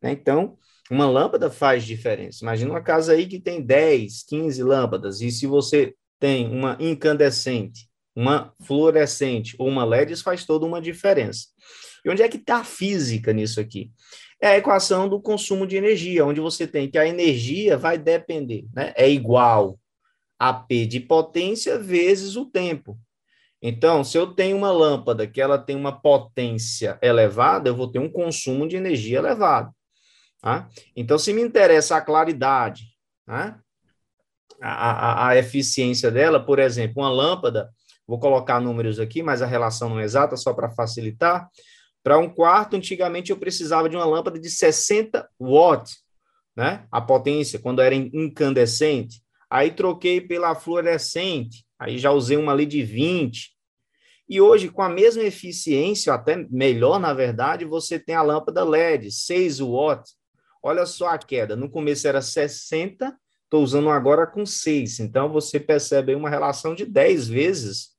Né? 0.00 0.12
Então, 0.12 0.56
uma 0.90 1.08
lâmpada 1.08 1.50
faz 1.50 1.84
diferença. 1.84 2.38
Imagina 2.42 2.70
uma 2.70 2.82
casa 2.82 3.12
aí 3.12 3.26
que 3.26 3.40
tem 3.40 3.60
10, 3.60 4.24
15 4.24 4.62
lâmpadas, 4.62 5.20
e 5.20 5.30
se 5.30 5.46
você 5.46 5.94
tem 6.20 6.48
uma 6.48 6.76
incandescente, 6.78 7.88
uma 8.14 8.52
fluorescente 8.64 9.56
ou 9.58 9.68
uma 9.68 9.84
LED, 9.84 10.12
isso 10.12 10.22
faz 10.22 10.44
toda 10.44 10.64
uma 10.64 10.80
diferença. 10.80 11.46
E 12.04 12.10
onde 12.10 12.22
é 12.22 12.28
que 12.28 12.36
está 12.36 12.58
a 12.58 12.64
física 12.64 13.32
nisso 13.32 13.60
aqui? 13.60 13.90
É 14.40 14.48
a 14.48 14.58
equação 14.58 15.08
do 15.08 15.20
consumo 15.20 15.66
de 15.66 15.76
energia, 15.76 16.26
onde 16.26 16.40
você 16.40 16.66
tem 16.66 16.90
que 16.90 16.98
a 16.98 17.06
energia 17.06 17.76
vai 17.76 17.96
depender, 17.96 18.66
né? 18.74 18.92
É 18.96 19.08
igual 19.08 19.78
AP 20.48 20.86
de 20.88 21.00
potência 21.00 21.78
vezes 21.78 22.36
o 22.36 22.46
tempo. 22.46 22.98
Então, 23.60 24.02
se 24.02 24.18
eu 24.18 24.34
tenho 24.34 24.56
uma 24.56 24.72
lâmpada 24.72 25.26
que 25.26 25.40
ela 25.40 25.56
tem 25.56 25.76
uma 25.76 25.92
potência 25.92 26.98
elevada, 27.00 27.68
eu 27.68 27.76
vou 27.76 27.86
ter 27.86 28.00
um 28.00 28.10
consumo 28.10 28.66
de 28.66 28.76
energia 28.76 29.18
elevado. 29.18 29.72
Tá? 30.40 30.68
Então, 30.96 31.16
se 31.16 31.32
me 31.32 31.40
interessa 31.40 31.96
a 31.96 32.00
claridade, 32.00 32.86
tá? 33.24 33.60
a, 34.60 34.70
a, 34.70 35.28
a 35.28 35.36
eficiência 35.36 36.10
dela, 36.10 36.44
por 36.44 36.58
exemplo, 36.58 37.02
uma 37.02 37.10
lâmpada, 37.10 37.70
vou 38.04 38.18
colocar 38.18 38.60
números 38.60 38.98
aqui, 38.98 39.22
mas 39.22 39.42
a 39.42 39.46
relação 39.46 39.88
não 39.88 40.00
é 40.00 40.04
exata, 40.04 40.36
só 40.36 40.52
para 40.52 40.72
facilitar. 40.72 41.48
Para 42.02 42.18
um 42.18 42.28
quarto, 42.28 42.74
antigamente 42.74 43.30
eu 43.30 43.36
precisava 43.36 43.88
de 43.88 43.94
uma 43.94 44.04
lâmpada 44.04 44.40
de 44.40 44.50
60 44.50 45.28
watts, 45.38 46.02
né? 46.56 46.84
A 46.90 47.00
potência, 47.00 47.60
quando 47.60 47.80
era 47.80 47.94
incandescente. 47.94 49.21
Aí 49.52 49.70
troquei 49.70 50.18
pela 50.18 50.54
fluorescente, 50.54 51.66
aí 51.78 51.98
já 51.98 52.10
usei 52.10 52.38
uma 52.38 52.52
ali 52.52 52.64
de 52.64 52.82
20. 52.82 53.50
E 54.26 54.40
hoje, 54.40 54.70
com 54.70 54.80
a 54.80 54.88
mesma 54.88 55.22
eficiência, 55.24 56.14
até 56.14 56.46
melhor, 56.48 56.98
na 56.98 57.12
verdade, 57.12 57.66
você 57.66 57.98
tem 57.98 58.14
a 58.14 58.22
lâmpada 58.22 58.64
LED, 58.64 59.10
6 59.10 59.58
watts. 59.58 60.14
Olha 60.62 60.86
só 60.86 61.08
a 61.08 61.18
queda. 61.18 61.54
No 61.54 61.68
começo 61.68 62.08
era 62.08 62.22
60, 62.22 63.14
estou 63.44 63.62
usando 63.62 63.90
agora 63.90 64.26
com 64.26 64.46
6. 64.46 65.00
Então, 65.00 65.30
você 65.30 65.60
percebe 65.60 66.12
aí 66.12 66.16
uma 66.16 66.30
relação 66.30 66.74
de 66.74 66.86
10 66.86 67.28
vezes. 67.28 67.90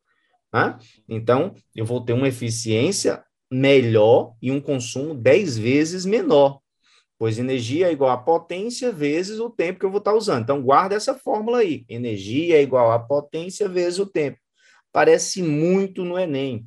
Né? 0.52 0.76
Então, 1.08 1.54
eu 1.76 1.86
vou 1.86 2.04
ter 2.04 2.14
uma 2.14 2.28
eficiência 2.28 3.24
melhor 3.52 4.34
e 4.42 4.50
um 4.50 4.60
consumo 4.60 5.14
10 5.14 5.60
vezes 5.60 6.04
menor 6.04 6.63
pois 7.24 7.40
energia 7.40 7.88
é 7.88 7.92
igual 7.94 8.12
a 8.12 8.18
potência 8.18 8.92
vezes 8.92 9.40
o 9.40 9.50
tempo 9.50 9.80
que 9.80 9.86
eu 9.86 9.90
vou 9.90 10.00
estar 10.00 10.14
usando. 10.14 10.44
Então, 10.44 10.62
guarda 10.62 10.94
essa 10.94 11.14
fórmula 11.14 11.60
aí. 11.60 11.86
Energia 11.88 12.58
é 12.58 12.62
igual 12.62 12.92
a 12.92 13.00
potência 13.00 13.70
vezes 13.70 13.98
o 13.98 14.06
tempo. 14.06 14.38
Parece 14.92 15.42
muito 15.42 16.04
no 16.04 16.20
Enem, 16.20 16.66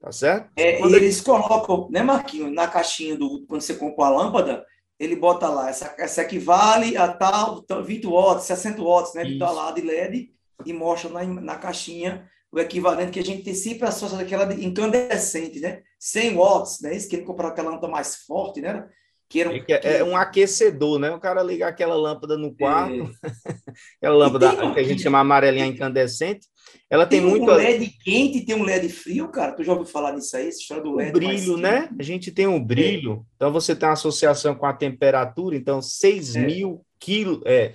tá 0.00 0.10
certo? 0.10 0.50
É, 0.56 0.80
e 0.80 0.94
eles 0.94 1.20
colocam, 1.20 1.90
né, 1.90 2.02
Marquinhos, 2.02 2.50
na 2.50 2.66
caixinha 2.66 3.18
do 3.18 3.44
quando 3.46 3.60
você 3.60 3.74
compra 3.74 4.06
a 4.06 4.08
lâmpada, 4.08 4.64
ele 4.98 5.14
bota 5.14 5.46
lá, 5.46 5.68
essa, 5.68 5.94
essa 5.98 6.22
equivale 6.22 6.96
a 6.96 7.12
tal 7.12 7.62
20 7.84 8.06
watts, 8.06 8.46
60 8.46 8.82
watts, 8.82 9.12
né, 9.12 9.36
tal 9.38 9.54
lado 9.54 9.78
de 9.78 9.86
LED, 9.86 10.32
e 10.64 10.72
mostra 10.72 11.10
na, 11.10 11.24
na 11.26 11.56
caixinha 11.56 12.26
o 12.50 12.58
equivalente 12.58 13.10
que 13.10 13.20
a 13.20 13.24
gente 13.24 13.42
tem 13.42 13.54
sempre 13.54 13.86
associa 13.86 14.16
daquela 14.16 14.50
incandescente, 14.54 15.60
né? 15.60 15.82
100 15.98 16.34
watts, 16.34 16.80
né? 16.80 16.96
Isso 16.96 17.10
que 17.10 17.16
ele 17.16 17.26
comprou 17.26 17.50
aquela 17.50 17.68
lâmpada 17.68 17.92
mais 17.92 18.16
forte, 18.16 18.62
né? 18.62 18.88
Que 19.28 19.40
era 19.40 19.50
um, 19.50 19.62
que 19.62 19.72
é, 19.72 19.98
é 19.98 20.04
um 20.04 20.16
aquecedor, 20.16 20.98
né? 20.98 21.10
O 21.10 21.20
cara 21.20 21.42
liga 21.42 21.68
aquela 21.68 21.94
lâmpada 21.94 22.38
no 22.38 22.54
quarto, 22.56 23.14
é. 23.22 23.28
aquela 24.00 24.16
lâmpada 24.16 24.56
tem, 24.56 24.72
que 24.72 24.80
a 24.80 24.84
gente 24.84 25.02
chama 25.02 25.18
amarelinha 25.18 25.66
incandescente. 25.66 26.46
Ela 26.88 27.06
tem, 27.06 27.20
tem 27.20 27.28
muito. 27.28 27.44
um 27.44 27.54
LED 27.54 27.92
quente 28.02 28.38
e 28.38 28.44
tem 28.46 28.54
um 28.54 28.62
LED 28.62 28.88
frio, 28.88 29.28
cara. 29.28 29.52
Tu 29.52 29.64
já 29.64 29.72
ouviu 29.72 29.86
falar 29.86 30.12
nisso 30.12 30.34
aí? 30.36 30.48
Essa 30.48 30.58
história 30.58 30.82
do 30.82 30.94
LED. 30.94 31.10
O 31.10 31.12
brilho, 31.12 31.56
né? 31.58 31.90
A 31.98 32.02
gente 32.02 32.32
tem 32.32 32.46
um 32.46 32.62
brilho. 32.62 33.12
É. 33.12 33.34
Então 33.36 33.52
você 33.52 33.76
tem 33.76 33.86
uma 33.86 33.92
associação 33.92 34.54
com 34.54 34.64
a 34.64 34.72
temperatura. 34.72 35.56
Então, 35.56 35.82
6 35.82 36.36
é. 36.36 36.46
mil 36.46 36.84
quilos. 36.98 37.42
É, 37.44 37.74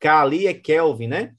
K 0.00 0.22
ali 0.22 0.46
é 0.46 0.54
Kelvin, 0.54 1.08
né? 1.08 1.32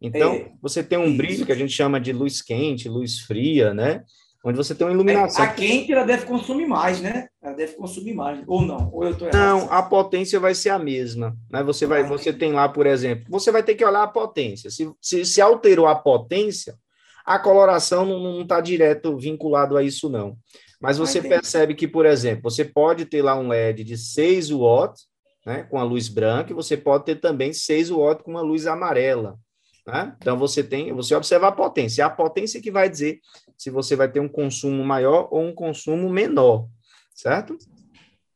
Então, 0.00 0.34
é. 0.34 0.52
você 0.60 0.82
tem 0.82 0.98
um 0.98 1.16
brilho 1.16 1.46
que 1.46 1.52
a 1.52 1.56
gente 1.56 1.72
chama 1.72 2.00
de 2.00 2.12
luz 2.12 2.42
quente, 2.42 2.88
luz 2.88 3.20
fria, 3.20 3.72
né? 3.72 4.02
Onde 4.44 4.58
você 4.58 4.74
tem 4.74 4.86
uma 4.86 4.92
iluminação. 4.92 5.42
A 5.42 5.48
quente 5.48 5.90
ela 5.90 6.04
deve 6.04 6.26
consumir 6.26 6.66
mais, 6.66 7.00
né? 7.00 7.28
Ela 7.42 7.54
deve 7.54 7.72
consumir 7.72 8.12
mais, 8.12 8.42
ou 8.46 8.60
não? 8.60 8.90
Ou 8.92 9.04
eu 9.04 9.16
tô 9.16 9.24
errado? 9.24 9.38
Não, 9.38 9.72
a 9.72 9.82
potência 9.82 10.38
vai 10.38 10.54
ser 10.54 10.68
a 10.68 10.78
mesma, 10.78 11.34
né? 11.50 11.62
Você 11.62 11.86
vai, 11.86 12.02
ah, 12.02 12.06
você 12.06 12.30
tem 12.32 12.52
lá, 12.52 12.68
por 12.68 12.86
exemplo, 12.86 13.24
você 13.30 13.50
vai 13.50 13.62
ter 13.62 13.74
que 13.74 13.84
olhar 13.84 14.02
a 14.02 14.08
potência. 14.08 14.70
Se, 14.70 14.92
se, 15.00 15.24
se 15.24 15.40
alterou 15.40 15.86
a 15.86 15.94
potência, 15.94 16.76
a 17.24 17.38
coloração 17.38 18.04
não 18.04 18.42
está 18.42 18.60
direto 18.60 19.16
vinculado 19.16 19.78
a 19.78 19.82
isso, 19.82 20.10
não. 20.10 20.36
Mas 20.78 20.98
você 20.98 21.20
ah, 21.20 21.22
percebe 21.22 21.74
que, 21.74 21.88
por 21.88 22.04
exemplo, 22.04 22.50
você 22.50 22.66
pode 22.66 23.06
ter 23.06 23.22
lá 23.22 23.34
um 23.34 23.48
LED 23.48 23.82
de 23.82 23.96
6 23.96 24.50
watts, 24.50 25.06
né, 25.46 25.62
com 25.62 25.78
a 25.78 25.82
luz 25.82 26.08
branca, 26.08 26.52
e 26.52 26.54
você 26.54 26.76
pode 26.76 27.06
ter 27.06 27.16
também 27.16 27.54
6 27.54 27.88
watts 27.88 28.22
com 28.22 28.32
uma 28.32 28.42
luz 28.42 28.66
amarela. 28.66 29.38
Né? 29.86 30.16
Então 30.18 30.38
você 30.38 30.64
tem, 30.64 30.92
você 30.92 31.14
observa 31.14 31.48
a 31.48 31.52
potência. 31.52 32.02
É 32.02 32.04
a 32.04 32.10
potência 32.10 32.60
que 32.60 32.70
vai 32.70 32.88
dizer 32.88 33.20
se 33.56 33.70
você 33.70 33.94
vai 33.94 34.10
ter 34.10 34.20
um 34.20 34.28
consumo 34.28 34.84
maior 34.84 35.28
ou 35.30 35.42
um 35.42 35.54
consumo 35.54 36.08
menor, 36.08 36.68
certo? 37.14 37.56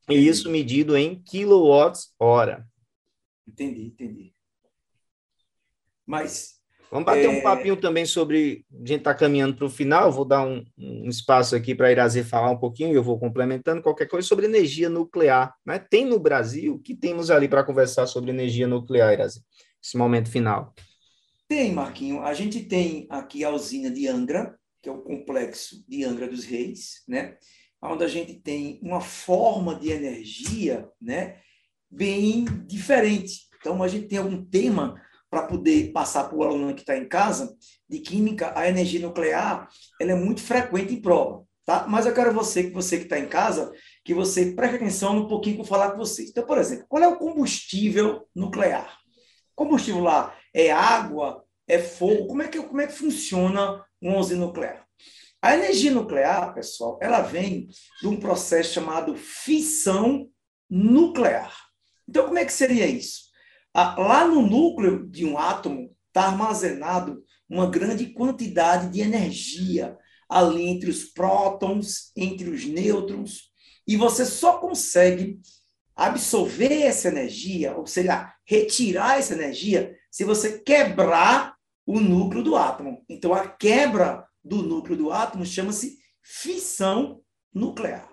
E 0.08 0.14
isso 0.14 0.50
medido 0.50 0.96
em 0.96 1.22
quilowatts 1.22 2.12
hora. 2.18 2.66
Entendi, 3.46 3.86
entendi. 3.86 4.34
Mas 6.06 6.58
Vamos 6.90 7.04
bater 7.04 7.26
é... 7.26 7.28
um 7.28 7.42
papinho 7.42 7.76
também 7.76 8.06
sobre. 8.06 8.64
A 8.72 8.78
gente 8.78 9.00
está 9.00 9.14
caminhando 9.14 9.54
para 9.54 9.66
o 9.66 9.70
final, 9.70 10.10
vou 10.10 10.24
dar 10.24 10.46
um, 10.46 10.64
um 10.78 11.08
espaço 11.08 11.54
aqui 11.54 11.74
para 11.74 11.88
a 11.88 11.92
Irazê 11.92 12.24
falar 12.24 12.50
um 12.50 12.56
pouquinho, 12.56 12.92
e 12.92 12.94
eu 12.94 13.02
vou 13.02 13.18
complementando 13.18 13.82
qualquer 13.82 14.06
coisa 14.06 14.26
sobre 14.26 14.46
energia 14.46 14.88
nuclear. 14.88 15.54
Né? 15.66 15.78
Tem 15.78 16.06
no 16.06 16.18
Brasil, 16.18 16.74
o 16.74 16.78
que 16.78 16.94
temos 16.94 17.30
ali 17.30 17.46
para 17.46 17.62
conversar 17.62 18.06
sobre 18.06 18.30
energia 18.30 18.66
nuclear, 18.66 19.12
Irazê? 19.12 19.40
Esse 19.82 19.98
momento 19.98 20.30
final. 20.30 20.74
Tem, 21.48 21.72
Marquinho. 21.72 22.22
A 22.22 22.34
gente 22.34 22.62
tem 22.62 23.06
aqui 23.08 23.42
a 23.42 23.48
usina 23.48 23.90
de 23.90 24.06
Angra, 24.06 24.54
que 24.82 24.88
é 24.88 24.92
o 24.92 25.00
complexo 25.00 25.82
de 25.88 26.04
Angra 26.04 26.28
dos 26.28 26.44
Reis, 26.44 27.02
né? 27.08 27.38
onde 27.82 28.04
a 28.04 28.08
gente 28.08 28.34
tem 28.34 28.78
uma 28.82 29.00
forma 29.00 29.74
de 29.74 29.90
energia 29.90 30.86
né? 31.00 31.40
bem 31.90 32.44
diferente. 32.66 33.48
Então, 33.58 33.82
a 33.82 33.88
gente 33.88 34.08
tem 34.08 34.18
algum 34.18 34.44
tema 34.44 35.00
para 35.30 35.46
poder 35.46 35.90
passar 35.90 36.24
para 36.24 36.36
o 36.36 36.42
aluno 36.42 36.74
que 36.74 36.82
está 36.82 36.98
em 36.98 37.08
casa 37.08 37.56
de 37.88 38.00
química, 38.00 38.52
a 38.54 38.68
energia 38.68 39.00
nuclear 39.00 39.68
ela 40.00 40.12
é 40.12 40.14
muito 40.14 40.42
frequente 40.42 40.94
em 40.94 41.00
prova. 41.00 41.46
Tá? 41.64 41.86
Mas 41.86 42.06
eu 42.06 42.14
quero 42.14 42.32
você, 42.32 42.64
que 42.64 42.70
você 42.70 42.96
que 42.96 43.04
está 43.04 43.18
em 43.18 43.28
casa, 43.28 43.72
que 44.04 44.14
você 44.14 44.52
preste 44.52 44.76
atenção 44.76 45.16
um 45.16 45.28
pouquinho 45.28 45.56
que 45.56 45.62
eu 45.62 45.66
falar 45.66 45.92
com 45.92 45.98
vocês. 45.98 46.30
Então, 46.30 46.46
por 46.46 46.58
exemplo, 46.58 46.86
qual 46.88 47.02
é 47.02 47.08
o 47.08 47.18
combustível 47.18 48.26
nuclear? 48.34 48.98
Combustível 49.58 50.02
lá 50.02 50.32
é 50.54 50.70
água, 50.70 51.44
é 51.66 51.80
fogo? 51.80 52.28
Como 52.28 52.42
é 52.42 52.46
que, 52.46 52.62
como 52.62 52.80
é 52.80 52.86
que 52.86 52.92
funciona 52.92 53.84
uma 54.00 54.16
usina 54.18 54.46
nuclear? 54.46 54.86
A 55.42 55.52
energia 55.52 55.90
nuclear, 55.90 56.54
pessoal, 56.54 56.96
ela 57.02 57.22
vem 57.22 57.68
de 58.00 58.06
um 58.06 58.20
processo 58.20 58.74
chamado 58.74 59.16
fissão 59.16 60.28
nuclear. 60.70 61.52
Então, 62.08 62.26
como 62.26 62.38
é 62.38 62.44
que 62.44 62.52
seria 62.52 62.86
isso? 62.86 63.22
Lá 63.74 64.28
no 64.28 64.42
núcleo 64.42 65.08
de 65.08 65.24
um 65.24 65.36
átomo 65.36 65.92
está 66.06 66.26
armazenado 66.28 67.20
uma 67.48 67.68
grande 67.68 68.12
quantidade 68.12 68.92
de 68.92 69.00
energia 69.00 69.98
ali 70.30 70.68
entre 70.68 70.88
os 70.88 71.02
prótons, 71.02 72.12
entre 72.16 72.48
os 72.48 72.64
nêutrons, 72.64 73.50
e 73.88 73.96
você 73.96 74.24
só 74.24 74.58
consegue 74.58 75.40
absorver 75.98 76.82
essa 76.82 77.08
energia, 77.08 77.76
ou 77.76 77.84
seja, 77.84 78.32
retirar 78.46 79.18
essa 79.18 79.34
energia, 79.34 79.96
se 80.08 80.22
você 80.22 80.60
quebrar 80.60 81.56
o 81.84 81.98
núcleo 81.98 82.44
do 82.44 82.54
átomo. 82.54 83.04
Então, 83.08 83.34
a 83.34 83.48
quebra 83.48 84.24
do 84.44 84.62
núcleo 84.62 84.96
do 84.96 85.12
átomo 85.12 85.44
chama-se 85.44 85.98
fissão 86.22 87.20
nuclear. 87.52 88.08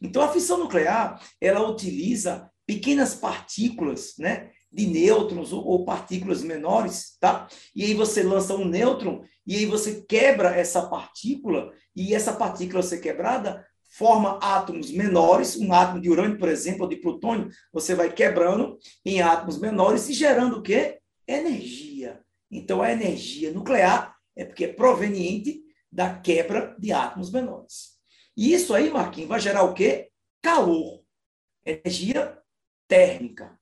Então, 0.00 0.22
a 0.22 0.32
fissão 0.32 0.58
nuclear, 0.58 1.22
ela 1.38 1.68
utiliza 1.68 2.50
pequenas 2.66 3.14
partículas, 3.14 4.14
né, 4.18 4.50
de 4.72 4.86
nêutrons 4.86 5.52
ou, 5.52 5.62
ou 5.64 5.84
partículas 5.84 6.42
menores, 6.42 7.16
tá? 7.20 7.48
E 7.74 7.84
aí 7.84 7.94
você 7.94 8.22
lança 8.22 8.54
um 8.54 8.64
nêutron 8.64 9.22
e 9.46 9.56
aí 9.56 9.66
você 9.66 10.04
quebra 10.08 10.56
essa 10.56 10.86
partícula 10.88 11.70
e 11.94 12.14
essa 12.14 12.32
partícula 12.32 12.82
ser 12.82 12.98
quebrada 12.98 13.64
forma 13.96 14.38
átomos 14.42 14.90
menores, 14.90 15.56
um 15.56 15.72
átomo 15.72 16.00
de 16.00 16.10
urânio, 16.10 16.38
por 16.38 16.50
exemplo, 16.50 16.82
ou 16.82 16.88
de 16.88 16.96
plutônio, 16.96 17.48
você 17.72 17.94
vai 17.94 18.12
quebrando 18.12 18.78
em 19.04 19.22
átomos 19.22 19.58
menores 19.58 20.08
e 20.10 20.12
gerando 20.12 20.58
o 20.58 20.62
quê? 20.62 21.00
Energia. 21.26 22.20
Então, 22.50 22.82
a 22.82 22.92
energia 22.92 23.52
nuclear 23.52 24.14
é 24.36 24.44
porque 24.44 24.66
é 24.66 24.72
proveniente 24.72 25.62
da 25.90 26.14
quebra 26.14 26.76
de 26.78 26.92
átomos 26.92 27.30
menores. 27.32 27.96
E 28.36 28.52
isso 28.52 28.74
aí, 28.74 28.90
Marquinhos, 28.90 29.30
vai 29.30 29.40
gerar 29.40 29.62
o 29.62 29.72
quê? 29.72 30.10
Calor. 30.42 31.02
Energia 31.64 32.38
térmica. 32.86 33.58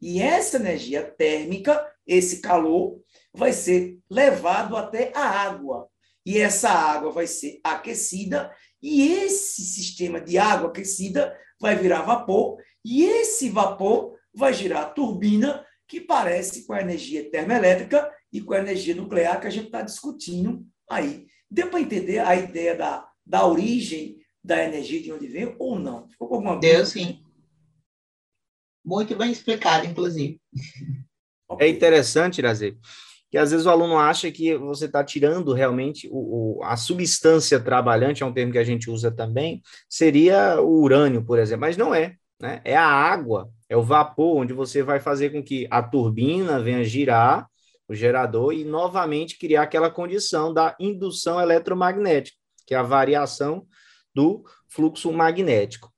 E 0.00 0.20
essa 0.20 0.56
energia 0.56 1.04
térmica, 1.04 1.88
esse 2.04 2.40
calor, 2.40 3.00
vai 3.32 3.52
ser 3.52 4.00
levado 4.10 4.76
até 4.76 5.12
a 5.14 5.22
água. 5.22 5.88
E 6.24 6.38
essa 6.38 6.70
água 6.70 7.12
vai 7.12 7.28
ser 7.28 7.60
aquecida, 7.62 8.52
e 8.86 9.02
esse 9.02 9.62
sistema 9.62 10.20
de 10.20 10.38
água 10.38 10.68
aquecida 10.68 11.36
vai 11.60 11.74
virar 11.74 12.02
vapor, 12.02 12.62
e 12.84 13.02
esse 13.02 13.50
vapor 13.50 14.16
vai 14.32 14.54
girar 14.54 14.82
a 14.82 14.88
turbina, 14.88 15.66
que 15.88 16.00
parece 16.00 16.64
com 16.64 16.72
a 16.72 16.80
energia 16.80 17.28
termoelétrica 17.28 18.08
e 18.32 18.40
com 18.40 18.54
a 18.54 18.60
energia 18.60 18.94
nuclear 18.94 19.40
que 19.40 19.48
a 19.48 19.50
gente 19.50 19.66
está 19.66 19.82
discutindo 19.82 20.64
aí. 20.88 21.26
Deu 21.50 21.68
para 21.68 21.80
entender 21.80 22.20
a 22.20 22.36
ideia 22.36 22.76
da, 22.76 23.08
da 23.26 23.44
origem 23.44 24.20
da 24.42 24.62
energia 24.62 25.02
de 25.02 25.12
onde 25.12 25.26
vem 25.26 25.56
ou 25.58 25.80
não? 25.80 26.08
Ficou 26.08 26.28
com 26.28 26.34
alguma 26.36 26.60
Deu 26.60 26.86
sim. 26.86 27.20
Muito 28.84 29.16
bem 29.16 29.32
explicado, 29.32 29.84
inclusive. 29.84 30.40
É 31.58 31.68
interessante, 31.68 32.38
Irazer, 32.38 32.76
que 33.30 33.38
às 33.38 33.50
vezes 33.50 33.66
o 33.66 33.70
aluno 33.70 33.98
acha 33.98 34.30
que 34.30 34.56
você 34.56 34.86
está 34.86 35.02
tirando 35.02 35.52
realmente 35.52 36.08
o, 36.10 36.58
o, 36.58 36.64
a 36.64 36.76
substância 36.76 37.58
trabalhante, 37.58 38.22
é 38.22 38.26
um 38.26 38.32
termo 38.32 38.52
que 38.52 38.58
a 38.58 38.64
gente 38.64 38.90
usa 38.90 39.10
também, 39.10 39.62
seria 39.88 40.60
o 40.60 40.80
urânio, 40.80 41.24
por 41.24 41.38
exemplo, 41.38 41.62
mas 41.62 41.76
não 41.76 41.94
é. 41.94 42.14
Né? 42.40 42.60
É 42.64 42.76
a 42.76 42.86
água, 42.86 43.48
é 43.68 43.76
o 43.76 43.82
vapor, 43.82 44.36
onde 44.36 44.52
você 44.52 44.82
vai 44.82 45.00
fazer 45.00 45.30
com 45.30 45.42
que 45.42 45.66
a 45.70 45.82
turbina 45.82 46.60
venha 46.60 46.84
girar, 46.84 47.48
o 47.88 47.94
gerador, 47.94 48.52
e 48.52 48.64
novamente 48.64 49.38
criar 49.38 49.62
aquela 49.62 49.90
condição 49.90 50.52
da 50.52 50.74
indução 50.78 51.40
eletromagnética, 51.40 52.36
que 52.66 52.74
é 52.74 52.78
a 52.78 52.82
variação 52.82 53.66
do 54.14 54.44
fluxo 54.68 55.12
magnético. 55.12 55.92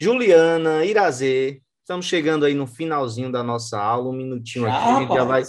Juliana, 0.00 0.84
Irazê, 0.84 1.62
Estamos 1.86 2.06
chegando 2.06 2.44
aí 2.44 2.52
no 2.52 2.66
finalzinho 2.66 3.30
da 3.30 3.44
nossa 3.44 3.80
aula, 3.80 4.08
um 4.10 4.12
minutinho 4.12 4.66
aqui, 4.66 4.76
a 4.76 4.98
gente 4.98 5.14
já 5.14 5.22
vai 5.22 5.44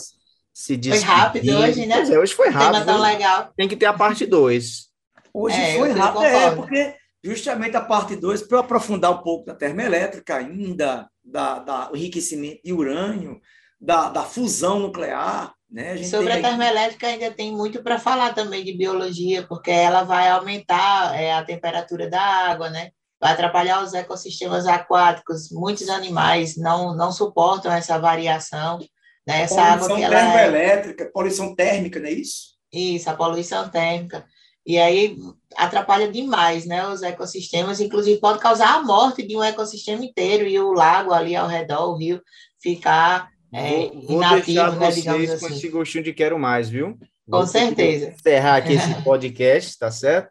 se 0.57 0.75
despedir. 0.75 1.05
Foi 1.05 1.15
rápido 1.15 1.55
hoje, 1.55 1.85
né? 1.85 1.95
Pois 1.97 2.09
é, 2.09 2.19
hoje 2.19 2.33
foi 2.33 2.49
rápido. 2.49 2.85
Tão 2.85 2.99
legal. 2.99 3.51
Tem 3.55 3.67
que 3.67 3.75
ter 3.75 3.85
a 3.85 3.93
parte 3.93 4.25
2. 4.25 4.87
Hoje 5.31 5.55
é, 5.55 5.77
foi 5.77 5.91
rápido, 5.91 6.23
é, 6.23 6.55
porque 6.55 6.95
justamente 7.23 7.77
a 7.77 7.81
parte 7.81 8.15
2, 8.15 8.41
para 8.41 8.61
aprofundar 8.61 9.11
um 9.11 9.21
pouco 9.21 9.45
da 9.45 9.53
termoelétrica 9.53 10.37
ainda, 10.37 11.07
da, 11.23 11.59
da 11.59 11.91
enriquecimento 11.93 12.59
de 12.65 12.73
urânio, 12.73 13.39
da, 13.79 14.09
da 14.09 14.23
fusão 14.23 14.79
nuclear, 14.79 15.53
né? 15.69 15.93
A 15.93 16.03
Sobre 16.03 16.33
a 16.33 16.41
termoelétrica 16.41 17.05
ainda 17.05 17.29
tem 17.29 17.55
muito 17.55 17.83
para 17.83 17.99
falar 17.99 18.33
também 18.33 18.65
de 18.65 18.75
biologia, 18.75 19.45
porque 19.47 19.69
ela 19.69 20.01
vai 20.03 20.27
aumentar 20.27 21.15
é, 21.15 21.33
a 21.33 21.45
temperatura 21.45 22.09
da 22.09 22.19
água, 22.19 22.67
né? 22.71 22.89
vai 23.19 23.33
atrapalhar 23.33 23.83
os 23.83 23.93
ecossistemas 23.93 24.65
aquáticos. 24.65 25.51
Muitos 25.51 25.89
animais 25.89 26.57
não, 26.57 26.95
não 26.95 27.11
suportam 27.11 27.71
essa 27.71 27.99
variação. 27.99 28.79
Né? 29.27 29.41
Essa 29.41 29.55
poluição 29.55 29.73
água 29.73 29.95
que 29.97 30.03
ela 30.03 30.15
é 30.15 30.19
termoelétrica, 30.19 31.03
é... 31.03 31.07
poluição 31.07 31.55
térmica, 31.55 31.99
não 31.99 32.07
é 32.07 32.13
isso? 32.13 32.55
Isso, 32.71 33.09
a 33.09 33.13
poluição 33.13 33.69
térmica. 33.69 34.25
E 34.65 34.77
aí 34.77 35.17
atrapalha 35.55 36.09
demais 36.09 36.65
né, 36.65 36.85
os 36.87 37.01
ecossistemas, 37.01 37.79
inclusive 37.79 38.19
pode 38.19 38.39
causar 38.39 38.75
a 38.75 38.83
morte 38.83 39.25
de 39.25 39.35
um 39.35 39.43
ecossistema 39.43 40.03
inteiro 40.03 40.45
e 40.45 40.59
o 40.59 40.73
lago 40.73 41.13
ali 41.13 41.35
ao 41.35 41.47
redor, 41.47 41.89
o 41.89 41.97
rio, 41.97 42.21
ficar 42.61 43.29
é, 43.53 43.61
vou, 43.61 44.01
vou 44.01 44.17
inativo, 44.17 44.71
né, 44.73 44.91
digamos 44.91 45.29
assim. 45.29 45.47
com 45.47 45.53
esse 45.53 45.69
gostinho 45.69 46.03
de 46.03 46.13
quero 46.13 46.37
mais, 46.37 46.69
viu? 46.69 46.97
Com 47.29 47.37
vou 47.37 47.47
certeza. 47.47 48.09
Encerrar 48.09 48.57
aqui 48.57 48.73
esse 48.73 48.93
podcast, 49.03 49.77
tá 49.77 49.89
certo? 49.89 50.29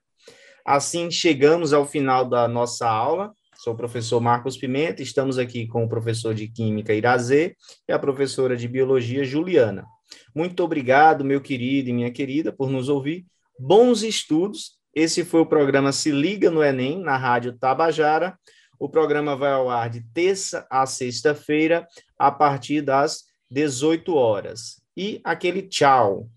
Assim 0.64 1.10
chegamos 1.10 1.72
ao 1.72 1.86
final 1.86 2.24
da 2.24 2.46
nossa 2.46 2.86
aula 2.88 3.32
Sou 3.66 3.74
o 3.74 3.76
professor 3.76 4.20
Marcos 4.20 4.56
Pimenta, 4.56 5.02
estamos 5.02 5.38
aqui 5.38 5.66
com 5.66 5.82
o 5.82 5.88
professor 5.88 6.32
de 6.32 6.46
Química 6.46 6.94
Irazê 6.94 7.56
e 7.88 7.92
a 7.92 7.98
professora 7.98 8.56
de 8.56 8.68
Biologia 8.68 9.24
Juliana. 9.24 9.84
Muito 10.32 10.62
obrigado, 10.62 11.24
meu 11.24 11.40
querido 11.40 11.90
e 11.90 11.92
minha 11.92 12.12
querida, 12.12 12.52
por 12.52 12.70
nos 12.70 12.88
ouvir. 12.88 13.26
Bons 13.58 14.04
estudos. 14.04 14.78
Esse 14.94 15.24
foi 15.24 15.40
o 15.40 15.46
programa 15.46 15.90
Se 15.90 16.12
Liga 16.12 16.48
no 16.48 16.62
Enem, 16.62 17.02
na 17.02 17.16
Rádio 17.16 17.58
Tabajara. 17.58 18.38
O 18.78 18.88
programa 18.88 19.34
vai 19.34 19.50
ao 19.50 19.68
ar 19.68 19.90
de 19.90 20.00
terça 20.14 20.64
a 20.70 20.86
sexta-feira, 20.86 21.88
a 22.16 22.30
partir 22.30 22.82
das 22.82 23.24
18 23.50 24.14
horas. 24.14 24.80
E 24.96 25.20
aquele 25.24 25.62
tchau. 25.62 26.28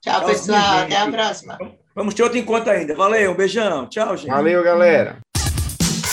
Tchau, 0.00 0.24
pessoal. 0.24 0.84
Até 0.84 0.98
a 0.98 1.10
próxima. 1.10 1.58
Vamos 1.96 2.14
ter 2.14 2.22
outro 2.22 2.38
encontro 2.38 2.70
ainda. 2.70 2.94
Valeu, 2.94 3.32
um 3.32 3.36
beijão. 3.36 3.88
Tchau, 3.88 4.16
gente. 4.16 4.30
Valeu, 4.30 4.62
galera. 4.62 5.23